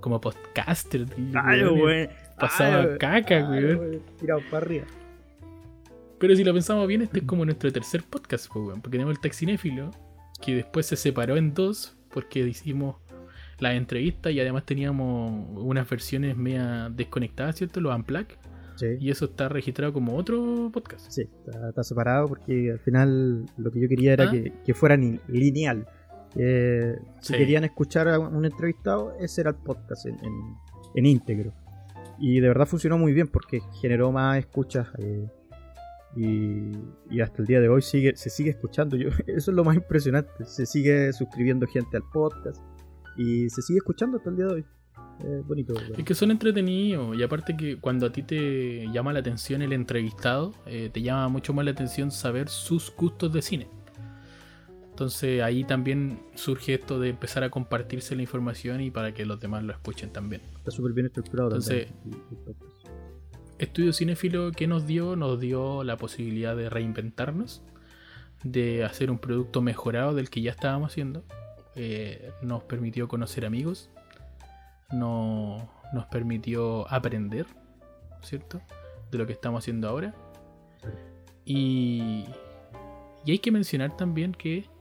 [0.00, 1.10] Como podcasters.
[1.34, 2.08] Ay, weón, güey.
[2.38, 4.84] Pasaba Ay, caca, güey, Tirado para arriba.
[6.18, 9.14] Pero si lo pensamos bien, este es como nuestro tercer podcast, pues, weón, porque tenemos
[9.14, 9.90] el Taxinéfilo,
[10.40, 12.96] que después se separó en dos, porque hicimos
[13.58, 17.80] las entrevistas y además teníamos unas versiones media desconectadas, ¿cierto?
[17.80, 18.26] Los Unplug,
[18.76, 18.86] Sí.
[19.00, 21.10] y eso está registrado como otro podcast.
[21.10, 24.30] Sí, está, está separado porque al final lo que yo quería era Ah.
[24.30, 25.18] que, que fuera ni-
[26.36, 30.56] Que si querían escuchar a un entrevistado, ese era el podcast en, en-
[30.94, 31.52] en íntegro.
[32.18, 34.88] Y de verdad funcionó muy bien porque generó más escuchas.
[34.98, 35.28] eh,
[36.16, 36.72] y,
[37.10, 38.96] y hasta el día de hoy sigue, se sigue escuchando.
[38.96, 40.44] Yo, eso es lo más impresionante.
[40.46, 42.62] Se sigue suscribiendo gente al podcast.
[43.18, 44.64] Y se sigue escuchando hasta el día de hoy.
[45.20, 45.74] Es bonito.
[45.96, 49.72] Es que son entretenidos y aparte que cuando a ti te llama la atención el
[49.72, 53.68] entrevistado, eh, te llama mucho más la atención saber sus gustos de cine.
[54.96, 59.38] Entonces ahí también surge esto de empezar a compartirse la información y para que los
[59.38, 60.40] demás lo escuchen también.
[60.56, 62.22] Está súper bien estructurado Entonces- también.
[63.58, 65.14] Estudio Cinéfilo, ¿qué nos dio?
[65.14, 67.60] Nos dio la posibilidad de reinventarnos,
[68.42, 71.24] de hacer un producto mejorado del que ya estábamos haciendo.
[71.74, 73.90] Eh, nos permitió conocer amigos,
[74.90, 77.44] no, nos permitió aprender,
[78.22, 78.62] ¿cierto?
[79.10, 80.14] De lo que estamos haciendo ahora.
[81.44, 82.24] Y,
[83.26, 84.74] y hay que mencionar también que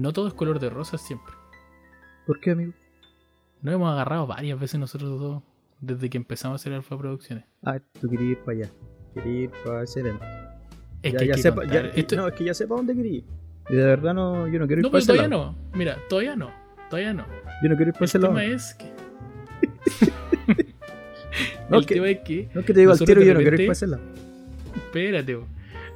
[0.00, 1.34] no todo es color de rosa siempre.
[2.26, 2.72] ¿Por qué, amigo?
[3.62, 5.42] Nos hemos agarrado varias veces nosotros dos
[5.80, 7.44] desde que empezamos a hacer Alfa Producciones.
[7.64, 8.70] Ah, tú querías ir para allá.
[9.14, 10.24] Querías ir para ese evento.
[11.02, 11.82] Es ya, que ya que sepa, contar.
[11.84, 13.24] ya- Esto- No, es que ya sepa dónde quería ir.
[13.68, 15.52] Y de verdad no, yo no quiero ir No, para pero ese todavía lado.
[15.72, 15.78] no.
[15.78, 16.50] Mira, todavía no.
[16.90, 17.24] Todavía no.
[17.62, 18.34] Yo no quiero ir para El ese lado.
[18.34, 18.90] tema es que.
[21.68, 22.48] No, el que- tema es que.
[22.52, 24.02] No es que te digo al tiro, yo no quiero ir para ese lado.
[24.74, 25.46] Espérate, bo.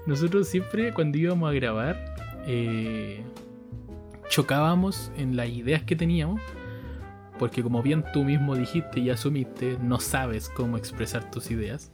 [0.06, 2.14] nosotros siempre cuando íbamos a grabar
[2.46, 3.22] eh,
[4.28, 6.40] chocábamos en las ideas que teníamos.
[7.38, 11.90] Porque como bien tú mismo dijiste y asumiste, no sabes cómo expresar tus ideas.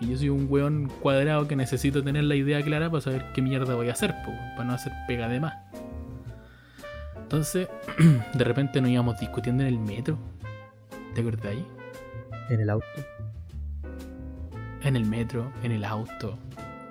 [0.00, 3.42] Y yo soy un weón cuadrado que necesito tener la idea clara para saber qué
[3.42, 5.54] mierda voy a hacer, po, para no hacer pega de más.
[7.16, 7.68] Entonces,
[8.34, 10.18] de repente nos íbamos discutiendo en el metro.
[11.14, 11.64] ¿Te acordás ahí?
[12.48, 12.86] En el auto.
[14.82, 16.38] En el metro, en el auto.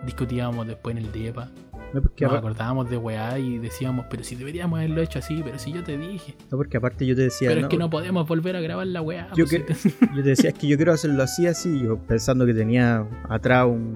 [0.05, 1.49] Discutíamos después en el DEPA.
[1.93, 5.57] No porque, Nos acordábamos de weá y decíamos, pero si deberíamos haberlo hecho así, pero
[5.57, 6.35] si yo te dije.
[6.51, 7.47] no, porque aparte yo te decía.
[7.49, 9.29] pero no, es que no podemos volver a grabar la weá.
[9.35, 11.79] Yo, pues, que- si te- yo te decía, es que yo quiero hacerlo así, así.
[11.81, 13.95] Yo pensando que tenía atrás un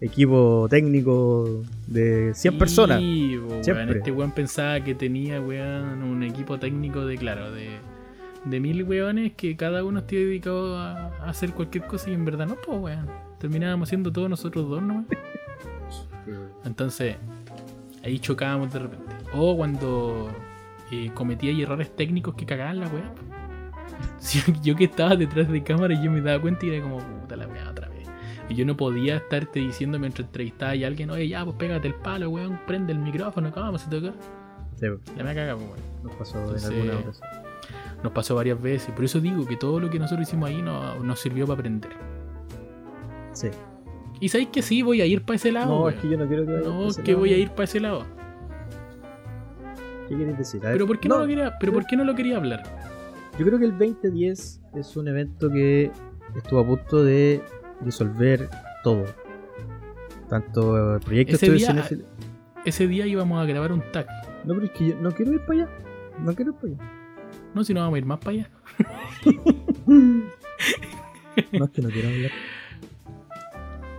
[0.00, 2.98] equipo técnico de 100 personas.
[3.00, 3.98] Sí, po, weón, Siempre.
[3.98, 7.70] Este weón pensaba que tenía, weón, un equipo técnico de, claro, de,
[8.44, 12.24] de mil weones que cada uno esté dedicado a, a hacer cualquier cosa y en
[12.24, 13.06] verdad no, pues, weón.
[13.38, 15.04] Terminábamos haciendo todos nosotros dos nomás.
[16.64, 17.16] Entonces,
[18.04, 19.14] ahí chocábamos de repente.
[19.32, 20.30] O cuando
[20.90, 23.12] eh, cometía errores técnicos que cagaban la weá.
[24.62, 27.36] yo que estaba detrás de cámara y yo me daba cuenta y era como, puta
[27.36, 28.08] la weá otra vez.
[28.48, 31.94] Y yo no podía estarte diciendo mientras entrevistaba a alguien, oye, ya, pues pégate el
[31.94, 34.14] palo, weón, prende el micrófono, ¿cómo vamos a tocar?
[34.76, 34.86] Sí,
[35.16, 35.58] La me weón.
[36.02, 37.28] nos pasó Entonces, en alguna ocasión.
[38.02, 38.94] Nos pasó varias veces.
[38.94, 41.90] Por eso digo que todo lo que nosotros hicimos ahí no- nos sirvió para aprender.
[43.32, 43.48] Sí.
[44.20, 45.78] Y sabéis que sí, voy a ir para ese lado.
[45.80, 47.18] No, es que yo no quiero que vaya No, que lado.
[47.20, 48.04] voy a ir para ese lado.
[50.08, 50.60] ¿Qué quieres decir?
[50.60, 52.62] Ver, Pero ¿por qué no, lo quería, pero ¿por qué no lo quería hablar?
[53.38, 55.90] Yo creo que el 2010 es un evento que
[56.36, 57.42] estuvo a punto de
[57.82, 58.48] disolver
[58.82, 59.04] todo.
[60.28, 62.04] Tanto el proyecto Ese día- Cinéfilo-
[62.64, 64.06] Ese día íbamos a grabar un tag.
[64.44, 65.70] No, pero es que yo no quiero ir para allá.
[66.24, 66.92] No quiero ir para allá.
[67.54, 68.50] No, si no vamos a ir más para allá.
[71.52, 72.30] No es que no quiero hablar.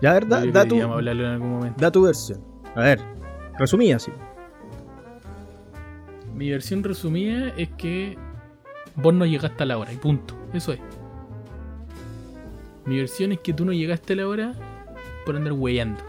[0.01, 1.81] Ya, a ver, da, da tu, deberíamos hablarlo en algún momento.
[1.81, 2.41] da tu versión.
[2.75, 2.99] A ver,
[3.57, 4.11] resumida así.
[6.35, 8.17] Mi versión resumida es que
[8.95, 10.35] vos no llegaste a la hora y punto.
[10.53, 10.79] Eso es.
[12.85, 14.53] Mi versión es que tú no llegaste a la hora
[15.25, 16.01] por andar weyando.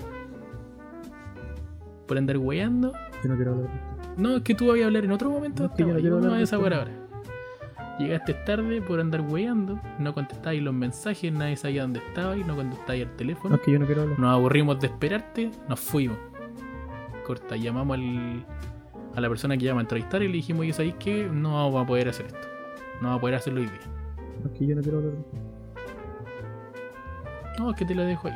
[2.07, 2.93] Por andar weyando.
[3.23, 3.71] Yo no quiero hablar.
[4.17, 5.65] No, es que tú vas a hablar en otro momento.
[5.65, 6.93] No, es que yo no quiero hablar de esa wea ahora.
[8.01, 13.03] Llegaste tarde por andar weyando, no contestabais los mensajes, nadie sabía dónde estabais, no contestabais
[13.03, 13.55] el No, teléfono.
[13.57, 14.19] es que yo no quiero hablar.
[14.19, 16.17] Nos aburrimos de esperarte, nos fuimos.
[17.27, 18.45] Corta, llamamos al,
[19.15, 21.29] a la persona que llama a entrevistar y le dijimos, oye, ¿sabéis qué?
[21.31, 22.39] No vamos a poder hacer esto.
[23.03, 23.81] No vamos a poder hacerlo hoy día.
[24.43, 25.13] No, es que yo no quiero hablar.
[27.59, 28.35] No, es que te lo dejo ahí.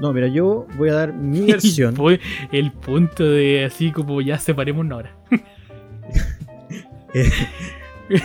[0.00, 1.94] No, mira, yo voy a dar mi versión.
[2.50, 5.16] El punto de así como ya separémonos ahora.
[7.14, 7.30] Eh,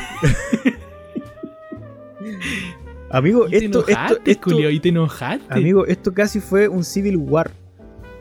[3.09, 5.45] Amigo, Y te esto, esto, enojaste, esto, culiao, y te enojaste.
[5.53, 7.51] amigo, esto casi fue un civil war.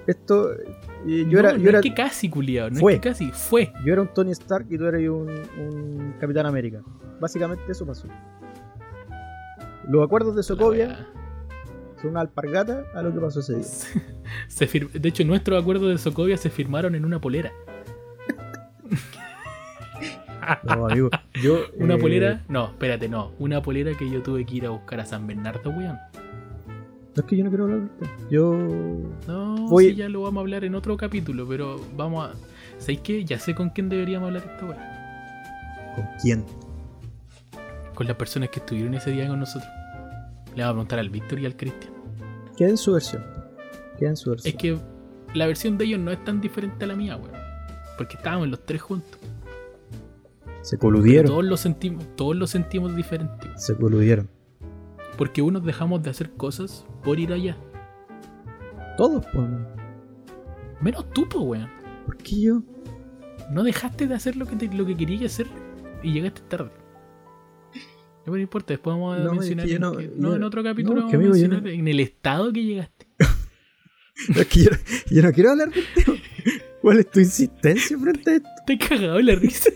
[0.07, 0.67] Esto, eh,
[1.07, 2.95] yo no, era, no yo era, es que casi, culiao, no Fue.
[2.95, 3.73] es que casi, fue.
[3.87, 6.83] yo era un Tony Stark y tú eras un, un Capitán América.
[7.21, 8.07] Básicamente eso pasó.
[9.89, 11.07] Los acuerdos de Sokovia
[12.01, 13.65] son una alpargata a lo que pasó ese día.
[14.49, 17.53] Se De hecho, nuestros acuerdos de Sokovia se firmaron en una polera.
[20.65, 21.11] No, amigo,
[21.43, 23.33] yo Una eh, polera, no, espérate, no.
[23.39, 25.99] Una polera que yo tuve que ir a buscar a San Bernardo, weón.
[27.15, 28.07] No es que yo no quiero hablar de esto.
[28.31, 28.59] Yo
[29.29, 32.33] No, Voy- sí, ya lo vamos a hablar en otro capítulo, pero vamos a.
[32.79, 33.25] ¿Sabéis qué?
[33.25, 35.93] Ya sé con quién deberíamos hablar esta weá.
[35.95, 36.45] ¿Con quién?
[37.95, 39.71] Con las personas que estuvieron ese día con nosotros.
[40.57, 41.93] Le vamos a preguntar al Víctor y al Cristian.
[42.57, 43.23] Queda en su versión.
[43.99, 44.51] Queda en su versión.
[44.55, 44.79] Es que
[45.35, 47.31] la versión de ellos no es tan diferente a la mía, weón.
[47.99, 49.19] Porque estábamos los tres juntos.
[50.63, 51.27] Se Pero coludieron.
[51.27, 53.49] todos lo sentimos, todos lo sentimos diferente.
[53.57, 54.29] Se coludieron.
[55.19, 57.57] Porque unos dejamos de hacer cosas por ir allá.
[58.97, 59.47] Todos, pues.
[60.81, 61.69] Menos tú, po, weón.
[62.07, 62.63] ¿Por qué yo?
[63.51, 65.47] No dejaste de hacer lo que, te- lo que querías hacer
[66.03, 66.71] y llegaste tarde.
[68.25, 69.67] No, importa, después vamos a No, es mencionar.
[69.67, 72.01] que en, no- que- yo- no, en otro capítulo no, vamos a mencionar en el
[72.01, 73.07] estado que llegaste.
[74.37, 74.71] Es que yo,
[75.11, 76.17] yo no quiero hablar tema.
[76.81, 78.49] ¿Cuál es tu insistencia frente a esto?
[78.67, 79.71] Te he cagado en la risa.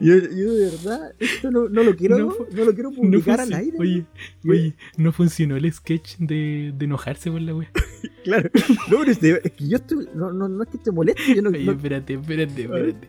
[0.00, 3.52] Yo, yo de verdad, esto no, no lo quiero, No lo quiero No publicar al
[3.52, 3.76] aire.
[3.78, 4.06] Oye,
[4.48, 7.70] oye, no funcionó el sketch de, de enojarse por la wea.
[8.24, 8.48] Claro.
[8.90, 10.08] No, pero es, de- es que yo estoy.
[10.14, 11.34] No, no, no es que te moleste.
[11.34, 13.08] Yo no, Oye, no- espérate, espérate, espérate.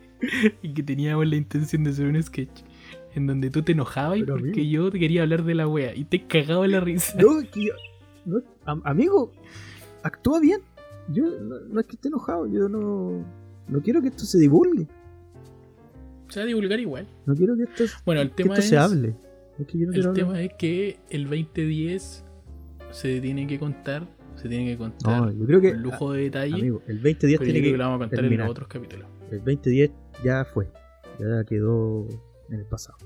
[0.62, 2.50] Y que teníamos la intención de hacer un sketch
[3.14, 4.84] en donde tú te enojabas Pero, porque amigo.
[4.86, 7.18] yo te quería hablar de la wea y te en la risa.
[7.18, 8.42] no, es que yo-
[8.84, 9.32] amigo,
[10.04, 10.60] actúa bien.
[11.08, 12.48] Yo no, no es que esté enojado.
[12.48, 13.24] Yo no.
[13.68, 14.86] No quiero que esto se divulgue.
[16.36, 17.08] Se va a divulgar igual.
[17.26, 18.68] No quiero que esto, Bueno, el tema es.
[18.68, 19.16] se hable.
[19.58, 20.14] Es que yo no El hablar.
[20.16, 22.26] tema es que el 2010
[22.92, 24.06] se tiene que contar,
[24.36, 25.72] se tiene que contar No, yo creo que.
[25.72, 26.54] con lujo de detalle.
[26.56, 27.72] amigo, el 2010 pero yo tiene que.
[27.72, 28.48] que lo vamos a contar en terminar.
[28.48, 29.08] los otros capítulos.
[29.32, 29.92] El 2010
[30.26, 30.68] ya fue.
[31.20, 32.06] Ya quedó
[32.50, 32.98] en el pasado.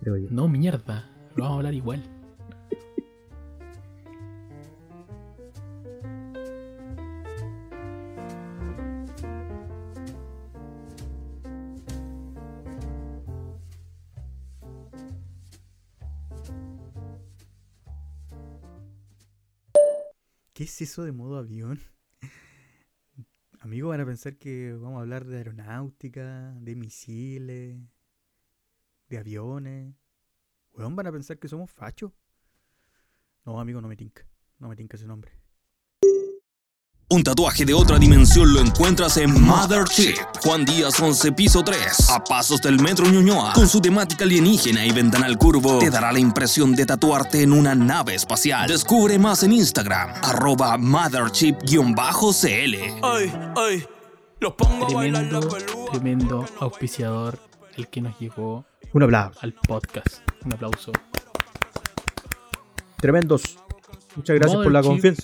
[0.00, 0.28] Creo yo.
[0.30, 1.10] No, mierda.
[1.36, 2.02] Lo vamos a hablar igual.
[20.60, 21.80] ¿Qué es eso de modo avión?
[23.60, 27.80] Amigos, van a pensar que vamos a hablar de aeronáutica, de misiles,
[29.08, 29.94] de aviones.
[30.74, 32.12] Weón, van a pensar que somos fachos.
[33.46, 34.28] No, amigo, no me tinca.
[34.58, 35.32] No me tinca ese nombre.
[37.12, 40.14] Un tatuaje de otra dimensión lo encuentras en Mother Chip.
[40.44, 42.08] Juan Díaz 11, piso 3.
[42.10, 43.52] A pasos del metro Ñuñoa.
[43.52, 47.74] Con su temática alienígena y ventanal curvo, te dará la impresión de tatuarte en una
[47.74, 48.68] nave espacial.
[48.68, 50.12] Descubre más en Instagram.
[50.22, 53.00] Arroba MotherChip-CL.
[53.02, 53.84] Ay, ay,
[54.38, 55.90] los pongo a bailar la Tremendo, pelúa.
[55.90, 57.40] tremendo auspiciador
[57.76, 59.36] el que nos llegó Un aplauso.
[59.42, 60.18] al podcast.
[60.44, 60.92] Un aplauso.
[62.98, 63.42] Tremendos.
[64.14, 64.90] Muchas gracias por Mother la Chip.
[64.90, 65.22] confianza.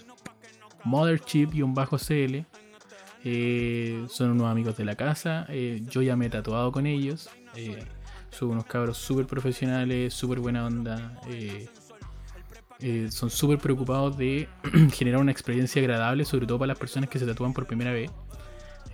[0.87, 2.47] Motherchip-CL.
[3.25, 5.47] Eh, son unos amigos de la casa.
[5.49, 7.29] eh, yo ya me he tatuado con ellos.
[7.57, 7.85] eh,
[8.31, 11.21] son unos cabros súper profesionales, súper buena onda.
[13.11, 14.49] son súper preocupados de
[14.93, 18.11] generar una experiencia agradable, sobre todo para las personas que se tatúan por primera vez.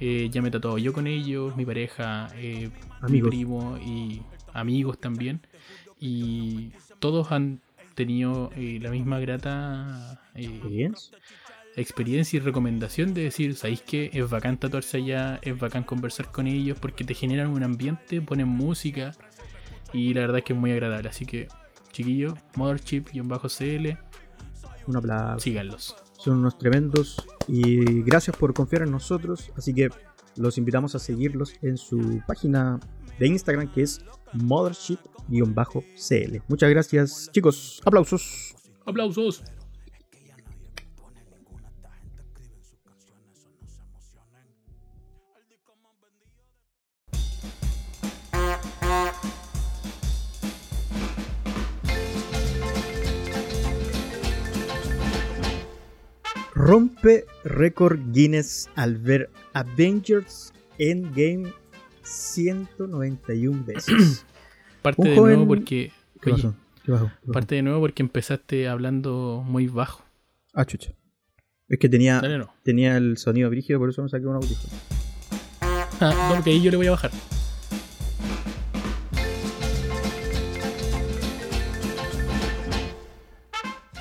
[0.00, 2.28] Ya me he tatuado yo con ellos, mi pareja,
[3.08, 5.40] mi primo y amigos también.
[6.00, 7.60] Y todos han
[7.94, 10.94] tenido la misma grata Bien.
[11.76, 14.10] Experiencia y recomendación de decir, ¿sabéis qué?
[14.12, 18.48] Es bacán tatuarse allá, es bacán conversar con ellos porque te generan un ambiente, ponen
[18.48, 19.12] música
[19.92, 21.08] y la verdad es que es muy agradable.
[21.08, 21.48] Así que,
[21.92, 23.98] chiquillos, Motherchip-CL,
[24.86, 25.40] Un aplauso.
[25.40, 25.96] síganlos.
[26.18, 27.16] Son unos tremendos
[27.48, 29.50] y gracias por confiar en nosotros.
[29.56, 29.88] Así que
[30.36, 32.78] los invitamos a seguirlos en su página
[33.18, 34.00] de Instagram que es
[34.32, 36.42] mothership-cl.
[36.48, 37.80] Muchas gracias, chicos.
[37.84, 38.54] Aplausos.
[38.86, 39.42] ¡Aplausos!
[56.72, 61.52] Rompe récord Guinness al ver Avengers Endgame
[62.02, 64.24] 191 veces.
[64.80, 65.92] Parte Un de joven- nuevo porque.
[66.22, 66.54] ¿Qué oye, pasó?
[66.82, 67.04] ¿Qué pasó?
[67.08, 67.32] ¿Qué pasó?
[67.32, 70.02] parte de nuevo porque empezaste hablando muy bajo.
[70.54, 70.92] Ah, chucha.
[71.68, 72.54] Es que tenía, Dale, no.
[72.62, 74.72] tenía el sonido brígido, por eso me saqué un audífono.
[76.00, 77.10] Ah, no, porque ahí yo le voy a bajar.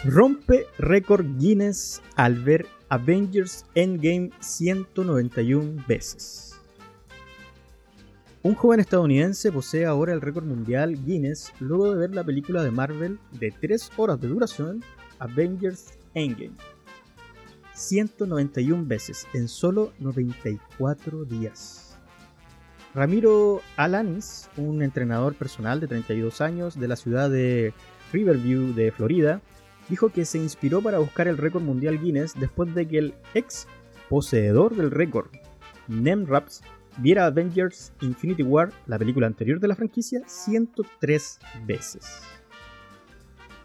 [0.04, 6.60] Rompe récord Guinness al ver Avengers Endgame 191 veces.
[8.42, 12.72] Un joven estadounidense posee ahora el récord mundial Guinness luego de ver la película de
[12.72, 14.84] Marvel de 3 horas de duración,
[15.20, 16.56] Avengers Endgame.
[17.76, 21.96] 191 veces en solo 94 días.
[22.96, 27.72] Ramiro Alanis, un entrenador personal de 32 años de la ciudad de
[28.12, 29.42] Riverview de Florida,
[29.92, 33.68] dijo que se inspiró para buscar el récord mundial Guinness después de que el ex
[34.10, 35.28] poseedor del récord,
[35.90, 36.64] Nem Raps,
[36.98, 42.22] viera Avengers Infinity War, la película anterior de la franquicia, 103 veces.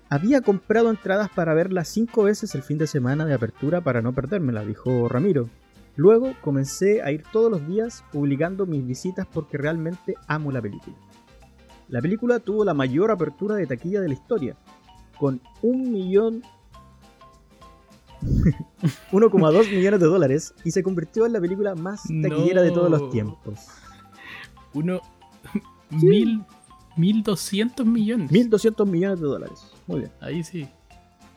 [0.09, 4.13] Había comprado entradas para verla 5 veces el fin de semana de apertura para no
[4.13, 5.49] perdérmela, dijo Ramiro.
[5.95, 10.97] Luego comencé a ir todos los días publicando mis visitas porque realmente amo la película.
[11.89, 14.57] La película tuvo la mayor apertura de taquilla de la historia,
[15.19, 16.43] con un millón
[18.23, 23.11] 1,2 millones de dólares y se convirtió en la película más taquillera de todos los
[23.11, 23.69] tiempos.
[24.75, 25.01] Uno.
[25.91, 26.45] Mil.
[26.97, 28.31] Mil doscientos millones.
[28.31, 29.73] 1.200 millones de dólares.
[29.87, 30.13] Muy bien.
[30.21, 30.67] Ahí sí.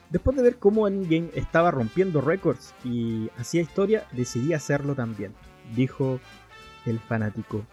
[0.10, 5.34] Después de ver cómo Endgame estaba rompiendo récords y hacía historia, decidí hacerlo también,
[5.76, 6.19] dijo
[6.85, 7.64] el fanático.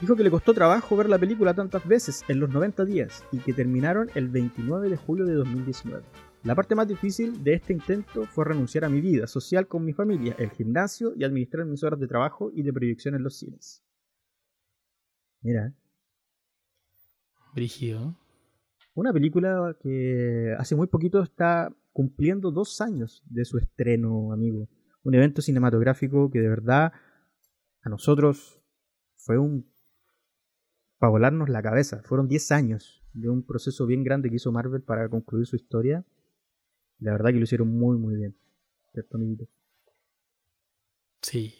[0.00, 3.38] Dijo que le costó trabajo ver la película tantas veces en los 90 días y
[3.38, 6.04] que terminaron el 29 de julio de 2019.
[6.44, 9.92] La parte más difícil de este intento fue renunciar a mi vida social con mi
[9.92, 13.82] familia, el gimnasio y administrar mis horas de trabajo y de proyección en los cines.
[15.40, 15.72] Mira,
[17.56, 18.14] Brígido.
[18.92, 24.68] Una película que hace muy poquito está cumpliendo dos años de su estreno, amigo.
[25.02, 26.92] Un evento cinematográfico que de verdad
[27.80, 28.60] a nosotros
[29.16, 29.66] fue un...
[30.98, 32.02] para volarnos la cabeza.
[32.04, 36.04] Fueron 10 años de un proceso bien grande que hizo Marvel para concluir su historia.
[36.98, 38.36] La verdad que lo hicieron muy, muy bien.
[38.92, 39.46] ¿Cierto, amiguito?
[41.22, 41.54] Sí.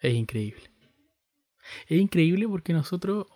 [0.00, 0.62] Es increíble.
[1.88, 3.26] Es increíble porque nosotros.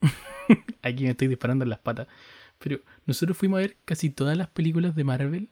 [0.82, 2.08] Aquí me estoy disparando en las patas.
[2.58, 5.50] Pero nosotros fuimos a ver casi todas las películas de Marvel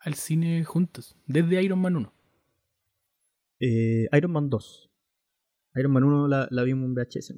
[0.00, 1.16] al cine juntos.
[1.26, 2.12] Desde Iron Man 1.
[3.60, 4.90] Eh, Iron Man 2.
[5.76, 7.34] Iron Man 1 la, la vimos en VHS.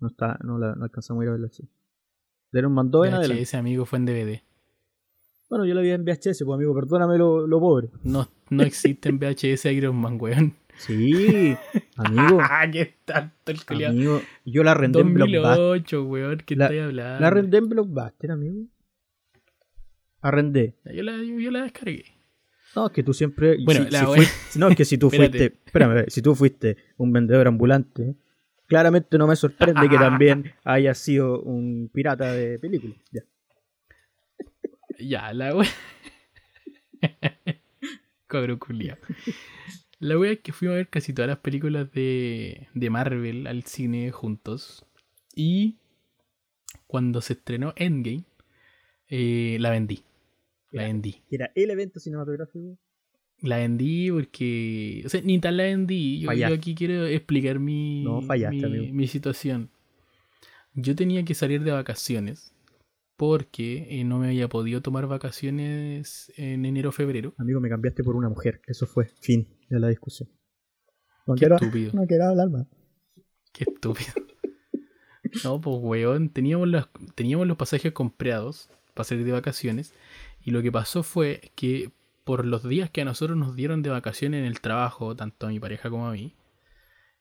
[0.00, 1.68] No, está, no, la, no alcanzamos a ir a verla así.
[2.52, 3.42] De Iron Man 2 en adelante.
[3.44, 4.42] VHS, amigo, fue en DVD.
[5.50, 7.88] Bueno, yo la vi en VHS, pues amigo, perdóname lo, lo pobre.
[8.04, 10.54] No, no existe en VHS Iron Man, weón.
[10.76, 11.56] Sí,
[11.96, 15.42] amigo, Ah, qué tanto el amigo, yo la arrendé en Blockbuster.
[15.56, 16.38] 2008, weón.
[16.46, 17.20] ¿Qué La- estoy hablando?
[17.20, 18.66] La arrendé en Blockbuster, amigo.
[20.20, 20.76] Arrendé.
[20.94, 22.04] Yo la, yo la descargué.
[22.76, 23.56] No, es que tú siempre.
[23.64, 24.06] Bueno, si- la
[24.50, 25.58] si no, es que si tú fuiste.
[25.64, 28.16] Espérame, si tú fuiste un vendedor ambulante,
[28.68, 32.98] claramente no me sorprende que también hayas sido un pirata de películas.
[33.10, 33.22] Ya.
[34.98, 35.68] Ya, la wea.
[38.28, 38.58] Cobro.
[40.00, 43.64] La wea es que fuimos a ver casi todas las películas de, de Marvel al
[43.64, 44.84] cine juntos.
[45.34, 45.78] Y
[46.86, 48.24] cuando se estrenó Endgame,
[49.08, 50.02] eh, la vendí.
[50.72, 51.22] La vendí.
[51.30, 52.76] Era el evento cinematográfico.
[53.40, 55.02] La vendí porque.
[55.06, 56.20] O sea, ni tal la vendí.
[56.20, 58.94] Yo, aquí quiero explicar mi, No, fallaste, mi, amigo.
[58.94, 59.70] mi situación.
[60.74, 62.54] Yo tenía que salir de vacaciones
[63.16, 67.34] porque eh, no me había podido tomar vacaciones en enero febrero.
[67.38, 68.60] Amigo, me cambiaste por una mujer.
[68.66, 69.06] Eso fue.
[69.20, 70.28] Fin de la discusión.
[71.26, 71.90] No Qué quiero, estúpido.
[71.94, 72.66] no quiero hablar más.
[73.52, 74.12] Qué estúpido.
[75.44, 79.92] No, pues weón, teníamos los, teníamos los pasajes comprados para salir de vacaciones.
[80.42, 81.90] Y lo que pasó fue que
[82.28, 85.48] por los días que a nosotros nos dieron de vacaciones en el trabajo, tanto a
[85.48, 86.34] mi pareja como a mí,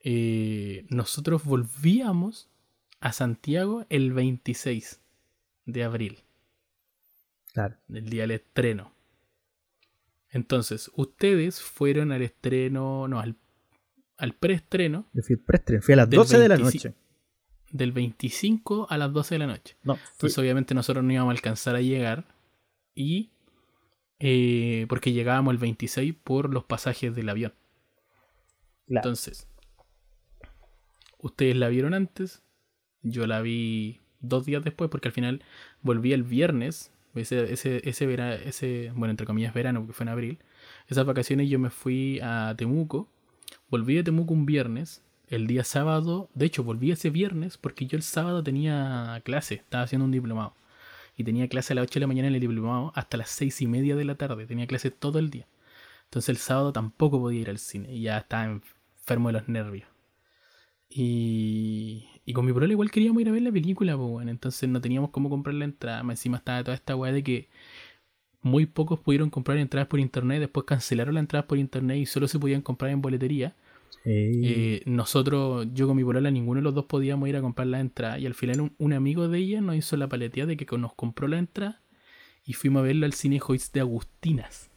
[0.04, 2.50] eh, nosotros volvíamos
[3.00, 5.00] a Santiago el 26
[5.66, 6.18] de abril,
[7.54, 7.78] Claro.
[7.88, 8.92] el día del estreno.
[10.30, 13.38] Entonces, ustedes fueron al estreno, no, al,
[14.18, 15.82] al preestreno Yo fui el preestreno.
[15.84, 16.90] Fui a las Del 12 de la 25.
[16.90, 16.98] noche.
[17.72, 19.78] del 25 a las 12 de la noche.
[19.84, 22.26] No, fui- Entonces, obviamente, nosotros no íbamos a alcanzar a llegar.
[22.94, 23.32] Y.
[24.20, 27.54] eh, porque llegábamos el 26 por los pasajes del avión.
[28.88, 29.10] claro.
[29.10, 29.48] Entonces.
[31.20, 32.42] Ustedes la vieron antes.
[33.04, 34.90] Yo la vi dos días después.
[34.90, 35.44] Porque al final
[35.82, 36.92] volví el viernes.
[37.16, 40.40] Ese, ese, ese, vera- ese bueno, entre comillas, verano, porque fue en abril.
[40.88, 43.10] Esas vacaciones yo me fui a Temuco.
[43.70, 45.04] Volví de Temuco un viernes.
[45.30, 49.84] El día sábado, de hecho, volví ese viernes porque yo el sábado tenía clase, estaba
[49.84, 50.56] haciendo un diplomado.
[51.18, 53.62] Y tenía clase a las 8 de la mañana en el diplomado hasta las 6
[53.62, 54.46] y media de la tarde.
[54.46, 55.48] Tenía clase todo el día.
[56.06, 57.94] Entonces el sábado tampoco podía ir al cine.
[57.94, 59.88] Y ya estaba enfermo de los nervios.
[60.90, 64.32] Y, y con mi problema igual queríamos ir a ver la película, pues bueno.
[64.32, 66.02] Entonces no teníamos cómo comprar la entrada.
[66.02, 67.50] Encima estaba toda esta weá de que
[68.42, 70.40] muy pocos pudieron comprar entradas por internet.
[70.40, 73.56] Después cancelaron las entradas por internet y solo se podían comprar en boletería.
[74.06, 77.80] Eh, nosotros, yo con mi polola, ninguno de los dos podíamos ir a comprar la
[77.80, 78.20] entrada.
[78.20, 80.94] Y al final un, un amigo de ella nos hizo la paletía de que nos
[80.94, 81.82] compró la entrada
[82.46, 84.70] y fuimos a verlo al cine Joyce de Agustinas.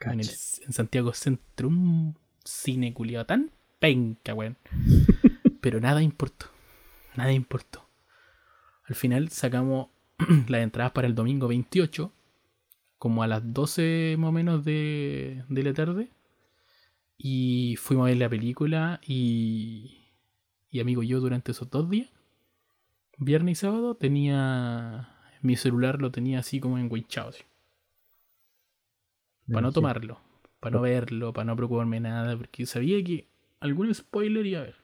[0.00, 0.36] En, el- Cacha.
[0.66, 1.68] en Santiago Centro.
[1.68, 3.50] Un cine culiado tan
[3.80, 4.56] penca, weón.
[5.60, 6.46] Pero nada importó.
[7.16, 7.86] Nada importó.
[8.84, 9.88] Al final sacamos
[10.48, 12.12] las entradas para el domingo 28.
[12.98, 16.10] Como a las 12 más o menos de, de la tarde.
[17.22, 20.08] Y fuimos a ver la película y,
[20.70, 22.08] y amigo, yo durante esos dos días,
[23.18, 27.42] viernes y sábado, tenía mi celular lo tenía así como enguinchado, así,
[29.46, 30.20] Me para no tomarlo.
[30.60, 33.28] para no verlo, para no preocuparme nada, porque sabía que
[33.60, 34.76] algún spoiler iba a haber.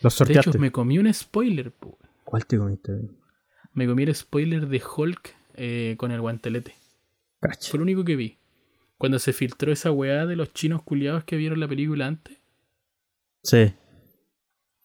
[0.00, 0.58] Los De hecho, sorteaste.
[0.58, 1.98] me comí un spoiler, po.
[2.24, 2.92] ¿Cuál te comiste?
[3.72, 6.74] Me comí el spoiler de Hulk eh, con el guantelete.
[7.68, 8.39] Fue lo único que vi.
[9.00, 12.36] Cuando se filtró esa weá de los chinos culiados que vieron la película antes.
[13.42, 13.72] Sí.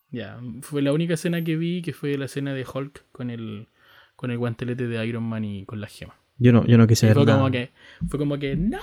[0.09, 3.67] Ya, fue la única escena que vi que fue la escena de Hulk con el,
[4.15, 6.15] con el guantelete de Iron Man y con la gema.
[6.37, 7.39] Yo no, yo no quise Y ver fue nada.
[7.39, 7.71] como que,
[8.07, 8.79] fue como que, ¡No!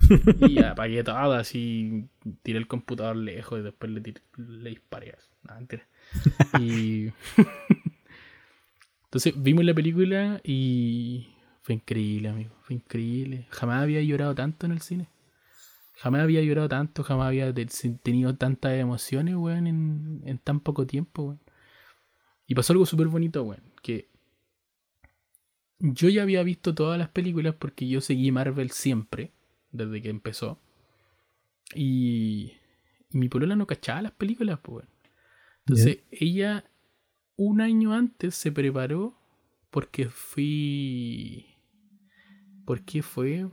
[0.48, 2.08] y apagué todo así,
[2.42, 5.14] tiré el computador lejos y después le, tiré- le disparé.
[5.42, 5.86] No, mentira.
[6.58, 7.10] Y.
[9.04, 11.28] Entonces vimos la película y
[11.62, 12.54] fue increíble, amigo.
[12.62, 13.46] Fue increíble.
[13.50, 15.08] Jamás había llorado tanto en el cine.
[15.96, 17.66] Jamás había llorado tanto, jamás había te-
[18.02, 21.40] tenido tantas emociones, weón, en, en tan poco tiempo, weón.
[22.46, 24.08] Y pasó algo súper bonito, weón, que
[25.78, 29.32] yo ya había visto todas las películas porque yo seguí Marvel siempre,
[29.72, 30.58] desde que empezó.
[31.74, 32.52] Y,
[33.10, 34.86] y mi polola no cachaba las películas, pues.
[34.86, 34.88] weón.
[35.66, 36.64] Entonces, ella
[37.36, 39.18] un año antes se preparó
[39.70, 41.49] porque fui...
[42.64, 43.48] ¿Por qué fue?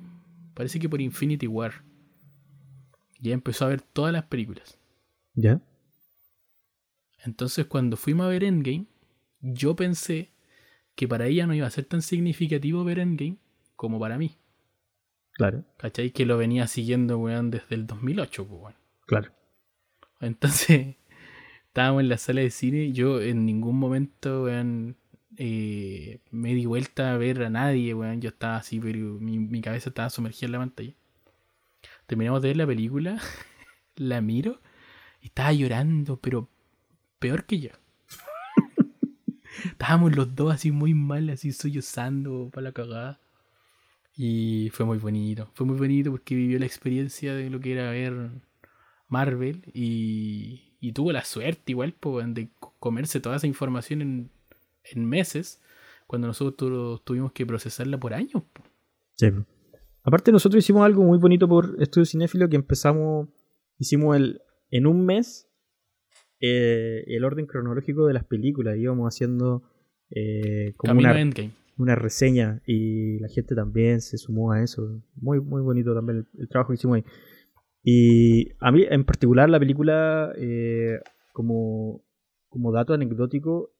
[0.54, 1.84] Parece que por Infinity War.
[3.20, 4.78] Ya empezó a ver todas las películas.
[5.34, 5.62] ¿Ya?
[7.24, 8.86] Entonces cuando fuimos a ver Endgame,
[9.42, 10.32] yo pensé
[10.96, 13.38] que para ella no iba a ser tan significativo ver Endgame
[13.76, 14.38] como para mí.
[15.34, 16.10] Claro, ¿Cachai?
[16.12, 18.76] Que lo venía siguiendo, weón, desde el 2008, pues, weón.
[19.06, 19.32] claro.
[20.20, 20.96] Entonces,
[21.68, 24.98] estábamos en la sala de cine y yo en ningún momento, weón,
[25.38, 28.22] eh, me di vuelta a ver a nadie, weón.
[28.22, 30.94] Yo estaba así, pero mi, cabeza estaba sumergida en la pantalla.
[32.08, 33.22] Terminamos de ver la película,
[33.96, 34.60] la miro
[35.22, 36.50] y estaba llorando, pero
[37.20, 37.70] peor que yo.
[39.66, 43.20] Estábamos los dos así muy mal, así sollozando para la cagada.
[44.16, 45.52] Y fue muy bonito.
[45.54, 48.32] Fue muy bonito porque vivió la experiencia de lo que era ver
[49.08, 51.94] Marvel y, tuvo la suerte igual
[52.28, 54.32] de co- comerse toda esa información en,
[54.92, 55.62] en meses
[56.06, 58.44] cuando nosotros tuvimos que procesarla por años.
[59.16, 59.28] Sí.
[60.04, 63.28] Aparte nosotros hicimos algo muy bonito por Estudio Cinéfilo que empezamos,
[63.78, 65.48] hicimos el en un mes
[66.40, 68.78] eh, el orden cronológico de las películas.
[68.78, 69.64] Íbamos haciendo
[70.12, 71.52] eh, como Camino una, Endgame.
[71.78, 75.02] una reseña y la gente también se sumó a eso.
[75.16, 77.04] Muy, muy bonito también el, el trabajo que hicimos ahí.
[77.84, 81.00] Y a mí en particular la película, eh,
[81.34, 82.04] como,
[82.50, 83.72] como dato anecdótico,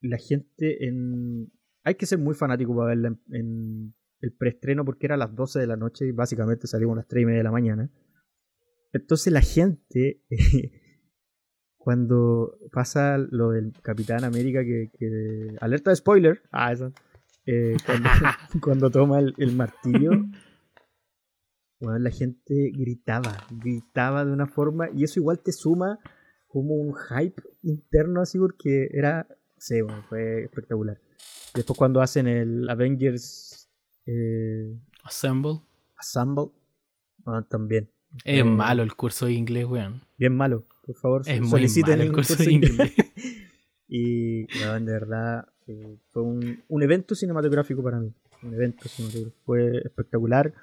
[0.00, 1.52] la gente en...
[1.82, 5.34] Hay que ser muy fanático para verla en, en el preestreno porque era a las
[5.34, 7.90] 12 de la noche y básicamente salimos a las 3 y media de la mañana.
[8.92, 10.22] Entonces la gente,
[11.76, 16.92] cuando pasa lo del Capitán América, que, que- alerta de spoiler, ah, eso,
[17.46, 18.08] eh, cuando,
[18.62, 20.10] cuando toma el, el martillo,
[21.80, 25.98] bueno, la gente gritaba, gritaba de una forma, y eso igual te suma
[26.46, 29.26] como un hype interno así, porque era,
[29.60, 30.98] sí, bueno, fue espectacular.
[31.54, 33.70] Después cuando hacen el Avengers
[34.06, 35.60] eh, Assemble.
[35.96, 36.50] Assemble,
[37.26, 37.90] ah, también.
[38.24, 40.02] Es Eh, malo el curso de inglés, weón.
[40.16, 41.22] Bien malo, por favor.
[41.26, 42.92] Es muy soliciten malo el curso curso de inglés.
[43.88, 48.12] y, weón, de verdad, eh, fue un, un evento cinematográfico para mí.
[48.42, 49.42] Un evento cinematográfico.
[49.44, 50.54] Fue espectacular.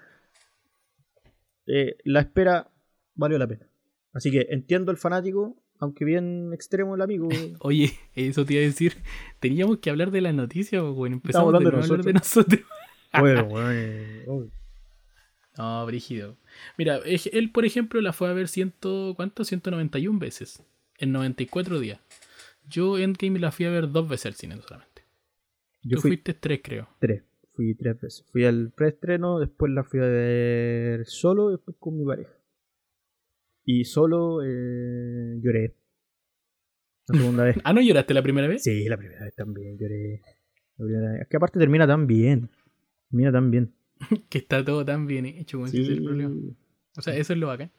[2.04, 2.72] La espera
[3.16, 3.68] valió la pena.
[4.14, 7.28] Así que entiendo el fanático, aunque bien extremo el amigo.
[7.60, 8.98] Oye, eso te iba a decir.
[9.40, 10.84] Teníamos que hablar de las noticias.
[10.84, 12.62] Empezamos de de nuevo a hablar de nosotros.
[13.20, 14.46] bueno, weón, eh, oh,
[15.58, 16.38] No, brígido.
[16.78, 19.44] Mira, él, por ejemplo, la fue a ver ciento, ¿cuánto?
[19.44, 20.64] 191 veces.
[20.98, 22.00] En 94 días.
[22.70, 25.04] Yo Endgame la fui a ver dos veces al cine solamente.
[25.84, 26.90] yo Tú fui fuiste tres, creo.
[27.00, 27.24] tres.
[27.54, 28.26] Fui tres veces.
[28.32, 32.30] Fui al preestreno, después la fui a ver solo, después con mi pareja.
[33.70, 35.76] Y solo eh, lloré.
[37.10, 37.58] La segunda vez.
[37.66, 38.64] Ah, ¿no lloraste la primera vez?
[38.64, 40.22] Sí, la primera vez también lloré.
[40.78, 41.22] La primera vez.
[41.24, 42.50] Es que aparte termina tan bien.
[43.10, 43.74] Termina tan bien.
[44.30, 46.34] Que está todo tan bien hecho, ese es el problema.
[46.98, 47.72] O sea, eso es lo bacán.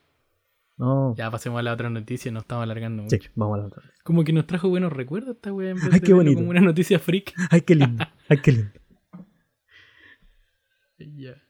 [0.77, 1.15] No.
[1.17, 3.17] Ya pasemos a la otra noticia, nos estamos alargando mucho.
[3.17, 3.83] Sí, vamos a la otra.
[4.05, 6.37] Como que nos trajo buenos recuerdos esta weá Ay, qué bonito.
[6.37, 7.33] como una noticia freak.
[7.51, 8.05] Ay, qué lindo.
[8.29, 8.73] Ay, qué lindo.
[10.99, 11.43] Ya.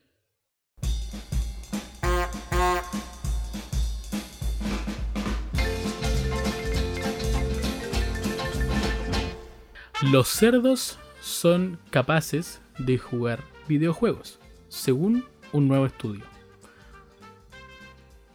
[10.03, 14.39] Los cerdos son capaces de jugar videojuegos,
[14.69, 16.23] según un nuevo estudio.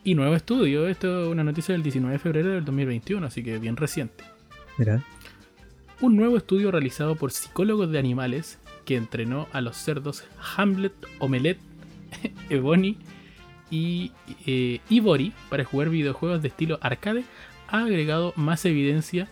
[0.04, 3.60] Y nuevo estudio, esto es una noticia del 19 de febrero del 2021, así que
[3.60, 4.26] bien reciente.
[4.78, 5.02] Mira.
[6.02, 10.26] Un nuevo estudio realizado por psicólogos de animales que entrenó a los cerdos
[10.58, 11.62] Hamlet Omelette
[12.50, 12.98] Ebony
[13.72, 14.12] y
[14.46, 17.24] eh, Ivory para jugar videojuegos de estilo arcade
[17.70, 19.30] ha agregado más evidencia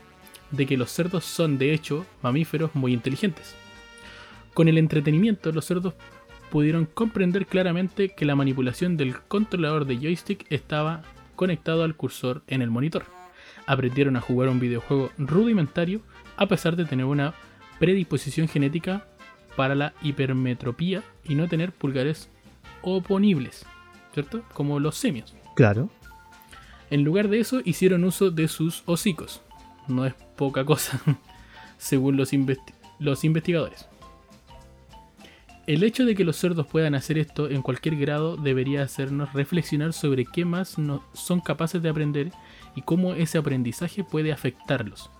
[0.52, 3.56] de que los cerdos son de hecho mamíferos muy inteligentes.
[4.54, 5.94] Con el entretenimiento, los cerdos
[6.50, 11.04] pudieron comprender claramente que la manipulación del controlador de joystick estaba
[11.36, 13.06] conectado al cursor en el monitor.
[13.66, 16.02] Aprendieron a jugar un videojuego rudimentario
[16.36, 17.34] a pesar de tener una
[17.80, 19.06] predisposición genética
[19.56, 22.30] para la hipermetropía y no tener pulgares
[22.82, 23.66] oponibles,
[24.14, 24.44] ¿cierto?
[24.54, 25.34] Como los semios.
[25.56, 25.90] Claro.
[26.90, 29.42] En lugar de eso, hicieron uso de sus hocicos.
[29.88, 31.00] No es poca cosa,
[31.78, 32.32] según los,
[32.98, 33.88] los investigadores.
[35.68, 39.94] El hecho de que los cerdos puedan hacer esto en cualquier grado debería hacernos reflexionar
[39.94, 42.32] sobre qué más no son capaces de aprender
[42.76, 45.12] y cómo ese aprendizaje puede afectarlos,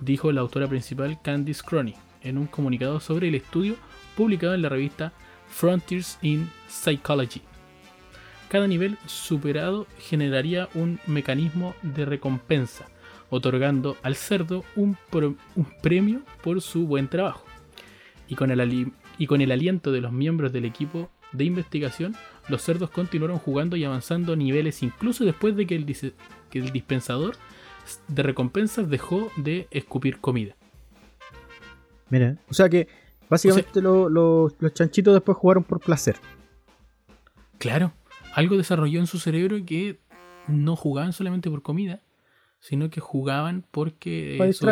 [0.00, 3.76] dijo la autora principal Candice Croney en un comunicado sobre el estudio
[4.16, 5.12] publicado en la revista
[5.48, 7.42] Frontiers in Psychology.
[8.48, 12.86] Cada nivel superado generaría un mecanismo de recompensa,
[13.30, 17.44] otorgando al cerdo un, pro- un premio por su buen trabajo.
[18.28, 22.14] Y con, el ali- y con el aliento de los miembros del equipo de investigación,
[22.48, 26.12] los cerdos continuaron jugando y avanzando niveles incluso después de que el, dise-
[26.50, 27.36] que el dispensador
[28.08, 30.54] de recompensas dejó de escupir comida.
[32.10, 32.86] Mira, o sea que
[33.28, 36.16] básicamente lo- lo- los chanchitos después jugaron por placer.
[37.58, 37.92] Claro,
[38.34, 39.98] algo desarrolló en su cerebro que
[40.48, 42.00] no jugaban solamente por comida,
[42.64, 44.66] sino que jugaban porque eso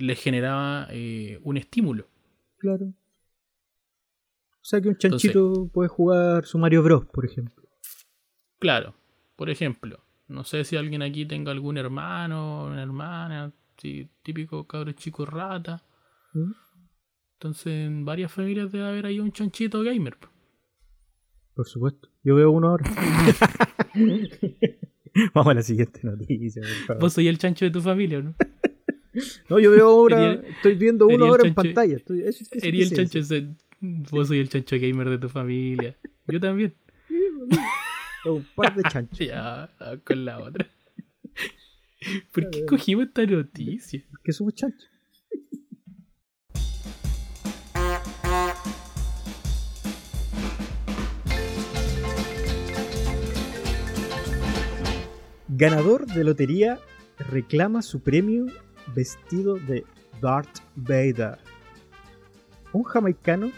[0.00, 2.08] le- generaba eh, un estímulo.
[2.56, 2.86] Claro.
[2.86, 7.62] O sea que un chanchito puede jugar su Mario Bros, por ejemplo.
[8.58, 8.94] Claro,
[9.36, 14.92] por ejemplo, no sé si alguien aquí tenga algún hermano, una hermana, sí, típico cabro
[14.92, 15.82] chico rata.
[16.32, 16.52] ¿Mm?
[17.34, 20.16] Entonces, en varias familias debe haber ahí un chanchito gamer.
[20.16, 20.28] po.
[21.56, 22.08] Por supuesto.
[22.22, 22.84] Yo veo uno ahora.
[25.34, 27.00] Vamos a la siguiente noticia, por favor.
[27.02, 28.34] Vos soy el chancho de tu familia, ¿no?
[29.48, 30.32] No, yo veo ahora.
[30.32, 31.94] Estoy viendo uno ahora en pantalla.
[31.96, 33.46] Estoy, eso- eso Sería el chancho ese-
[33.80, 35.96] Vos soy el chancho gamer de tu familia.
[36.26, 36.74] Yo también.
[38.24, 39.18] Un par de chanchos.
[39.20, 39.70] Ya,
[40.02, 40.66] con la otra.
[42.32, 44.02] ¿Por qué cogimos esta noticia?
[44.24, 44.88] que somos chanchos.
[55.56, 56.80] Ganador de lotería
[57.30, 58.46] reclama su premio
[58.92, 59.84] vestido de
[60.20, 61.38] Darth Vader.
[62.72, 63.52] Un jamaicano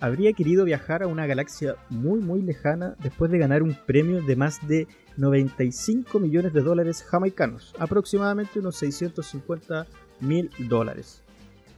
[0.00, 4.36] habría querido viajar a una galaxia muy muy lejana después de ganar un premio de
[4.36, 9.86] más de 95 millones de dólares jamaicanos, aproximadamente unos 650
[10.20, 11.22] mil dólares.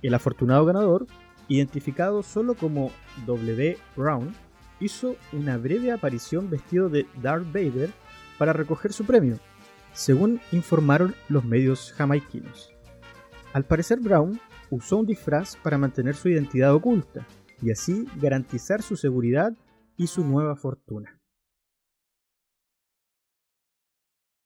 [0.00, 1.08] El afortunado ganador,
[1.48, 2.92] identificado solo como
[3.26, 3.78] W.
[3.96, 4.32] Brown,
[4.78, 7.90] hizo una breve aparición vestido de Darth Vader
[8.38, 9.38] para recoger su premio,
[9.92, 12.72] según informaron los medios jamaiquinos.
[13.52, 14.40] Al parecer Brown
[14.70, 17.26] usó un disfraz para mantener su identidad oculta
[17.60, 19.52] y así garantizar su seguridad
[19.96, 21.20] y su nueva fortuna.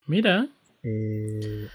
[0.06, 0.48] Mira,
[0.84, 1.68] Eh,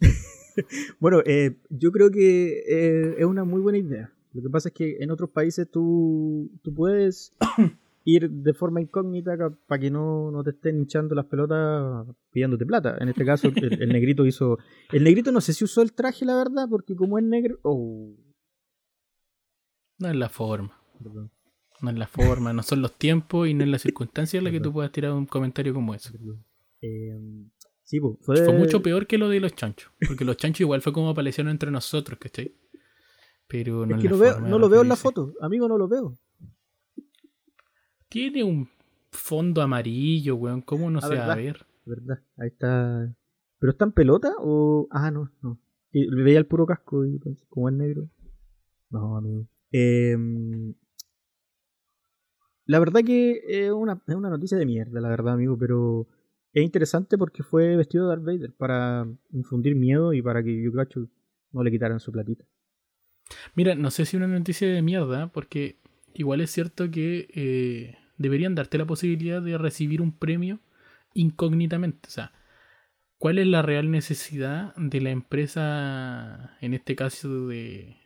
[0.98, 4.12] bueno, eh, yo creo que eh, es una muy buena idea.
[4.32, 7.34] Lo que pasa es que en otros países tú, tú puedes
[8.04, 9.36] ir de forma incógnita
[9.66, 12.96] para que no, no te estén hinchando las pelotas pidiéndote plata.
[13.00, 14.58] En este caso, el, el negrito hizo.
[14.92, 17.58] El negrito no sé si usó el traje, la verdad, porque como es negro.
[17.62, 18.14] Oh,
[20.00, 20.82] no es la forma.
[20.98, 21.30] perdón,
[21.82, 24.50] No es la forma, no son los tiempos y no es la circunstancia en la
[24.50, 26.12] que tú puedas tirar un comentario como ese.
[26.12, 26.44] perdón.
[26.80, 27.18] Eh,
[27.82, 29.92] sí, pues, fue, Fue mucho peor que lo de los chanchos.
[30.08, 32.56] Porque los chanchos igual fue como aparecieron entre nosotros, ¿cachai?
[33.46, 35.86] Pero no Es que no, veo, no lo veo en la foto, amigo, no lo
[35.86, 36.16] veo.
[38.10, 38.68] Tiene un
[39.10, 40.60] fondo amarillo, weón.
[40.60, 41.64] ¿Cómo no Ah, se va a ver?
[41.86, 42.18] ¿Verdad?
[42.36, 43.16] Ahí está.
[43.58, 44.86] ¿Pero está en pelota o.?
[44.90, 45.58] Ah, no, no.
[45.92, 48.08] Le veía el puro casco y pensé, como es negro.
[48.90, 49.46] No, amigo.
[49.72, 50.74] Em,
[52.66, 56.06] la verdad que es una, es una noticia de mierda, la verdad, amigo, pero
[56.52, 61.08] es interesante porque fue vestido de Darth Vader para infundir miedo y para que Yukachu
[61.52, 62.44] no le quitaran su platita.
[63.54, 65.78] Mira, no sé si una noticia de mierda, porque
[66.14, 70.60] igual es cierto que eh, deberían darte la posibilidad de recibir un premio
[71.14, 72.06] incógnitamente.
[72.08, 72.32] O sea,
[73.18, 77.96] ¿cuál es la real necesidad de la empresa, en este caso de...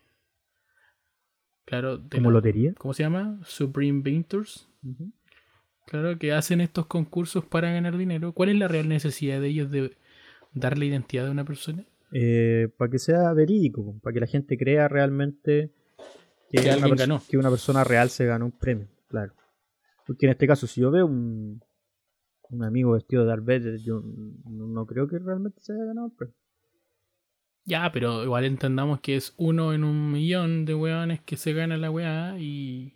[1.66, 2.74] Claro, de ¿Como la- lotería?
[2.78, 3.40] ¿Cómo se llama?
[3.44, 4.68] Supreme Ventures.
[5.86, 8.32] Claro, que hacen estos concursos para ganar dinero.
[8.32, 9.96] ¿Cuál es la real necesidad de ellos de
[10.52, 11.84] dar la identidad de una persona?
[12.12, 15.72] Eh, para que sea verídico, para que la gente crea realmente
[16.50, 17.22] que, Que una alguien pers- ganó.
[17.28, 18.86] que una persona real se ganó un premio.
[19.08, 19.34] Claro.
[20.06, 21.62] Porque en este caso, si yo veo un,
[22.50, 24.02] un amigo vestido de Darth Vader, yo
[24.44, 26.36] no, no creo que realmente se haya ganado el premio.
[27.66, 31.78] Ya, pero igual entendamos que es uno en un millón de weones que se gana
[31.78, 32.94] la weá y.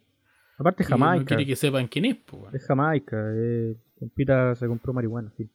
[0.58, 1.20] Aparte, y Jamaica.
[1.20, 2.54] No quiere que sepan quién es, weón.
[2.54, 3.16] Es Jamaica.
[3.34, 5.32] Eh, compita se compró marihuana.
[5.36, 5.50] sí.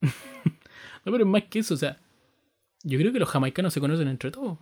[1.04, 2.00] No, pero es más que eso, o sea.
[2.82, 4.58] Yo creo que los jamaicanos se conocen entre todos.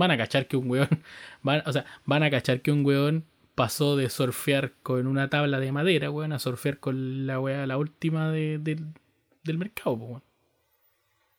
[0.00, 0.88] Van a cachar que un weón.
[1.42, 3.24] Van, o sea, van a cachar que un weón
[3.54, 7.76] pasó de surfear con una tabla de madera, weón, a surfear con la weá, la
[7.76, 8.94] última de- del-
[9.44, 10.22] del mercado, weón.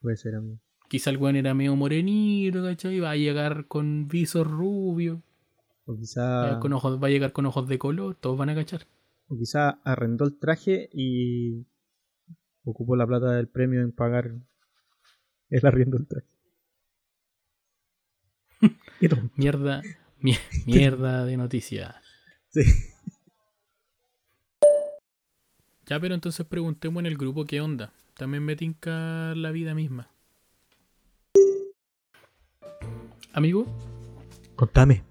[0.01, 0.59] Puede ser, amigo.
[0.88, 2.99] Quizá el weón era medio morenito, ¿cachai?
[2.99, 5.19] Va a llegar con visos rubios,
[5.85, 8.81] O quizá, con ojos, va a llegar con ojos de color, todos van a cachar.
[9.27, 11.65] o quizá arrendó el traje y
[12.65, 14.31] ocupó la plata del premio en pagar
[15.49, 16.27] el arriendo del traje.
[19.35, 19.81] Mierda,
[20.19, 20.35] mi-
[20.65, 22.01] mierda de noticia.
[22.49, 22.61] Sí.
[25.88, 27.91] Ya, pero entonces preguntemos en el grupo qué onda.
[28.15, 30.09] También me tinca la vida misma.
[33.33, 33.65] Amigo,
[34.55, 35.03] Contame.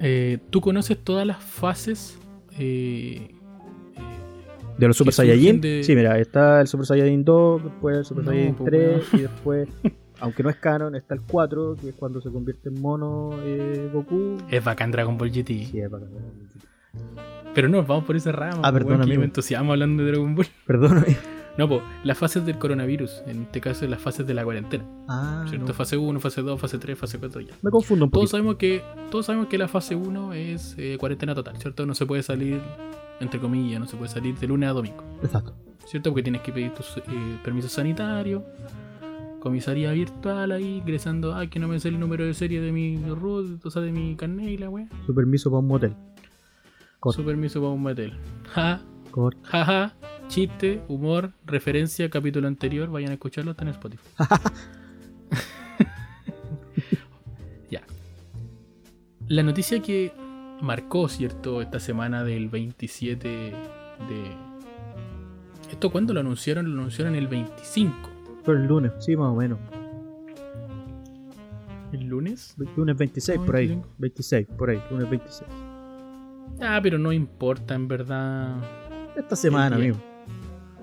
[0.00, 2.18] eh, ¿tú conoces todas las fases?
[2.58, 3.34] eh,
[4.78, 5.60] De los Super Saiyajin.
[5.60, 9.02] de- Sí, mira, está el Super Saiyajin 2, después el Super No, Saiyajin po, 3
[9.14, 9.68] y después,
[10.22, 13.90] aunque no es canon, está el 4, que es cuando se convierte en mono eh,
[13.92, 14.38] Goku.
[14.48, 15.48] es bacán Dragon Ball GT.
[15.66, 16.08] Sí, es bacán.
[17.54, 18.60] Pero no, vamos por esa rama.
[18.62, 20.46] Ah, po, perdón, me entusiasmo hablando de Dragon Ball.
[20.66, 21.16] Perdóname.
[21.58, 23.24] No, pues, las fases del coronavirus.
[23.26, 24.84] En este caso, las fases de la cuarentena.
[25.08, 25.66] Ah, ¿Cierto?
[25.68, 25.74] no.
[25.74, 27.54] Fase 1, fase 2, fase 3, fase 4 ya.
[27.60, 28.30] Me confundo un Todos poquito.
[28.38, 31.84] sabemos que todos sabemos que la fase 1 es eh, cuarentena total, ¿cierto?
[31.84, 32.58] No se puede salir,
[33.20, 35.54] entre comillas, no se puede salir de lunes a domingo, Exacto.
[35.84, 36.08] ¿cierto?
[36.10, 37.02] Porque tienes que pedir tus eh,
[37.44, 38.42] permisos sanitarios,
[39.42, 42.96] comisaría virtual ahí, ingresando, ah, que no me sé el número de serie de mi
[42.96, 44.86] root, o sea, de mi carnet y la wea.
[45.04, 45.96] Su permiso para un motel.
[47.00, 47.16] Corta.
[47.16, 48.12] Su permiso para un motel.
[48.54, 49.96] Ja, Corta.
[50.28, 54.08] chiste, humor, referencia, capítulo anterior, vayan a escucharlo, está en Spotify.
[57.70, 57.82] ya.
[59.26, 60.12] La noticia que
[60.60, 61.62] marcó, ¿cierto?
[61.62, 63.52] Esta semana del 27 de...
[65.68, 66.72] ¿Esto cuándo lo anunciaron?
[66.72, 68.11] Lo anunciaron el 25.
[68.44, 69.58] Fue el lunes, sí, más o menos.
[71.92, 72.54] ¿El lunes?
[72.76, 73.66] Lunes 26, No, por ahí.
[73.68, 73.94] 25.
[73.98, 74.82] 26, por ahí.
[74.90, 75.50] Lunes 26.
[76.60, 78.56] Ah, pero no importa, en verdad.
[79.16, 79.96] Esta semana, amigo.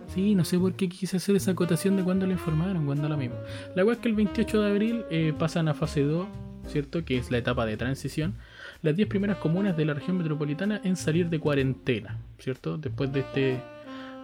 [0.07, 3.17] Sí, no sé por qué quise hacer esa acotación de cuándo lo informaron, cuándo lo
[3.17, 3.35] mismo.
[3.75, 6.27] La cual es que el 28 de abril eh, pasan a fase 2,
[6.67, 7.03] ¿cierto?
[7.05, 8.35] Que es la etapa de transición.
[8.81, 12.77] Las 10 primeras comunas de la región metropolitana en salir de cuarentena, ¿cierto?
[12.77, 13.61] Después de este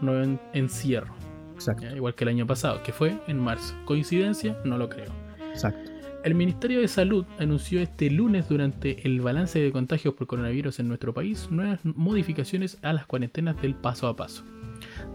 [0.02, 1.14] nuevo en- encierro.
[1.56, 1.95] Exacto, ¿ya?
[1.95, 3.73] Igual que el año pasado, que fue en marzo.
[3.86, 4.57] ¿Coincidencia?
[4.64, 5.11] No lo creo.
[5.49, 5.95] exacto.
[6.26, 10.88] El Ministerio de Salud anunció este lunes durante el balance de contagios por coronavirus en
[10.88, 14.44] nuestro país nuevas modificaciones a las cuarentenas del paso a paso.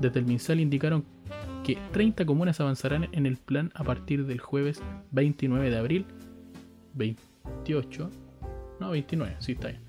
[0.00, 1.04] Desde el MinSal indicaron
[1.64, 4.80] que 30 comunas avanzarán en el plan a partir del jueves
[5.10, 6.06] 29 de abril,
[6.94, 8.08] 28,
[8.78, 9.80] no 29, sí está bien,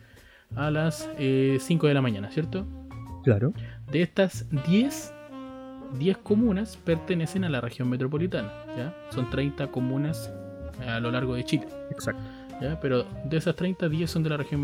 [0.56, 2.66] a las eh, 5 de la mañana, ¿cierto?
[3.24, 3.54] Claro.
[3.92, 5.14] De estas 10,
[5.98, 8.96] 10 comunas pertenecen a la región metropolitana, ¿ya?
[9.10, 10.32] Son 30 comunas
[10.88, 12.22] a lo largo de Chile, Exacto.
[12.62, 12.80] ¿ya?
[12.80, 14.62] Pero de esas 30, 10 son de la región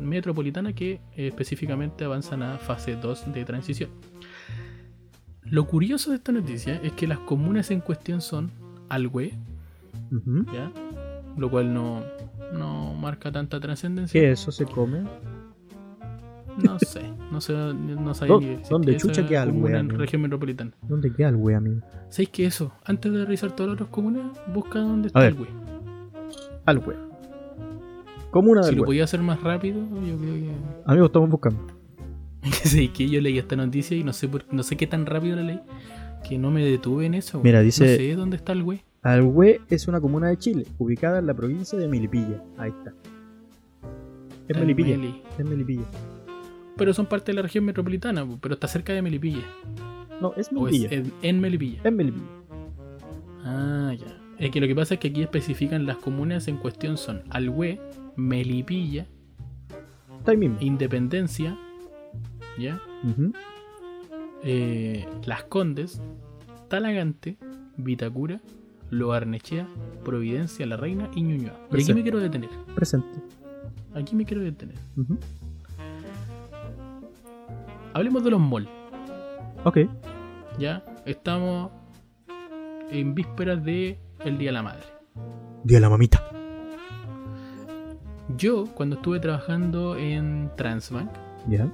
[0.00, 3.90] metropolitana que eh, específicamente avanzan a fase 2 de transición.
[5.44, 8.50] Lo curioso de esta noticia es que las comunas en cuestión son
[10.10, 10.44] Ujú.
[10.52, 10.70] ¿ya?
[11.36, 12.02] Lo cual no,
[12.52, 14.20] no marca tanta trascendencia.
[14.20, 15.04] ¿Qué eso se come?
[16.58, 19.98] No sé, no sé, no sabía ¿Dó- ni dónde chucha queda Alhue, comuna en amigo?
[19.98, 20.72] región metropolitana.
[20.82, 21.80] ¿Dónde queda el wey, amigo?
[22.10, 22.72] ¿Sabéis que eso?
[22.84, 25.48] Antes de revisar todas las otras comunas, busca dónde está el güey.
[26.66, 26.96] Al wey.
[28.30, 28.86] Comuna Si del lo wey.
[28.86, 30.50] podía hacer más rápido, yo creo que.
[30.86, 31.66] Amigos, estamos buscando.
[32.64, 35.36] sí, que yo leí esta noticia y no sé por, no sé qué tan rápido
[35.36, 35.60] la leí.
[36.28, 37.40] Que no me detuve en eso.
[37.42, 38.82] Mira, dice- No sé dónde está el güey.
[39.02, 42.42] Alhue es una comuna de Chile, ubicada en la provincia de Melipilla.
[42.56, 42.92] Ahí está.
[44.48, 44.96] Es El Melipilla.
[44.96, 45.22] Meli.
[45.38, 45.82] Es Melipilla.
[46.76, 49.42] Pero son parte de la región metropolitana, po, pero está cerca de Melipilla.
[50.20, 50.88] No, es Melipilla.
[50.90, 51.80] en, en Melipilla.
[51.84, 52.26] Es Melipilla.
[53.44, 54.18] Ah, ya.
[54.38, 57.80] Es que lo que pasa es que aquí especifican las comunas en cuestión son Alhue,
[58.16, 59.06] Melipilla.
[60.60, 61.58] Independencia,
[62.58, 62.80] ¿ya?
[64.44, 66.00] Eh, Las Condes,
[66.68, 67.36] Talagante,
[67.76, 68.40] Vitacura,
[68.90, 69.66] Loarnechea,
[70.04, 71.58] Providencia, La Reina y Ñuñoa.
[71.72, 72.50] Y aquí me quiero detener.
[72.74, 73.18] Presente.
[73.94, 74.76] Aquí me quiero detener.
[74.96, 75.18] Ujú.
[77.94, 78.68] Hablemos de los malls.
[79.64, 79.78] Ok.
[80.58, 81.70] Ya estamos
[82.90, 84.84] en vísperas de el Día de la Madre.
[85.64, 86.22] Día de la mamita.
[88.36, 91.10] Yo, cuando estuve trabajando en Transbank,
[91.48, 91.68] ¿Ya?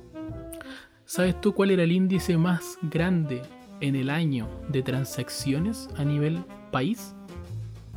[1.05, 3.43] ¿sabes tú cuál era el índice más grande
[3.81, 6.43] en el año de transacciones a nivel
[6.73, 7.15] país?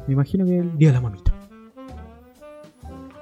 [0.07, 1.33] Me imagino que el día de la mamita.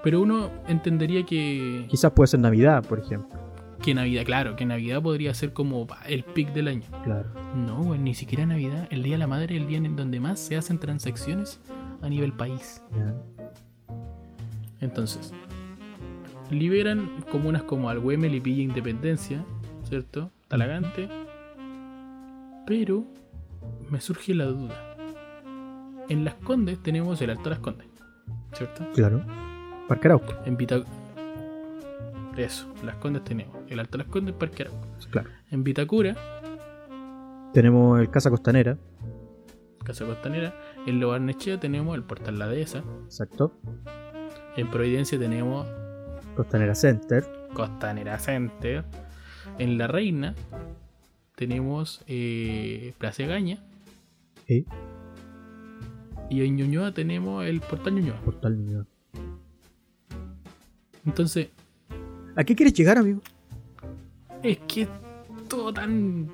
[0.03, 3.39] Pero uno entendería que, Quizás puede ser Navidad, por ejemplo.
[3.81, 6.83] Que Navidad, claro, que Navidad podría ser como el pic del año.
[7.03, 7.29] Claro.
[7.55, 8.87] No, güey, ni siquiera Navidad.
[8.91, 11.59] El Día de la Madre es el día en donde más se hacen transacciones
[12.01, 12.83] a nivel país.
[12.95, 13.15] Ya.
[14.81, 15.33] Entonces,
[16.49, 19.43] liberan comunas como Algüeme, Lipilla, Independencia,
[19.83, 20.31] ¿cierto?
[20.47, 21.09] Talagante.
[22.65, 23.05] Pero
[23.89, 24.95] me surge la duda.
[26.07, 27.87] En Las Condes tenemos el Alto Las Condes,
[28.53, 28.87] ¿cierto?
[28.93, 29.23] Claro.
[29.87, 30.33] Parque Arauco.
[30.45, 30.83] En Vita...
[32.37, 34.87] Eso, Las Condes tenemos el Alto Las Condes, Parque Arauco.
[35.11, 35.29] Claro.
[35.51, 36.15] En Vitacura,
[37.53, 38.77] Tenemos el Casa Costanera.
[39.83, 40.53] Casa Costanera.
[40.85, 42.83] En Lobarnechea tenemos el Portal La Dehesa.
[43.05, 43.53] Exacto.
[44.55, 45.67] En Providencia tenemos
[46.35, 47.25] Costanera Center.
[47.53, 48.85] Costanera Center.
[49.57, 50.35] En La Reina
[51.35, 53.57] tenemos eh, Plaza Gaña.
[54.47, 54.65] Sí.
[56.29, 58.21] Y en Ñuñoa tenemos el Portal Ñuñoa.
[58.21, 58.85] Portal Ñuñoa.
[61.05, 61.49] Entonces,
[62.39, 63.19] ¿A qué quieres llegar, amigo?
[64.41, 64.89] es que es
[65.49, 66.29] todo tan.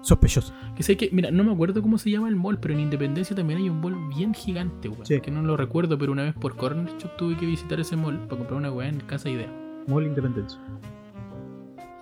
[0.00, 0.54] Sospechoso.
[0.76, 3.34] Que sé que, mira, no me acuerdo cómo se llama el mall, pero en Independencia
[3.34, 5.04] también hay un mall bien gigante, weón.
[5.04, 5.20] Sí.
[5.20, 8.16] Que no lo recuerdo, pero una vez por Corner Shop tuve que visitar ese mall
[8.28, 9.52] para comprar una weá en Casa Idea.
[9.88, 10.60] Mall Independencia.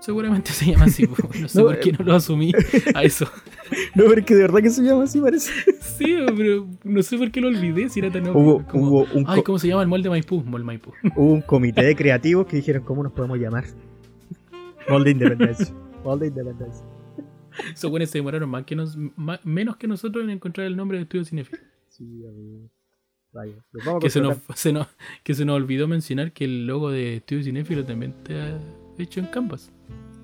[0.06, 1.02] Seguramente se llama así,
[1.40, 2.52] no sé No, por qué no lo asumí
[2.94, 3.26] a eso.
[3.96, 5.50] No, pero es que de verdad que se llama así, parece.
[5.80, 8.28] Sí, pero no sé por qué lo olvidé si era tan.
[8.28, 10.44] Hubo, Como, hubo, un Ay, ¿cómo se llama el mall de Maipú?
[10.44, 10.92] Mall Maipú.
[11.16, 13.64] hubo un comité de creativos que dijeron cómo nos podemos llamar.
[14.88, 15.74] Mall de Independencia.
[16.04, 16.84] Mall de Independencia.
[17.72, 20.98] Esos buenos se demoraron más que nos, más- menos que nosotros en encontrar el nombre
[20.98, 21.58] de estudio cinefilo.
[21.88, 22.70] Sí, amigo.
[23.32, 23.54] Vaya.
[23.84, 24.86] vamos Que se, nos, se nos-
[25.24, 28.60] que se nos olvidó mencionar que el logo de estudio cinefilo también está
[29.04, 29.70] hecho en Canvas.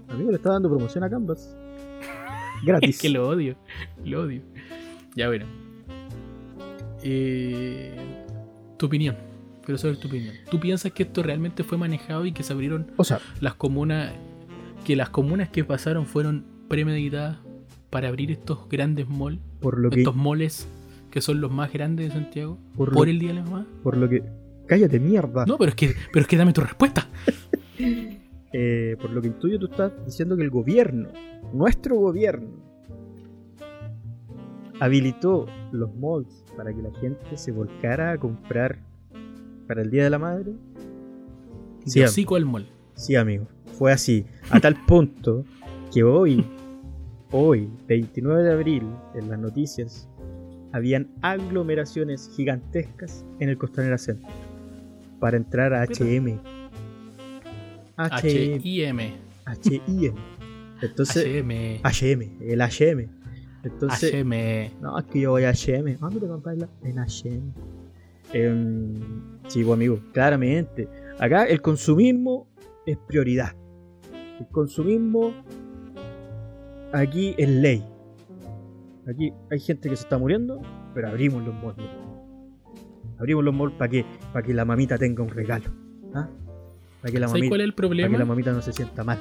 [0.09, 1.57] Amigo, le está dando promoción a Canvas.
[2.61, 3.01] Es Gratis.
[3.01, 3.57] que lo odio.
[4.05, 4.41] Lo odio.
[5.17, 5.47] Ya bueno.
[7.03, 7.93] Eh,
[8.79, 9.17] tu opinión.
[9.65, 10.35] Quiero saber tu opinión.
[10.51, 14.13] ¿Tú piensas que esto realmente fue manejado y que se abrieron O sea, las comunas
[14.85, 17.39] que las comunas que pasaron fueron premeditadas
[17.91, 20.01] para abrir estos grandes malls, por lo que.
[20.01, 20.69] estos moles
[21.11, 23.67] que son los más grandes de Santiago Por el día de la mamá.
[23.83, 24.23] Por lo que.
[24.67, 25.45] Cállate, mierda.
[25.47, 27.09] No, pero es que pero es que dame tu respuesta.
[28.53, 31.09] Eh, por lo que intuyo, tú estás diciendo que el gobierno,
[31.53, 32.49] nuestro gobierno,
[34.81, 38.79] habilitó los malls para que la gente se volcara a comprar
[39.67, 40.53] para el Día de la Madre.
[41.85, 42.67] Sí, al mall.
[42.95, 43.47] sí, amigo.
[43.79, 44.27] Fue así.
[44.51, 45.45] A tal punto
[45.93, 46.45] que hoy,
[47.31, 48.83] hoy, 29 de abril,
[49.15, 50.09] en las noticias,
[50.73, 54.31] habían aglomeraciones gigantescas en el Costanera Center
[55.21, 56.62] para entrar a Pero- HM.
[57.97, 59.13] H-I-M.
[59.45, 60.15] H-I-M.
[60.83, 61.81] Entonces, H-M.
[61.85, 63.09] HM, el HM.
[63.65, 64.71] Entonces, H-M.
[64.81, 65.97] no, es que yo voy a HM.
[66.01, 67.53] ¿Dónde te compras la- en HM?
[68.33, 68.95] Em,
[69.49, 70.89] sí, pues, amigo, claramente.
[71.19, 72.49] Acá el consumismo
[72.87, 73.55] es prioridad.
[74.41, 75.33] El consumismo
[76.93, 77.85] aquí es ley.
[79.09, 80.61] Aquí hay gente que se está muriendo,
[80.95, 81.79] pero abrimos los malls.
[83.19, 85.67] Abrimos los malls para que, para que la mamita tenga un regalo.
[86.15, 86.29] ¿ah?
[87.03, 88.25] Para que la ¿Sabes mamita, cuál es el para que la problema?
[88.25, 89.19] mamita no se sienta mal.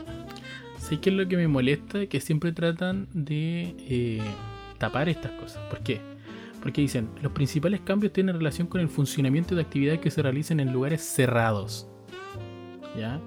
[0.77, 2.05] ¿Sabes qué es lo que me molesta?
[2.05, 4.21] Que siempre tratan de eh,
[4.77, 5.61] tapar estas cosas.
[5.69, 5.99] ¿Por qué?
[6.61, 10.59] Porque dicen, los principales cambios tienen relación con el funcionamiento de actividades que se realicen
[10.59, 11.87] en lugares cerrados.
[12.95, 13.19] ¿Ya?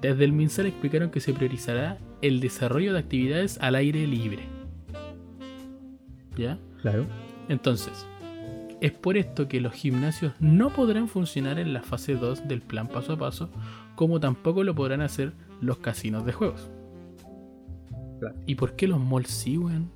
[0.00, 4.44] Desde el MinSal explicaron que se priorizará el desarrollo de actividades al aire libre.
[6.36, 6.58] ¿Ya?
[6.80, 7.06] Claro.
[7.48, 8.06] Entonces,
[8.84, 12.86] es por esto que los gimnasios no podrán funcionar en la fase 2 del plan
[12.86, 13.48] paso a paso,
[13.94, 15.32] como tampoco lo podrán hacer
[15.62, 16.68] los casinos de juegos.
[18.20, 18.34] Claro.
[18.44, 19.90] ¿Y por qué los malls sí, weón?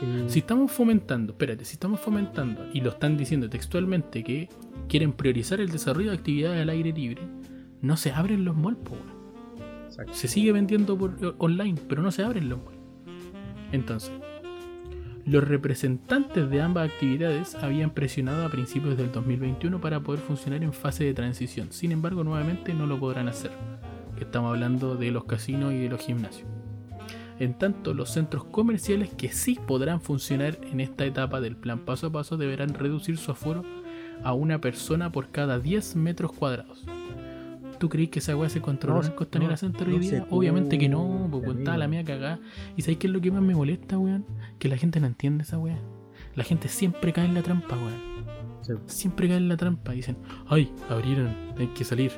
[0.00, 4.48] Eh, Si estamos fomentando, espérate, si estamos fomentando y lo están diciendo textualmente que
[4.88, 7.20] quieren priorizar el desarrollo de actividades al aire libre,
[7.82, 10.14] no se abren los malls, po, weón.
[10.14, 12.78] Se sigue vendiendo por online, pero no se abren los malls.
[13.72, 14.10] Entonces,
[15.24, 20.72] los representantes de ambas actividades habían presionado a principios del 2021 para poder funcionar en
[20.72, 21.70] fase de transición.
[21.70, 23.52] Sin embargo, nuevamente no lo podrán hacer.
[24.18, 26.48] Estamos hablando de los casinos y de los gimnasios.
[27.38, 32.08] En tanto, los centros comerciales que sí podrán funcionar en esta etapa del plan paso
[32.08, 33.64] a paso deberán reducir su aforo
[34.22, 36.84] a una persona por cada 10 metros cuadrados.
[37.82, 40.24] ¿Tú crees que esa weá se controla No, en Costanera no, Center hoy día?
[40.30, 42.38] Obviamente que no, pues weón, estaba la mía cagada.
[42.76, 44.24] ¿Y sabes qué es lo que más me molesta, weón?
[44.60, 45.80] Que la gente no entiende esa weá.
[46.36, 48.24] La gente siempre cae en la trampa, weón.
[48.60, 48.74] Sí.
[48.86, 49.90] Siempre caen en la trampa.
[49.90, 52.12] Dicen, ay, abrieron, hay que salir.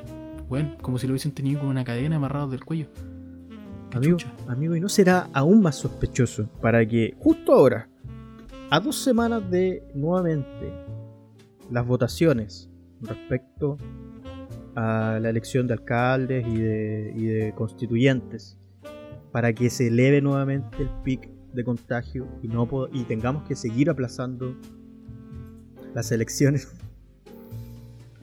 [0.47, 2.85] Bueno, como si lo hubiesen tenido con una cadena amarrado del cuello.
[3.95, 4.31] Amigo, chucha.
[4.47, 7.89] amigo, y no será aún más sospechoso para que justo ahora,
[8.69, 10.71] a dos semanas de nuevamente
[11.71, 12.69] las votaciones
[13.01, 13.79] respecto
[14.75, 18.57] a la elección de alcaldes y de, y de constituyentes,
[19.31, 23.89] para que se eleve nuevamente el pic de contagio y, no y tengamos que seguir
[23.89, 24.55] aplazando
[25.93, 26.73] las elecciones.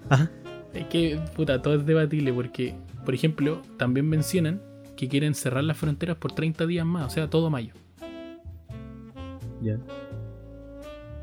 [0.08, 0.30] Ajá.
[0.74, 2.74] Es que, puta, todo es debatible porque,
[3.04, 4.62] por ejemplo, también mencionan
[4.96, 7.74] que quieren cerrar las fronteras por 30 días más, o sea, todo mayo.
[9.60, 9.78] Ya.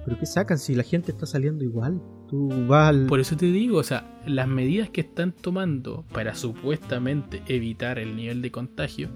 [0.06, 2.00] ¿Pero qué sacan si la gente está saliendo igual?
[2.30, 3.06] Tú vas al...
[3.08, 8.16] Por eso te digo, o sea, las medidas que están tomando para supuestamente evitar el
[8.16, 9.10] nivel de contagio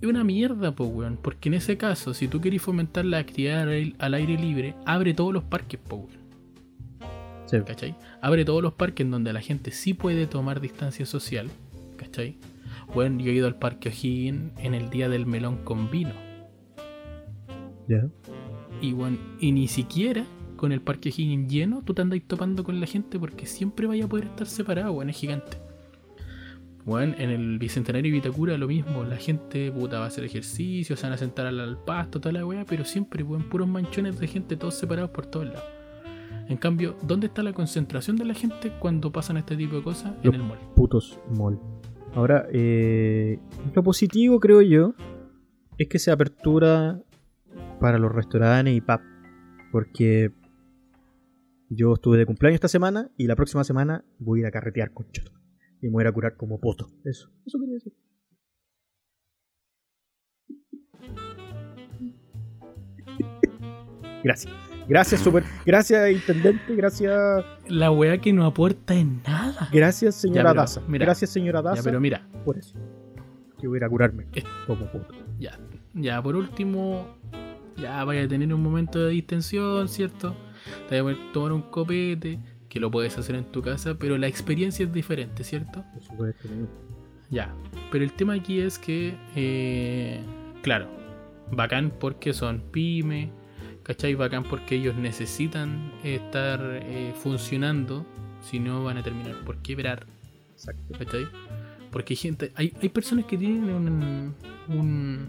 [0.00, 1.18] es una mierda, po, weón.
[1.20, 4.74] Porque en ese caso, si tú querés fomentar la actividad al aire- al aire libre,
[4.86, 6.20] abre todos los parques, po, weón.
[7.46, 7.58] Sí.
[7.66, 7.96] ¿Cachai?
[8.22, 11.50] Abre todos los parques en donde la gente sí puede tomar distancia social.
[11.96, 12.36] ¿Cachai?
[12.94, 16.12] Bueno, yo he ido al parque O'Higgins en el día del melón con vino.
[17.88, 18.06] Ya.
[18.80, 20.24] Y bueno, y ni siquiera
[20.60, 24.04] con el parque O'Higgins lleno, tú te andas topando con la gente porque siempre vaya
[24.04, 25.56] a poder estar separado, weón, es gigante.
[26.84, 30.98] Bueno, en el Bicentenario de Vitacura lo mismo, la gente puta va a hacer ejercicio,
[30.98, 34.20] se van a sentar al, al pasto, toda la weá, pero siempre, weón, puros manchones
[34.20, 35.64] de gente, todos separados por todos lados.
[36.50, 40.12] En cambio, ¿dónde está la concentración de la gente cuando pasan este tipo de cosas?
[40.22, 40.58] Los En el mall.
[40.76, 41.58] putos mall.
[42.14, 43.38] Ahora, eh,
[43.74, 44.92] lo positivo creo yo
[45.78, 47.00] es que se apertura
[47.80, 49.00] para los restaurantes y pub.
[49.72, 50.32] Porque
[51.70, 54.92] yo estuve de cumpleaños esta semana y la próxima semana voy a ir a carretear
[54.92, 55.32] con chato.
[55.80, 56.90] Y me voy a ir a curar como poto.
[57.04, 57.92] Eso, eso quería decir.
[64.24, 64.52] Gracias.
[64.88, 65.44] Gracias, super.
[65.64, 66.74] Gracias, intendente.
[66.74, 67.44] Gracias.
[67.68, 69.68] La weá que no aporta en nada.
[69.72, 70.82] Gracias, señora pero, Daza.
[70.88, 71.04] mira.
[71.06, 71.82] Gracias, señora Ya, Daza.
[71.84, 72.76] pero mira, Por eso.
[73.58, 75.14] Que voy a ir a curarme Es- como puto.
[75.38, 75.58] Ya,
[75.94, 77.06] ya, por último,
[77.76, 80.34] ya vaya a tener un momento de distensión, ¿cierto?
[80.88, 82.38] Te voy a poder tomar un copete,
[82.70, 85.84] que lo puedes hacer en tu casa, pero la experiencia es diferente, ¿cierto?
[85.92, 86.48] Por supuesto.
[87.28, 87.52] Ya,
[87.90, 90.20] pero el tema aquí es que, eh,
[90.62, 90.88] claro,
[91.50, 93.30] bacán porque son pyme,
[93.82, 94.14] ¿cachai?
[94.14, 98.06] Bacán porque ellos necesitan estar eh, funcionando,
[98.42, 100.06] si no van a terminar por quebrar.
[100.52, 100.98] Exacto.
[100.98, 101.26] ¿Cachai?
[101.90, 104.34] Porque hay gente, hay, hay personas que tienen un,
[104.68, 105.28] un,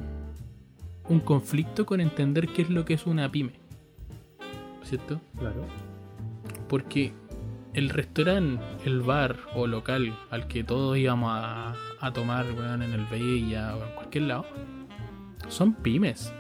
[1.10, 3.61] un conflicto con entender qué es lo que es una pyme.
[4.84, 5.22] ¿Cierto?
[5.38, 5.66] Claro.
[6.68, 7.14] Porque
[7.74, 12.94] el restaurante, el bar o local al que todos íbamos a, a tomar weón, en
[12.94, 14.46] el Bella o en cualquier lado,
[15.48, 16.34] son pymes.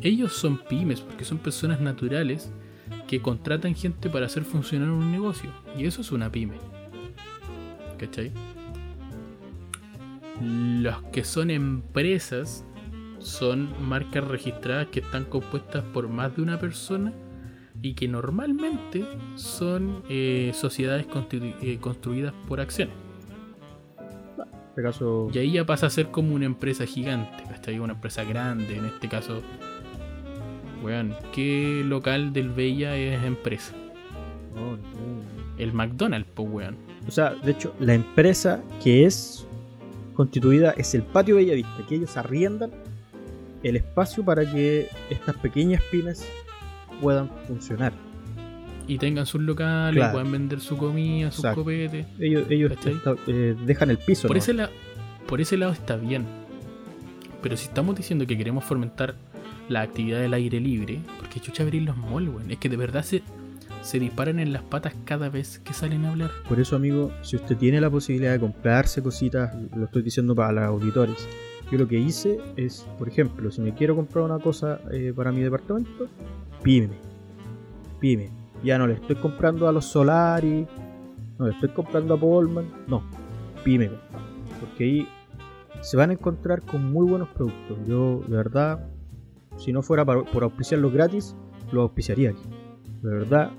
[0.00, 2.52] Ellos son pymes porque son personas naturales
[3.06, 5.50] que contratan gente para hacer funcionar un negocio.
[5.76, 6.58] Y eso es una pyme.
[7.98, 8.30] ¿Cachai?
[10.40, 12.64] Los que son empresas
[13.18, 17.12] son marcas registradas que están compuestas por más de una persona
[17.80, 19.04] y que normalmente
[19.36, 22.94] son eh, sociedades eh, construidas por acciones.
[23.98, 25.30] En este caso.
[25.32, 27.78] Y ahí ya pasa a ser como una empresa gigante, ¿cachai?
[27.78, 29.42] Una empresa grande, en este caso.
[30.82, 33.74] Weón, ¿qué local del Bella es empresa?
[34.54, 34.78] no.
[35.56, 36.76] El McDonald's, pues weón.
[37.06, 39.46] O sea, de hecho, la empresa que es
[40.14, 42.70] constituida es el Patio Bellavista, que ellos arriendan
[43.62, 46.26] el espacio para que estas pequeñas pymes
[47.00, 47.92] puedan funcionar.
[48.86, 50.12] Y tengan sus locales, Claro.
[50.12, 51.60] puedan vender su comida, sus Exacto.
[51.62, 52.06] copetes.
[52.18, 52.72] Ellos, ellos
[53.26, 54.28] eh, dejan el piso.
[54.28, 54.42] Por ¿no?
[54.42, 54.70] ese, la-
[55.26, 56.24] por ese lado está bien.
[57.42, 59.14] Pero si estamos diciendo que queremos fomentar
[59.68, 62.50] la actividad del aire libre, porque chucha abrir los malls, weón.
[62.50, 63.22] Es que de verdad se,
[63.82, 66.30] se disparan en las patas cada vez que salen a hablar.
[66.48, 70.52] Por eso, amigo, si usted tiene la posibilidad de comprarse cositas, lo estoy diciendo para
[70.52, 71.28] los auditores.
[71.70, 75.32] Yo lo que hice es, por ejemplo, si me quiero comprar una cosa eh, para
[75.32, 76.06] mi departamento,
[76.62, 76.94] pyme.
[78.00, 78.30] Pyme.
[78.64, 80.66] Ya no le estoy comprando a los Solari,
[81.38, 83.02] no le estoy comprando a Polman, no.
[83.64, 83.90] Pyme.
[84.60, 85.08] Porque ahí
[85.80, 87.78] se van a encontrar con muy buenos productos.
[87.86, 88.88] Yo, de verdad,
[89.58, 91.36] si no fuera por auspiciarlos gratis,
[91.70, 92.42] los auspiciaría aquí.
[93.02, 93.50] De verdad,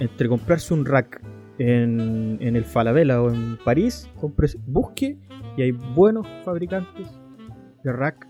[0.00, 1.20] entre comprarse un rack
[1.58, 5.18] en, en el Falabella o en París, compre, busque
[5.56, 7.08] y hay buenos fabricantes
[7.84, 8.26] de rack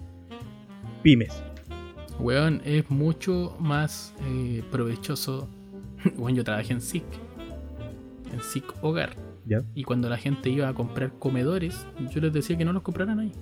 [1.03, 1.43] pymes.
[2.19, 5.49] Weón, es mucho más eh, provechoso.
[6.17, 7.05] Bueno, yo trabajé en SIC.
[8.33, 9.17] En SIC Hogar.
[9.45, 9.63] ¿Ya?
[9.75, 13.21] Y cuando la gente iba a comprar comedores, yo les decía que no los compraran
[13.21, 13.33] ahí.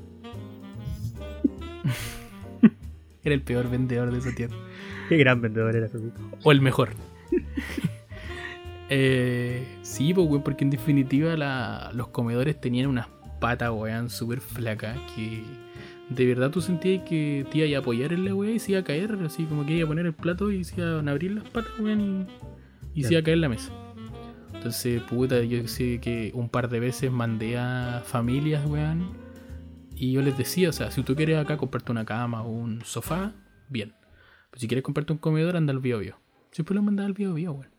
[3.22, 4.56] Era el peor vendedor de esa tierra.
[5.08, 5.98] Qué gran vendedor era ese.
[6.42, 6.90] O el mejor.
[8.88, 13.08] eh, sí, pues, porque en definitiva la- los comedores tenían unas
[13.40, 15.42] patas, weón, súper flacas que
[16.10, 18.80] de verdad tú sentías que te iba a apoyar en la weá y se iba
[18.80, 21.32] a caer, así como que iba a poner el plato y se iban a abrir
[21.32, 22.26] las patas, weón,
[22.94, 23.72] y, y se iba a caer la mesa.
[24.54, 29.12] Entonces, puta, yo sé que un par de veces mandé a familias, weón,
[29.94, 32.82] y yo les decía, o sea, si tú quieres acá comprarte una cama o un
[32.84, 33.32] sofá,
[33.68, 33.94] bien.
[34.50, 36.16] Pero si quieres comprarte un comedor, anda al Bio Bio.
[36.50, 37.70] Siempre lo mandaba al Bio Bio, weón.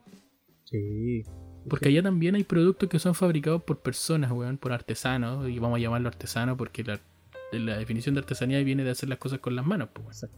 [0.63, 1.23] Sí.
[1.69, 5.77] Porque allá también hay productos que son fabricados por personas, weón, por artesanos, y vamos
[5.77, 6.99] a llamarlo artesano porque la,
[7.51, 10.13] la definición de artesanía viene de hacer las cosas con las manos, pues, weón.
[10.13, 10.38] Exacto.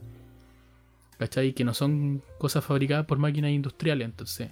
[1.20, 1.54] ¿Cachai?
[1.54, 4.50] Que no son cosas fabricadas por máquinas industriales, entonces.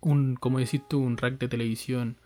[0.00, 2.16] Un, como decís tú, un rack de televisión,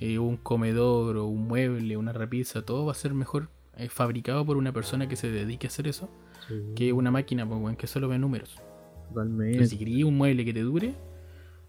[0.00, 4.46] eh, un comedor o un mueble, una repisa, todo va a ser mejor eh, fabricado
[4.46, 6.08] por una persona que se dedique a hacer eso
[6.46, 8.56] Sí, que una máquina, pues, weón, que solo ve números.
[9.08, 9.52] totalmente.
[9.52, 10.94] Entonces, si querías un mueble que te dure,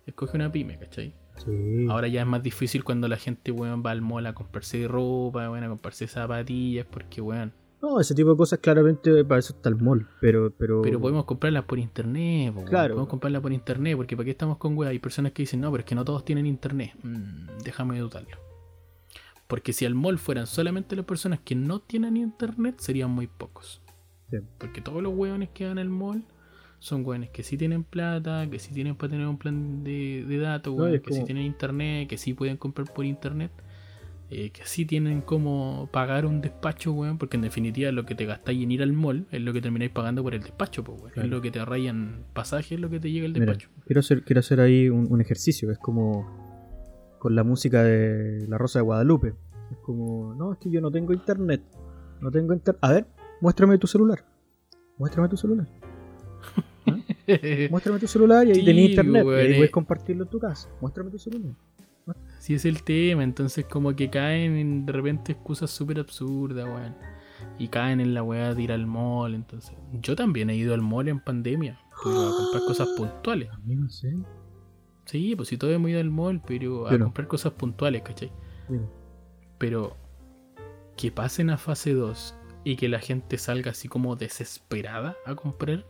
[0.10, 1.14] escoge una pyme, ¿cachai?
[1.38, 1.88] Sí.
[1.90, 5.50] Ahora ya es más difícil cuando la gente, weón, va al mall a comprarse ropa,
[5.50, 7.54] weón, a comprarse zapatillas, porque, weón.
[7.82, 10.52] No, ese tipo de cosas claramente para eso está el mall, pero...
[10.58, 12.68] Pero, Pero podemos comprarlas por internet, weón.
[12.68, 12.96] Claro.
[12.96, 14.92] Podemos comprarlas por internet, porque ¿para qué estamos con weón?
[14.92, 16.92] Hay personas que dicen, no, pero es que no todos tienen internet.
[17.04, 18.38] Mm, déjame dudarlo.
[19.48, 23.82] Porque si al mall fueran solamente las personas que no tienen internet, serían muy pocos.
[24.30, 24.38] Sí.
[24.58, 26.26] Porque todos los weones que van al mall
[26.80, 30.38] son weones que sí tienen plata, que sí tienen para tener un plan de, de
[30.40, 33.52] datos, No, que sí como- tienen internet, que sí pueden comprar por internet,
[34.32, 38.26] eh, que sí tienen como pagar un despacho, weón, porque en definitiva lo que te
[38.26, 41.12] gastáis en ir al mall es lo que termináis pagando por el despacho, pues, weón.
[41.14, 41.26] Claro.
[41.28, 43.70] Es lo que te rayan pasaje, es lo que te llega el Mira, despacho.
[43.86, 46.28] quiero hacer, quiero hacer ahí un, un ejercicio, es como
[47.20, 49.34] con la música de La Rosa de Guadalupe.
[49.72, 51.62] Es como, no, es que yo no tengo internet.
[52.22, 52.80] No tengo internet.
[52.82, 53.08] A ver,
[53.42, 54.24] muéstrame tu celular.
[54.98, 55.68] Muéstrame tu celular.
[57.70, 59.26] Muéstrame tu celular y ahí Sí, tenés internet.
[59.26, 59.56] y ahí eh.
[59.58, 60.70] puedes compartirlo en tu casa.
[60.82, 61.54] Muéstrame tu celular.
[62.40, 66.96] Si es el tema, entonces como que caen en de repente excusas súper absurdas, weón.
[67.58, 69.76] Y caen en la weá de ir al mall, entonces.
[70.02, 73.50] Yo también he ido al mall en pandemia, pero a comprar cosas puntuales.
[73.52, 74.16] A mí no sé.
[75.06, 78.32] Sí, pues si todos hemos ido al mall, pero a comprar cosas puntuales, ¿cachai?
[78.68, 78.86] Mira.
[79.58, 79.96] Pero
[80.98, 85.86] que pasen a fase 2 y que la gente salga así como desesperada a comprar,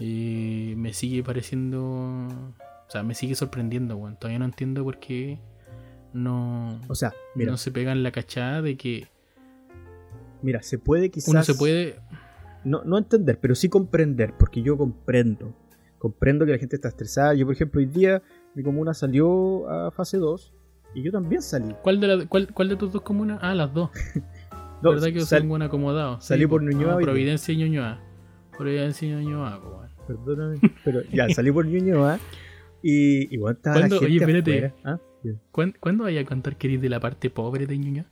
[0.00, 1.80] eh, me sigue pareciendo.
[1.80, 4.16] O sea, me sigue sorprendiendo, weón.
[4.16, 5.38] Todavía no entiendo por qué
[6.12, 9.06] no, O sea, mira, no se pegan la cachada de que
[10.42, 11.28] mira, se puede quizás.
[11.28, 12.00] uno se puede.
[12.64, 15.54] no, no entender, pero sí comprender, porque yo comprendo.
[15.98, 17.34] Comprendo que la gente está estresada.
[17.34, 18.22] Yo, por ejemplo, hoy día
[18.54, 20.54] mi comuna salió a fase 2
[20.94, 21.74] y yo también salí.
[21.82, 23.38] ¿Cuál de, la- cuál, cuál de tus dos comunas?
[23.42, 23.90] Ah, las dos.
[24.82, 26.18] No, ¿Verdad que yo soy buen acomodado?
[26.22, 26.62] Sí, salí por.
[26.62, 27.12] Ñuñoa Ah, hoy día.
[27.12, 28.00] Providencia y Ñuñoa.
[28.56, 29.89] Providencia y Ñuñoa, weón.
[30.16, 32.18] Perdóname, pero ya salí por Ñuñoa
[32.82, 34.72] y igual estaba la gente Oye, espérate.
[34.84, 34.98] ¿Ah?
[35.52, 38.06] ¿Cuándo, ¿Cuándo vaya a contar que eres de la parte pobre de Ñuñoa?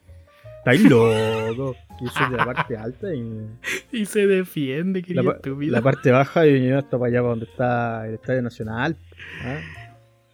[0.58, 1.74] Estáis loco.
[2.00, 3.48] Yo soy de la parte alta y
[3.90, 5.72] Y se defiende, la, querido pa- estúpido.
[5.72, 8.96] la parte baja de Ñuñoa está para allá para donde está el Estadio Nacional.
[9.44, 9.58] ¿ah?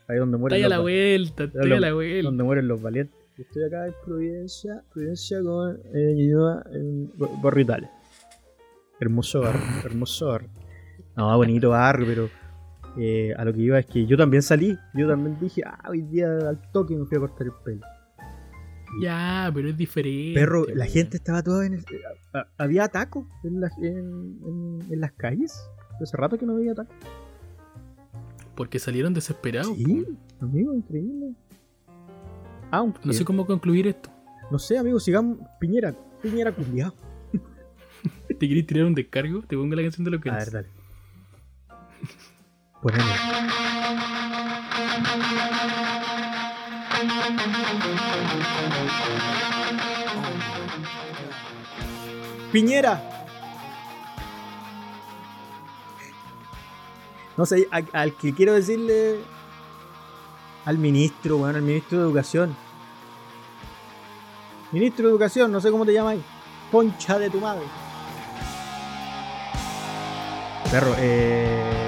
[0.08, 2.22] Ahí donde mueren, ahí a los, la vuelta, está a la vuelta.
[2.28, 3.16] donde mueren los valientes.
[3.38, 7.10] Yo Estoy acá en Providencia, Providencia con eh, Ñuñoa en
[7.60, 7.90] Italia.
[9.00, 10.50] Hermoso barrio, hermoso barrio.
[11.16, 12.28] No, bonito barrio, pero
[12.98, 14.76] eh, a lo que iba es que yo también salí.
[14.94, 17.80] Yo también dije, ah, hoy día al toque me fui a cortar el pelo.
[19.00, 20.38] Ya, pero es diferente.
[20.38, 21.84] Perro, la gente estaba toda en el.
[22.32, 25.68] a- había tacos en, las- en, en- en las calles.
[26.00, 26.94] Hace rato que no había tacos.
[28.54, 29.74] Porque salieron desesperados.
[29.76, 30.04] Sí,
[30.38, 30.44] po.
[30.46, 31.32] amigo, increíble.
[32.70, 33.00] Aunque.
[33.04, 34.10] No sé cómo concluir esto.
[34.50, 35.38] No sé, amigo, sigamos.
[35.58, 36.92] Piñera, Piñera culiao.
[38.28, 39.42] ¿Te querés tirar un descargo?
[39.42, 40.68] Te pongo la canción de lo que A ver, dale.
[42.84, 43.02] Ponele.
[52.52, 53.02] Piñera.
[57.38, 59.20] No sé, al que quiero decirle
[60.66, 62.54] al ministro, bueno, al ministro de Educación.
[64.72, 66.18] Ministro de Educación, no sé cómo te llamas.
[66.70, 67.64] Concha de tu madre.
[70.70, 71.83] Perro, eh.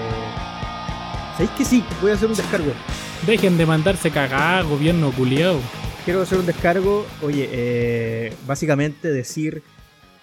[1.37, 1.85] ¿Sabéis que sí?
[2.01, 2.73] Voy a hacer un descargo.
[3.27, 5.61] Dejen de mandarse cagar, gobierno culiao.
[6.05, 7.05] Quiero hacer un descargo.
[7.23, 9.63] Oye, eh, básicamente decir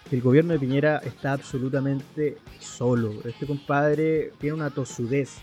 [0.09, 3.13] que el gobierno de Piñera está absolutamente solo.
[3.25, 5.35] Este compadre tiene una tosudez.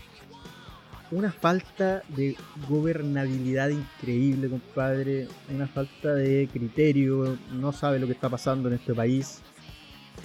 [1.09, 2.35] Una falta de
[2.69, 5.27] gobernabilidad increíble, compadre.
[5.53, 7.37] Una falta de criterio.
[7.53, 9.41] No sabe lo que está pasando en este país.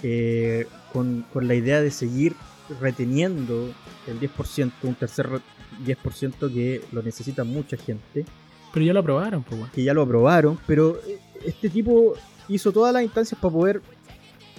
[0.03, 2.35] eh, con, con la idea de seguir
[2.79, 3.71] reteniendo
[4.07, 5.39] el 10%, un tercer re-
[5.85, 8.25] 10% que lo necesita mucha gente,
[8.73, 12.13] Pero ya lo aprobaron, pues, que ya lo aprobaron, pero eh, este tipo
[12.49, 13.81] hizo todas las instancias para poder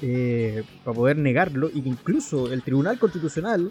[0.00, 3.70] eh, para poder negarlo y que incluso el Tribunal Constitucional,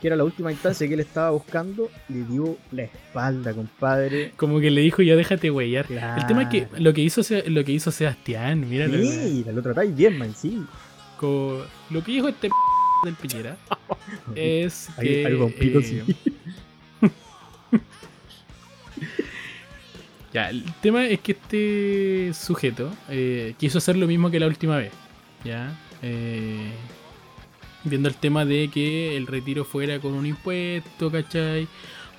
[0.00, 4.32] que era la última instancia que él estaba buscando, le dio la espalda, compadre.
[4.36, 5.86] Como que le dijo, ya déjate huellar.
[5.90, 8.86] El tema es que lo que hizo, lo que hizo Sebastián, mira.
[8.88, 10.64] Sí, lo tratáis bien, man, sí.
[11.20, 12.48] Lo que dijo este
[13.04, 13.56] del Piñera
[14.34, 16.02] es que eh, sí.
[20.32, 24.76] ya, el tema es que este sujeto eh, quiso hacer lo mismo que la última
[24.76, 24.92] vez,
[25.44, 26.70] ya, Eh,
[27.84, 31.68] viendo el tema de que el retiro fuera con un impuesto, ¿cachai?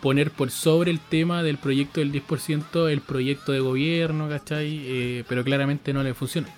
[0.01, 4.81] Poner por sobre el tema del proyecto del 10% el proyecto de gobierno, ¿cachai?
[4.85, 6.49] Eh, pero claramente no le funciona.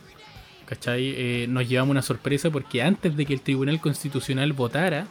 [0.72, 1.04] ¿Cachai?
[1.18, 5.06] Eh, nos llevamos una sorpresa porque antes de que el Tribunal Constitucional votara,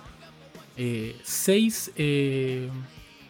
[0.79, 2.71] eh, seis eh,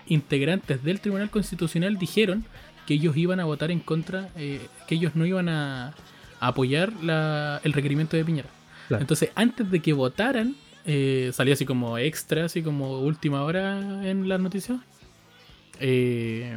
[0.06, 2.44] integrantes del Tribunal Constitucional dijeron
[2.86, 5.88] que ellos iban a votar en contra, eh, que ellos no iban a,
[6.38, 8.48] a apoyar la- el requerimiento de Piñera.
[8.86, 9.00] Claro.
[9.02, 10.54] Entonces, antes de que votaran,
[11.32, 14.78] salió así como extra, así como última hora en las noticias,
[15.80, 16.56] eh,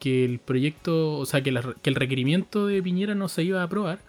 [0.00, 3.60] que el proyecto, o sea, que, la- que el requerimiento de Piñera no se iba
[3.60, 4.00] a aprobar.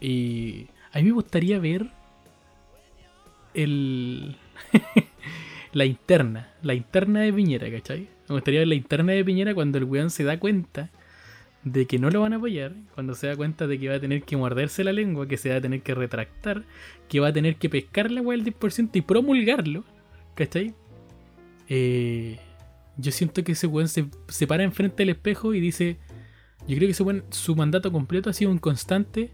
[0.00, 1.86] Y a mí me gustaría ver
[3.54, 4.36] el
[5.72, 8.08] la interna, la interna de Piñera, ¿cachai?
[8.28, 10.90] Me gustaría ver la interna de Piñera cuando el weón se da cuenta
[11.64, 14.00] de que no lo van a apoyar, cuando se da cuenta de que va a
[14.00, 16.64] tener que morderse la lengua, que se va a tener que retractar,
[17.08, 19.84] que va a tener que pescar la weá del 10% y promulgarlo,
[20.34, 20.74] ¿cachai?
[21.68, 22.38] Eh,
[22.96, 25.98] yo siento que ese weón se, se para enfrente del espejo y dice,
[26.68, 29.30] yo creo que ese weón, su mandato completo ha sido un constante,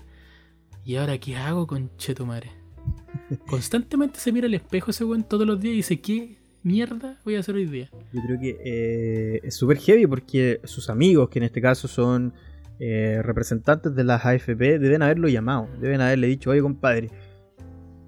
[0.84, 1.90] ¿y ahora qué hago con
[2.26, 2.50] madre?
[3.46, 7.36] Constantemente se mira al espejo ese weón todos los días y dice, ¿qué mierda voy
[7.36, 7.88] a hacer hoy día?
[8.12, 12.34] Yo creo que eh, es súper heavy porque sus amigos, que en este caso son
[12.78, 15.68] eh, representantes de las AFP, deben haberlo llamado.
[15.80, 17.10] Deben haberle dicho, oye compadre,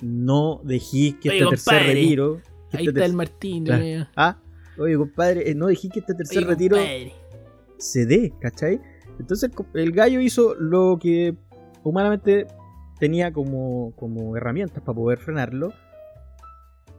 [0.03, 2.41] no dejís que Oye, este tercer retiro...
[2.71, 3.85] que Ahí este está el Martín, Claro.
[3.85, 4.09] weón.
[4.17, 4.39] Ah,
[4.79, 7.13] oye compadre, eh, no dejís que este tercer Oye, retiro compadre.
[7.79, 8.81] se dé, ¿cachai?
[9.19, 11.35] Entonces el gallo hizo lo que
[11.85, 12.47] humanamente
[13.05, 15.73] tenía como, como herramientas para poder frenarlo.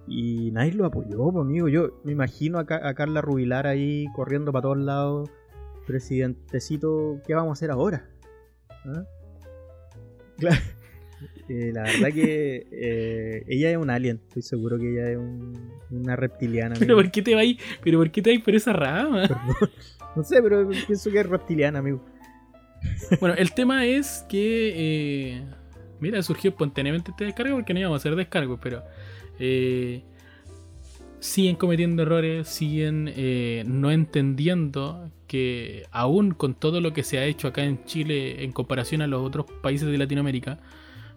[0.08, 1.68] Y nadie lo apoyó, amigo.
[1.68, 5.30] Yo me imagino a, Ca- a Carla Rubilar ahí corriendo para todos lados.
[5.88, 8.08] Presidentecito, ¿qué vamos a hacer ahora?
[8.86, 9.04] ¿Ah?
[10.38, 10.58] Claro.
[11.48, 14.20] Eh, la verdad que eh, ella es un alien.
[14.28, 16.76] Estoy seguro que ella es un- una reptiliana.
[16.78, 16.98] Pero amigo.
[17.04, 17.58] ¿por qué te vais?
[17.84, 19.28] Pero ¿por qué te vais por esa rama?
[20.16, 22.02] No sé, pero pienso que es reptiliana, amigo.
[23.20, 24.74] Bueno, el tema es que.
[25.38, 25.46] eh,
[26.00, 28.84] mira, surgió espontáneamente este descargo porque no íbamos a hacer descargo, pero.
[29.40, 30.04] eh,
[31.26, 37.26] siguen cometiendo errores, siguen eh, no entendiendo que, aún con todo lo que se ha
[37.26, 40.60] hecho acá en Chile en comparación a los otros países de Latinoamérica,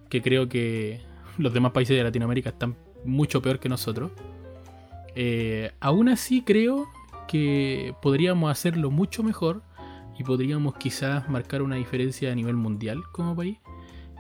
[0.09, 1.01] que creo que
[1.37, 2.75] los demás países de Latinoamérica están
[3.05, 4.11] mucho peor que nosotros,
[5.15, 6.89] eh, aún así creo
[7.29, 9.63] que podríamos hacerlo mucho mejor
[10.19, 13.59] y podríamos quizás marcar una diferencia a nivel mundial como país.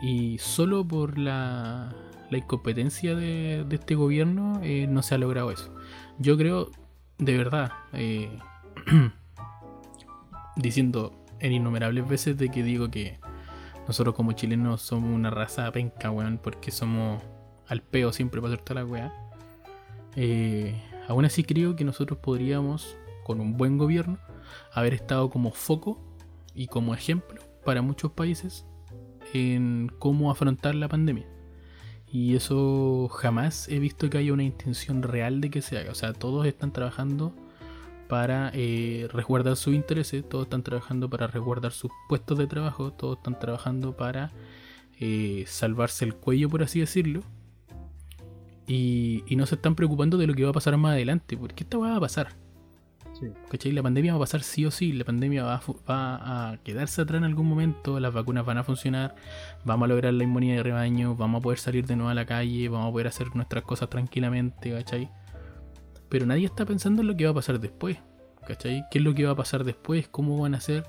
[0.00, 1.94] Y solo por la,
[2.30, 5.74] incompetencia de, este gobierno eh, no se ha logrado eso.
[6.18, 6.70] Yo creo,
[7.18, 8.38] de verdad, eh,
[10.56, 13.18] diciendo en innumerables veces de que digo que
[13.86, 17.22] nosotros como chilenos somos una raza penca, weón, porque somos
[17.66, 19.12] al peo siempre para toda la weá.
[20.16, 24.18] Eh, aún así creo que nosotros podríamos, con un buen gobierno,
[24.72, 26.00] haber estado como foco
[26.54, 28.66] y como ejemplo para muchos países
[29.32, 31.26] en cómo afrontar la pandemia.
[32.10, 35.92] Y eso jamás he visto que haya una intención real de que se haga.
[35.92, 37.34] O sea, todos están trabajando
[38.08, 43.18] para eh, resguardar sus intereses, todos están trabajando para resguardar sus puestos de trabajo, todos
[43.18, 44.32] están trabajando para
[44.98, 47.22] eh, salvarse el cuello, por así decirlo.
[48.66, 51.64] Y, y no se están preocupando de lo que va a pasar más adelante, porque
[51.64, 52.47] esta va a pasar.
[53.50, 53.72] ¿Cachai?
[53.72, 56.56] La pandemia va a pasar sí o sí, la pandemia va a, fu- va a
[56.58, 59.14] quedarse atrás en algún momento, las vacunas van a funcionar,
[59.64, 62.26] vamos a lograr la inmunidad de rebaño, vamos a poder salir de nuevo a la
[62.26, 65.10] calle, vamos a poder hacer nuestras cosas tranquilamente, ¿cachai?
[66.08, 67.98] Pero nadie está pensando en lo que va a pasar después,
[68.46, 68.84] ¿cachai?
[68.90, 70.08] ¿Qué es lo que va a pasar después?
[70.08, 70.84] ¿Cómo van a ser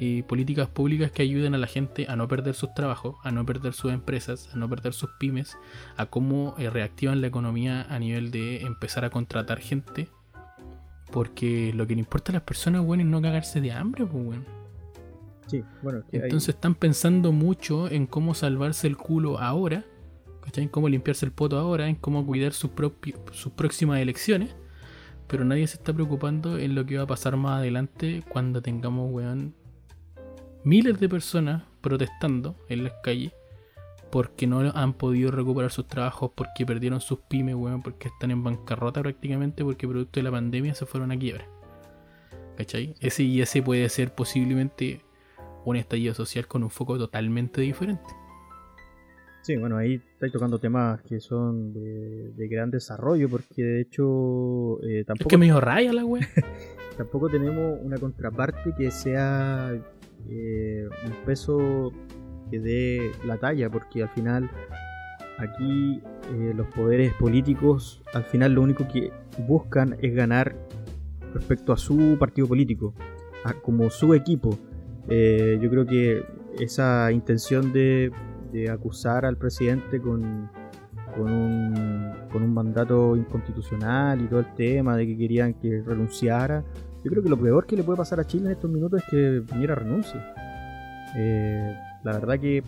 [0.00, 3.46] eh, políticas públicas que ayuden a la gente a no perder sus trabajos, a no
[3.46, 5.56] perder sus empresas, a no perder sus pymes,
[5.96, 10.08] a cómo eh, reactivan la economía a nivel de empezar a contratar gente?
[11.10, 14.24] Porque lo que le importa a las personas, bueno, es no cagarse de hambre, pues,
[14.24, 14.44] bueno.
[15.46, 19.84] Sí, bueno, hay- Entonces están pensando mucho en cómo salvarse el culo ahora
[20.42, 20.64] ¿cachai?
[20.64, 22.70] En cómo limpiarse el poto ahora, en cómo cuidar sus,
[23.32, 24.54] sus próximas elecciones.
[25.26, 29.10] Pero nadie se está preocupando en lo que va a pasar más adelante cuando tengamos,
[29.12, 29.54] weón,
[30.62, 33.32] miles de personas protestando en las calles
[34.16, 38.42] porque no han podido recuperar sus trabajos, porque perdieron sus pymes, weón, porque están en
[38.42, 41.46] bancarrota prácticamente, porque producto de la pandemia se fueron a quiebra.
[42.56, 42.94] ¿Cachai?
[43.00, 45.02] Ese y ese puede ser posiblemente
[45.66, 48.06] un estallido social con un foco totalmente diferente.
[49.42, 54.82] Sí, bueno, ahí estáis tocando temas que son de, de gran desarrollo, porque de hecho
[54.82, 56.24] eh, Es tampoco, que me dio raya la weón.
[56.96, 59.74] tampoco tenemos una contraparte que sea
[60.30, 61.92] eh, un peso
[62.50, 64.50] que dé la talla, porque al final
[65.38, 66.00] aquí
[66.32, 69.10] eh, los poderes políticos al final lo único que
[69.46, 70.54] buscan es ganar
[71.34, 72.94] respecto a su partido político,
[73.44, 74.58] a- como su equipo.
[75.08, 76.24] Eh, yo creo que
[76.58, 78.10] esa intención de,
[78.52, 80.48] de acusar al presidente con,
[81.14, 86.64] con, un, con un mandato inconstitucional y todo el tema de que querían que renunciara,
[87.04, 89.08] yo creo que lo peor que le puede pasar a Chile en estos minutos es
[89.10, 90.18] que Piñera renuncie.
[91.16, 92.62] Eh, la verdad que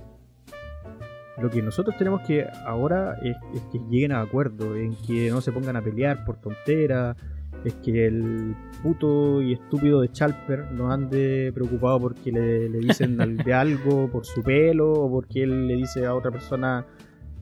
[1.40, 5.40] lo que nosotros tenemos que ahora es, es que lleguen a acuerdo, en que no
[5.40, 7.16] se pongan a pelear por tonteras,
[7.65, 13.16] es que el puto y estúpido de Chalper no ande preocupado porque le, le dicen
[13.44, 16.85] de algo por su pelo o porque él le dice a otra persona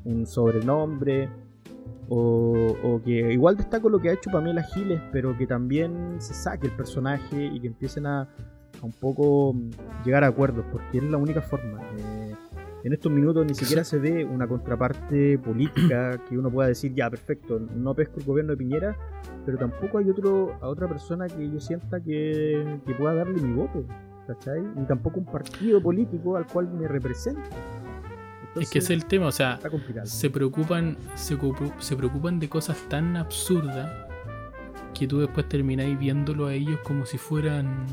[0.05, 1.28] un sobrenombre.
[2.09, 6.35] O, o que igual destaco lo que ha hecho Pamela Giles, pero que también se
[6.35, 8.28] saque el personaje y que empiecen a,
[8.81, 11.81] a un poco mm, llegar a acuerdos, porque es la única forma.
[11.98, 12.35] Eh,
[12.85, 17.11] en estos minutos ni siquiera se ve una contraparte política que uno pueda decir, ya,
[17.11, 18.97] perfecto, no pesco el gobierno de Piñera,
[19.44, 23.53] pero tampoco hay otro a otra persona que yo sienta que, que pueda darle mi
[23.55, 23.85] voto,
[24.27, 24.62] ¿cachai?
[24.77, 27.43] Ni tampoco un partido político al cual me represente.
[28.61, 29.59] Es que ese es el tema, o sea,
[30.05, 31.36] se preocupan, se,
[31.78, 33.90] se preocupan de cosas tan absurdas
[34.94, 37.86] que tú después termináis viéndolo a ellos como si fueran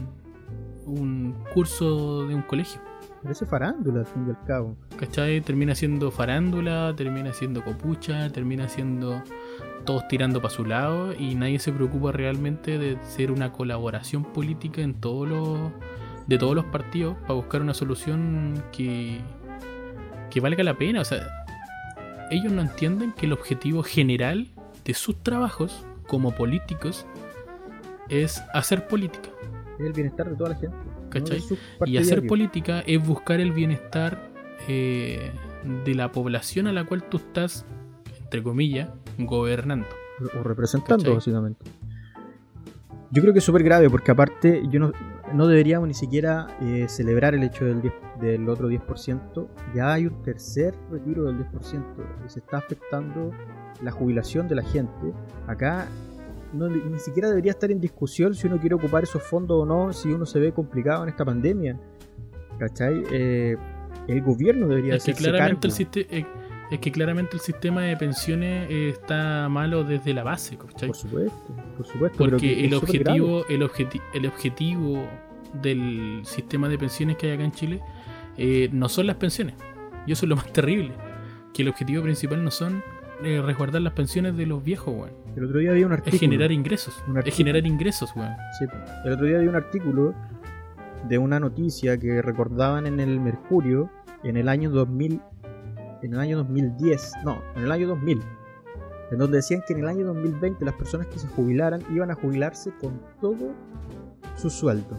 [0.85, 2.81] un curso de un colegio.
[3.21, 4.75] Parece farándula al fin y al cabo.
[4.97, 5.39] ¿Cachai?
[5.41, 9.23] Termina siendo farándula, termina siendo copucha, termina siendo
[9.85, 14.81] todos tirando para su lado y nadie se preocupa realmente de ser una colaboración política
[14.81, 15.71] en todos los
[16.27, 19.19] de todos los partidos para buscar una solución que
[20.29, 21.45] que valga la pena, o sea,
[22.31, 24.47] ellos no entienden que el objetivo general
[24.83, 27.05] de sus trabajos como políticos
[28.09, 29.29] es hacer política.
[29.79, 30.77] Es el bienestar de toda la gente.
[31.09, 31.41] ¿Cachai?
[31.85, 34.31] Y hacer política es buscar el bienestar
[34.67, 35.31] eh,
[35.85, 37.65] de la población a la cual tú estás,
[38.21, 39.87] entre comillas, gobernando.
[40.39, 41.15] o representando ¿Cachai?
[41.15, 41.65] básicamente.
[43.11, 44.91] Yo creo que es súper grave porque aparte yo no,
[45.33, 49.47] no deberíamos ni siquiera eh, celebrar el hecho del, 10 del otro 10%.
[49.75, 51.83] Ya hay un tercer retiro del 10%
[52.25, 53.31] y se está afectando
[53.81, 55.13] la jubilación de la gente.
[55.47, 55.87] Acá
[56.53, 59.91] no- ni siquiera debería estar en discusión si uno quiere ocupar esos fondos o no,
[59.93, 61.77] si uno se ve complicado en esta pandemia.
[62.59, 63.03] ¿Cachai?
[63.11, 63.57] Eh,
[64.07, 65.91] el gobierno debería Es que, claramente el cargo.
[66.11, 66.25] eh,
[66.71, 70.87] es que claramente el sistema de pensiones eh, está malo desde la base, ¿cachai?
[70.89, 72.17] Por supuesto, por supuesto.
[72.17, 75.05] Porque el objetivo, el, objeti- el objetivo
[75.61, 77.81] del sistema de pensiones que hay acá en Chile
[78.37, 79.55] eh, no son las pensiones.
[80.07, 80.93] Y eso es lo más terrible.
[81.53, 82.81] Que el objetivo principal no son
[83.23, 85.22] eh, resguardar las pensiones de los viejos, weón.
[85.35, 86.15] El otro día había un artículo.
[86.15, 87.03] Es generar ingresos.
[87.07, 88.33] Un Es generar ingresos, weón.
[88.59, 88.65] Sí.
[89.05, 90.13] El otro día vi un artículo
[91.07, 93.89] de una noticia que recordaban en el Mercurio
[94.23, 95.21] en el año 2000,
[96.01, 98.21] en el año 2010, no, en el año 2000,
[99.11, 102.15] en donde decían que en el año 2020 las personas que se jubilaran iban a
[102.15, 103.53] jubilarse con todo
[104.35, 104.97] su sueldo.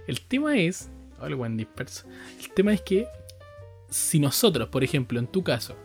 [0.06, 0.90] El tema es.
[1.22, 2.06] El buen disperso.
[2.40, 3.06] El tema es que.
[3.88, 5.76] Si nosotros, por ejemplo, en tu caso,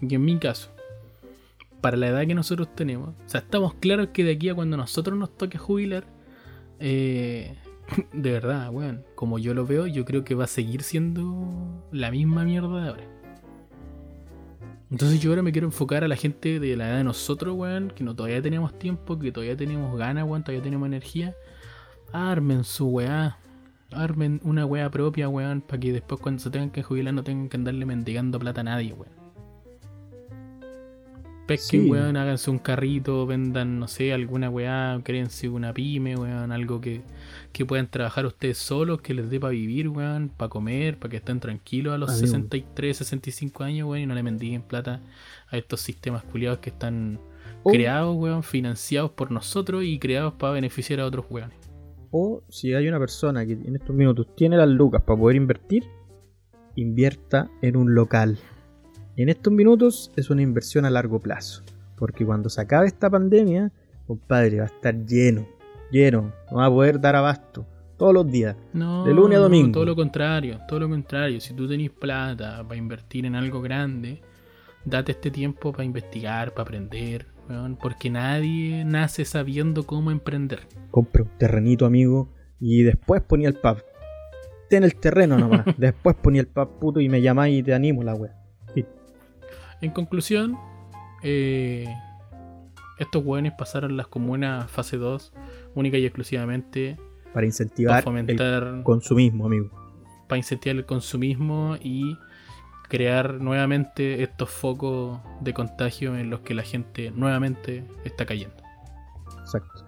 [0.00, 0.70] y en mi caso,
[1.80, 4.76] para la edad que nosotros tenemos, o sea, estamos claros que de aquí a cuando
[4.76, 6.04] nosotros nos toque jubilar,
[6.78, 7.56] eh,
[8.12, 12.10] de verdad, weón, como yo lo veo, yo creo que va a seguir siendo la
[12.10, 13.04] misma mierda de ahora.
[14.90, 17.92] Entonces yo ahora me quiero enfocar a la gente de la edad de nosotros, weón,
[17.94, 21.34] que no todavía tenemos tiempo, que todavía tenemos ganas, weón, todavía tenemos energía.
[22.12, 23.38] Armen su weá.
[23.92, 27.48] Armen una weá propia, weón, para que después cuando se tengan que jubilar no tengan
[27.48, 29.17] que andarle mendigando plata a nadie, weón.
[31.48, 31.90] Pesquen, Sí.
[31.90, 37.00] weón, háganse un carrito, vendan, no sé, alguna weá, créense una pyme, weón, algo que,
[37.52, 41.16] que puedan trabajar ustedes solos, que les dé para vivir, weón, para comer, para que
[41.16, 42.26] estén tranquilos a los Amigo.
[42.26, 45.00] 63, 65 años, weón, y no le mendiguen plata
[45.50, 47.18] a estos sistemas culiados que están
[47.62, 51.56] O- creados, weón, financiados por nosotros y creados para beneficiar a otros weones.
[52.10, 55.84] O si hay una persona que en estos minutos tiene las lucas para poder invertir,
[56.76, 58.38] invierta en un local.
[59.18, 61.64] En estos minutos es una inversión a largo plazo.
[61.96, 63.72] Porque cuando se acabe esta pandemia,
[64.06, 65.44] compadre, va a estar lleno,
[65.90, 66.32] lleno.
[66.52, 67.66] No va a poder dar abasto
[67.96, 68.54] todos los días.
[68.72, 69.72] No, De lunes a no, domingo.
[69.72, 71.40] todo lo contrario, todo lo contrario.
[71.40, 74.22] Si tú tenés plata para invertir en algo grande,
[74.84, 77.26] date este tiempo para investigar, para aprender,
[77.80, 80.60] porque nadie nace sabiendo cómo emprender.
[80.92, 82.28] Compra un terrenito, amigo,
[82.60, 83.82] y después ponía el pub.
[84.70, 85.64] Ten el terreno nomás.
[85.76, 88.37] después ponía el pub puto y me llamáis y te animo la wea.
[89.80, 90.58] En conclusión,
[91.22, 91.86] eh,
[92.98, 95.32] estos weones pasaron las comunas fase 2
[95.74, 99.70] única y exclusivamente Para para incentivar el fomentar, consumismo, amigo.
[100.26, 102.16] para incentivar el consumismo y
[102.88, 108.56] crear nuevamente estos focos de contagio en los que la gente nuevamente está cayendo.
[109.40, 109.87] Exacto.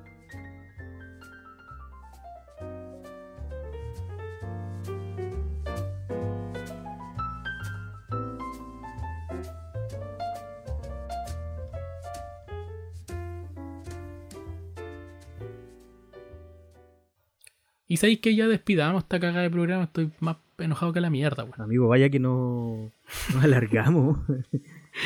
[17.90, 21.42] Y sabéis que ya despidamos esta cagada de programa, estoy más enojado que la mierda,
[21.42, 21.60] weón.
[21.60, 22.92] Amigo, vaya que no
[23.34, 24.20] nos alargamos.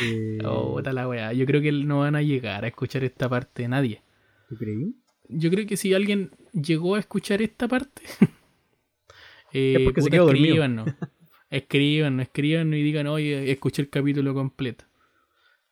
[0.02, 1.32] Eh, Oh, la weá.
[1.34, 4.02] Yo creo que no van a llegar a escuchar esta parte nadie.
[4.48, 4.94] ¿Tú creí?
[5.28, 8.02] Yo creo que si alguien llegó a escuchar esta parte,
[9.52, 10.64] eh, Es porque se quedó dormido.
[11.50, 14.86] y digan, oye, escuché el capítulo completo.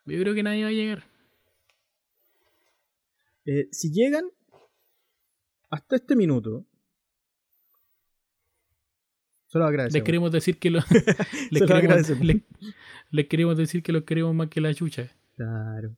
[0.05, 1.05] Yo creo que nadie va a llegar.
[3.47, 4.25] Eh, si llegan
[5.71, 6.67] hasta este minuto,
[9.53, 9.71] solo.
[9.71, 10.79] Les queremos decir que lo,
[11.51, 12.25] les, queremos, agradecemos.
[12.25, 12.43] les-
[13.11, 15.11] les queremos decir que los queremos más que la chucha.
[15.37, 15.97] Claro.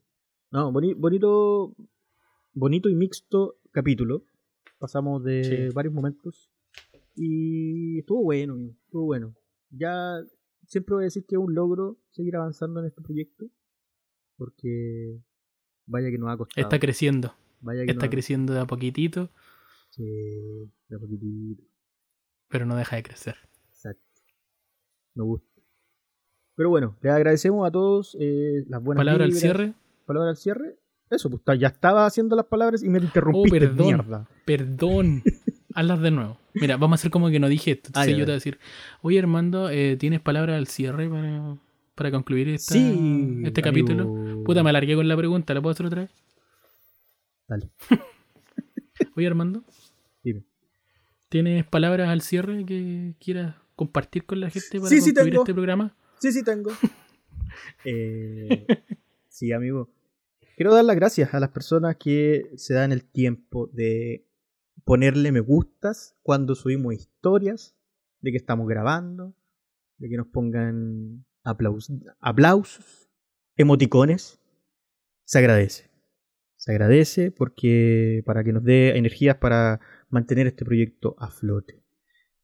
[0.50, 1.74] No, boni- bonito,
[2.52, 4.24] bonito y mixto capítulo.
[4.78, 5.74] Pasamos de Sí.
[5.74, 6.50] varios momentos
[7.14, 9.34] y estuvo bueno, amigo, estuvo bueno.
[9.70, 10.18] Ya
[10.66, 13.46] siempre voy a decir que es un logro seguir avanzando en este proyecto
[14.36, 15.20] porque
[15.86, 16.62] vaya que nos ha costado.
[16.66, 17.34] Está creciendo.
[17.60, 19.30] vaya que Está ha- creciendo de a poquitito,
[19.90, 20.02] Sí,
[20.88, 21.62] de a poquitito.
[22.54, 23.34] Pero no deja de crecer.
[23.72, 24.00] Exacto.
[25.16, 25.60] Me gusta.
[26.54, 29.72] Pero bueno, les agradecemos a todos eh, las buenas Palabra al cierre.
[30.06, 30.78] Palabra al cierre.
[31.10, 33.86] Eso, pues ya estaba haciendo las palabras y me interrumpiste, Oh, perdón.
[33.86, 34.28] mierda.
[34.44, 35.22] Perdón.
[35.74, 36.38] Hazlas de nuevo.
[36.54, 37.88] Mira, vamos a hacer como que no dije esto.
[37.94, 38.58] Ah, Entonces ya, yo te voy a decir,
[39.02, 41.56] oye Armando, eh, ¿tienes palabra al cierre para,
[41.96, 43.88] para concluir esta- Sí, este amigo.
[43.88, 44.44] capítulo?
[44.44, 46.10] Puta, me alargué con la pregunta, ¿la puedo hacer otra vez?
[47.48, 47.68] Dale,
[49.16, 49.64] Oye Armando,
[50.22, 50.44] dime.
[51.34, 55.42] ¿Tienes palabras al cierre que quieras compartir con la gente para Sí, sí, concluir tengo.
[55.42, 55.96] este programa?
[56.20, 56.70] Sí, sí, tengo.
[57.84, 58.66] Eh,
[59.28, 59.88] sí, amigo.
[60.56, 64.26] Quiero dar las gracias a las personas que se dan el tiempo de
[64.84, 67.76] ponerle me gustas cuando subimos historias,
[68.20, 69.36] de que estamos grabando,
[69.98, 73.08] de que nos pongan aplaus aplausos,
[73.56, 74.40] emoticones.
[75.24, 75.90] Se agradece.
[76.56, 79.80] Se agradece porque para que nos dé energías para
[80.14, 81.82] mantener este proyecto a flote.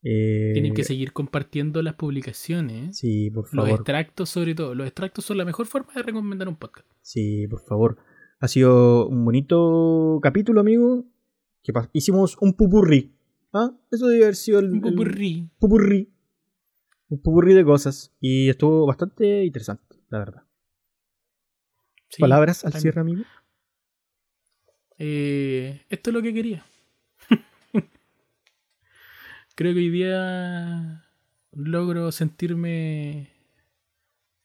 [0.02, 2.96] Eh, Tienen que seguir compartiendo las publicaciones.
[2.98, 3.70] Sí, por Los favor.
[3.80, 4.74] extractos sobre todo.
[4.74, 6.88] Los extractos son la mejor forma de recomendar un podcast.
[7.02, 7.98] Sí, por favor.
[8.40, 11.04] Ha sido un bonito capítulo, amigo.
[11.92, 13.14] Hicimos un pupurrí.
[13.52, 13.70] ¿Ah?
[13.90, 15.50] Eso debe haber sido el, Un el popurrí.
[15.58, 16.12] pupurrí.
[17.08, 18.14] Un pupurrí de cosas.
[18.20, 20.42] Y estuvo bastante interesante, la verdad.
[22.08, 22.82] Sí, Palabras al también.
[22.82, 23.22] cierre, amigo.
[24.98, 26.64] Eh, esto es lo que quería.
[29.60, 31.04] Creo que hoy día
[31.52, 33.28] logro sentirme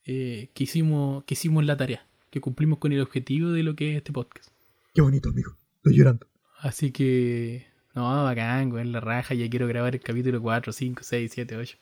[0.04, 3.92] eh, que, hicimos, que hicimos la tarea, que cumplimos con el objetivo de lo que
[3.92, 4.50] es este podcast.
[4.92, 5.56] Qué bonito, amigo.
[5.76, 6.26] Estoy llorando.
[6.58, 11.32] Así que, no, bacán, en la raja, ya quiero grabar el capítulo 4, 5, 6,
[11.32, 11.78] 7, 8.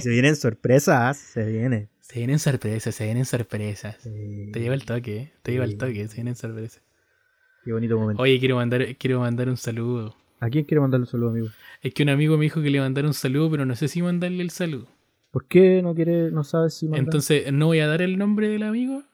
[0.00, 1.90] Se vienen sorpresas, se viene.
[2.00, 3.98] Se vienen sorpresas, se vienen sorpresas.
[4.02, 4.50] Sí.
[4.52, 5.32] Te lleva el toque, ¿eh?
[5.44, 6.82] te lleva el toque, se vienen sorpresas.
[7.64, 8.20] Qué bonito momento.
[8.20, 10.16] Oye, quiero mandar, quiero mandar un saludo.
[10.40, 11.48] ¿A quién quiere mandarle un saludo, amigo?
[11.82, 14.00] Es que un amigo me dijo que le mandara un saludo, pero no sé si
[14.00, 14.88] mandarle el saludo.
[15.30, 17.04] ¿Por qué no quiere, no sabe si mandar?
[17.04, 19.04] Entonces, no voy a dar el nombre del amigo,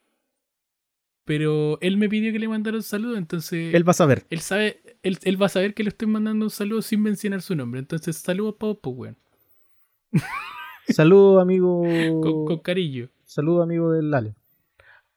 [1.25, 4.25] pero él me pidió que le mandara un saludo, entonces Él va a saber.
[4.31, 7.43] él sabe, él, él va a saber que le estoy mandando un saludo sin mencionar
[7.43, 7.81] su nombre.
[7.81, 9.17] Entonces, saludos para vos, pues, weón.
[10.89, 11.83] Saludo, amigo.
[12.23, 13.09] Con, con cariño.
[13.25, 14.37] Saludo, amigo del Lale.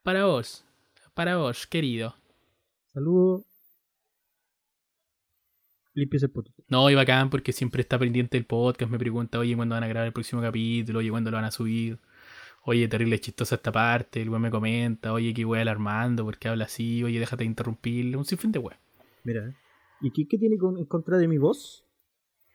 [0.01, 0.65] Para vos,
[1.13, 2.15] para vos, querido.
[2.91, 3.45] Saludo.
[5.95, 6.63] El potito.
[6.67, 9.87] No, y bacán porque siempre está pendiente del podcast, me pregunta, oye, ¿cuándo van a
[9.87, 10.99] grabar el próximo capítulo?
[10.99, 11.97] Oye, ¿cuándo lo van a subir?
[12.65, 16.37] Oye, terrible chistosa esta parte, el weón me comenta, oye, qué weá el Armando, ¿por
[16.37, 17.03] qué habla así?
[17.03, 18.79] Oye, déjate de interrumpirle, un sinfín de weá.
[19.23, 19.53] Mira, ¿eh?
[20.01, 21.85] ¿y qué, qué tiene con- en contra de mi voz?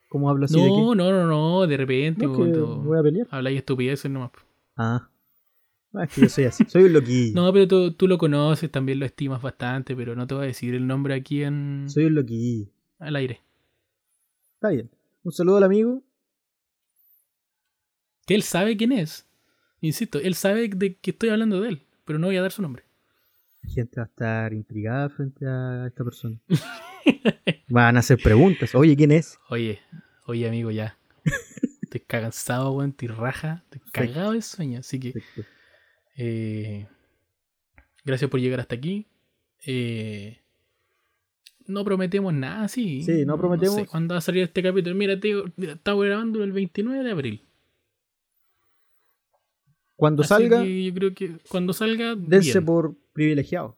[0.08, 3.26] ¿Cómo hablo así No, no, no, no, de repente, No, cuando voy a pelear.
[3.30, 4.30] habláis estupideces nomás.
[4.76, 5.08] Ah.
[5.94, 6.64] Ah, es que yo soy así.
[6.68, 7.34] Soy un loquillo.
[7.40, 10.46] No, pero tú, tú lo conoces, también lo estimas bastante, pero no te voy a
[10.46, 12.68] decir el nombre aquí en Soy un loquillo.
[12.98, 13.40] Al aire.
[14.54, 14.90] Está bien.
[15.22, 16.02] Un saludo al amigo.
[18.26, 19.26] Que él sabe quién es.
[19.80, 22.62] Insisto, él sabe de que estoy hablando de él, pero no voy a dar su
[22.62, 22.84] nombre.
[23.62, 26.40] La gente va a estar intrigada frente a esta persona.
[27.68, 28.74] Van a hacer preguntas.
[28.74, 29.38] Oye, ¿quién es?
[29.50, 29.80] Oye,
[30.26, 30.96] oye amigo, ya.
[31.82, 35.22] Estoy cansado, weón, estoy raja, estoy cagado de sueño, así que
[36.16, 36.88] eh,
[38.04, 39.06] gracias por llegar hasta aquí.
[39.66, 40.43] Eh,
[41.66, 43.02] no prometemos nada, sí.
[43.02, 43.74] Sí, no prometemos.
[43.76, 44.94] sé cuándo va a salir este capítulo.
[44.94, 47.44] Mira, te digo, mira, estamos grabando el 29 de abril.
[49.96, 52.64] Cuando Así salga, yo creo que cuando salga, dense bien.
[52.64, 53.76] por privilegiado.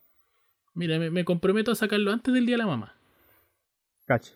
[0.74, 2.96] Mira, me, me comprometo a sacarlo antes del Día de la Mamá.
[4.06, 4.32] Cacha.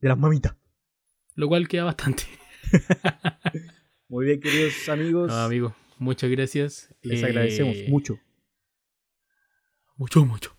[0.00, 0.56] De las mamitas.
[1.36, 2.24] Lo cual queda bastante.
[4.08, 5.28] Muy bien, queridos amigos.
[5.28, 6.94] No, amigo, muchas gracias.
[7.02, 8.18] Les Eh, agradecemos mucho.
[9.96, 10.56] Mucho, mucho.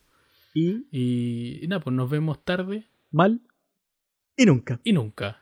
[0.53, 3.41] Y Y, y nada, pues nos vemos tarde mal
[4.35, 4.79] y nunca.
[4.83, 5.37] y nunca.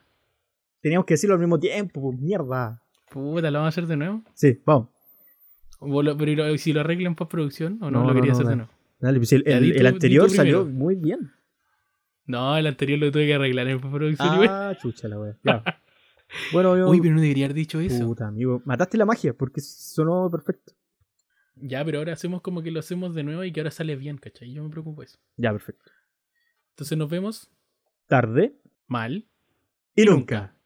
[0.82, 2.82] Teníamos que decirlo al mismo tiempo, pues mierda.
[3.12, 4.24] Puta, ¿lo vamos a hacer de nuevo?
[4.34, 4.90] Sí, vamos.
[5.80, 8.14] ¿Vos lo- pero ¿y lo- si lo arreglan para producción o no, No, lo no,
[8.16, 8.72] quería no, hacer de nuevo?
[9.00, 11.32] Dale, pues el, el- anterior salió muy bien.
[12.26, 14.30] No, el anterior lo tuve que arreglar en postproducción.
[14.48, 15.38] Ah, chucha la wea.
[15.44, 15.64] Ya.
[16.54, 16.92] Bueno, amigo.
[16.92, 18.06] Uy, pero no debería haber dicho eso.
[18.06, 18.62] Puta, amigo.
[18.64, 20.74] Mataste la magia porque sonó perfecto.
[21.62, 24.18] Ya, pero ahora hacemos como que lo hacemos de nuevo y que ahora sale bien,
[24.18, 24.54] ¿cachai?
[24.54, 25.20] Yo me preocupo de eso.
[25.38, 25.92] Ya, perfecto.
[26.72, 27.52] Entonces nos vemos
[28.08, 28.56] Tarde
[28.88, 29.28] mal
[29.96, 30.59] y nunca.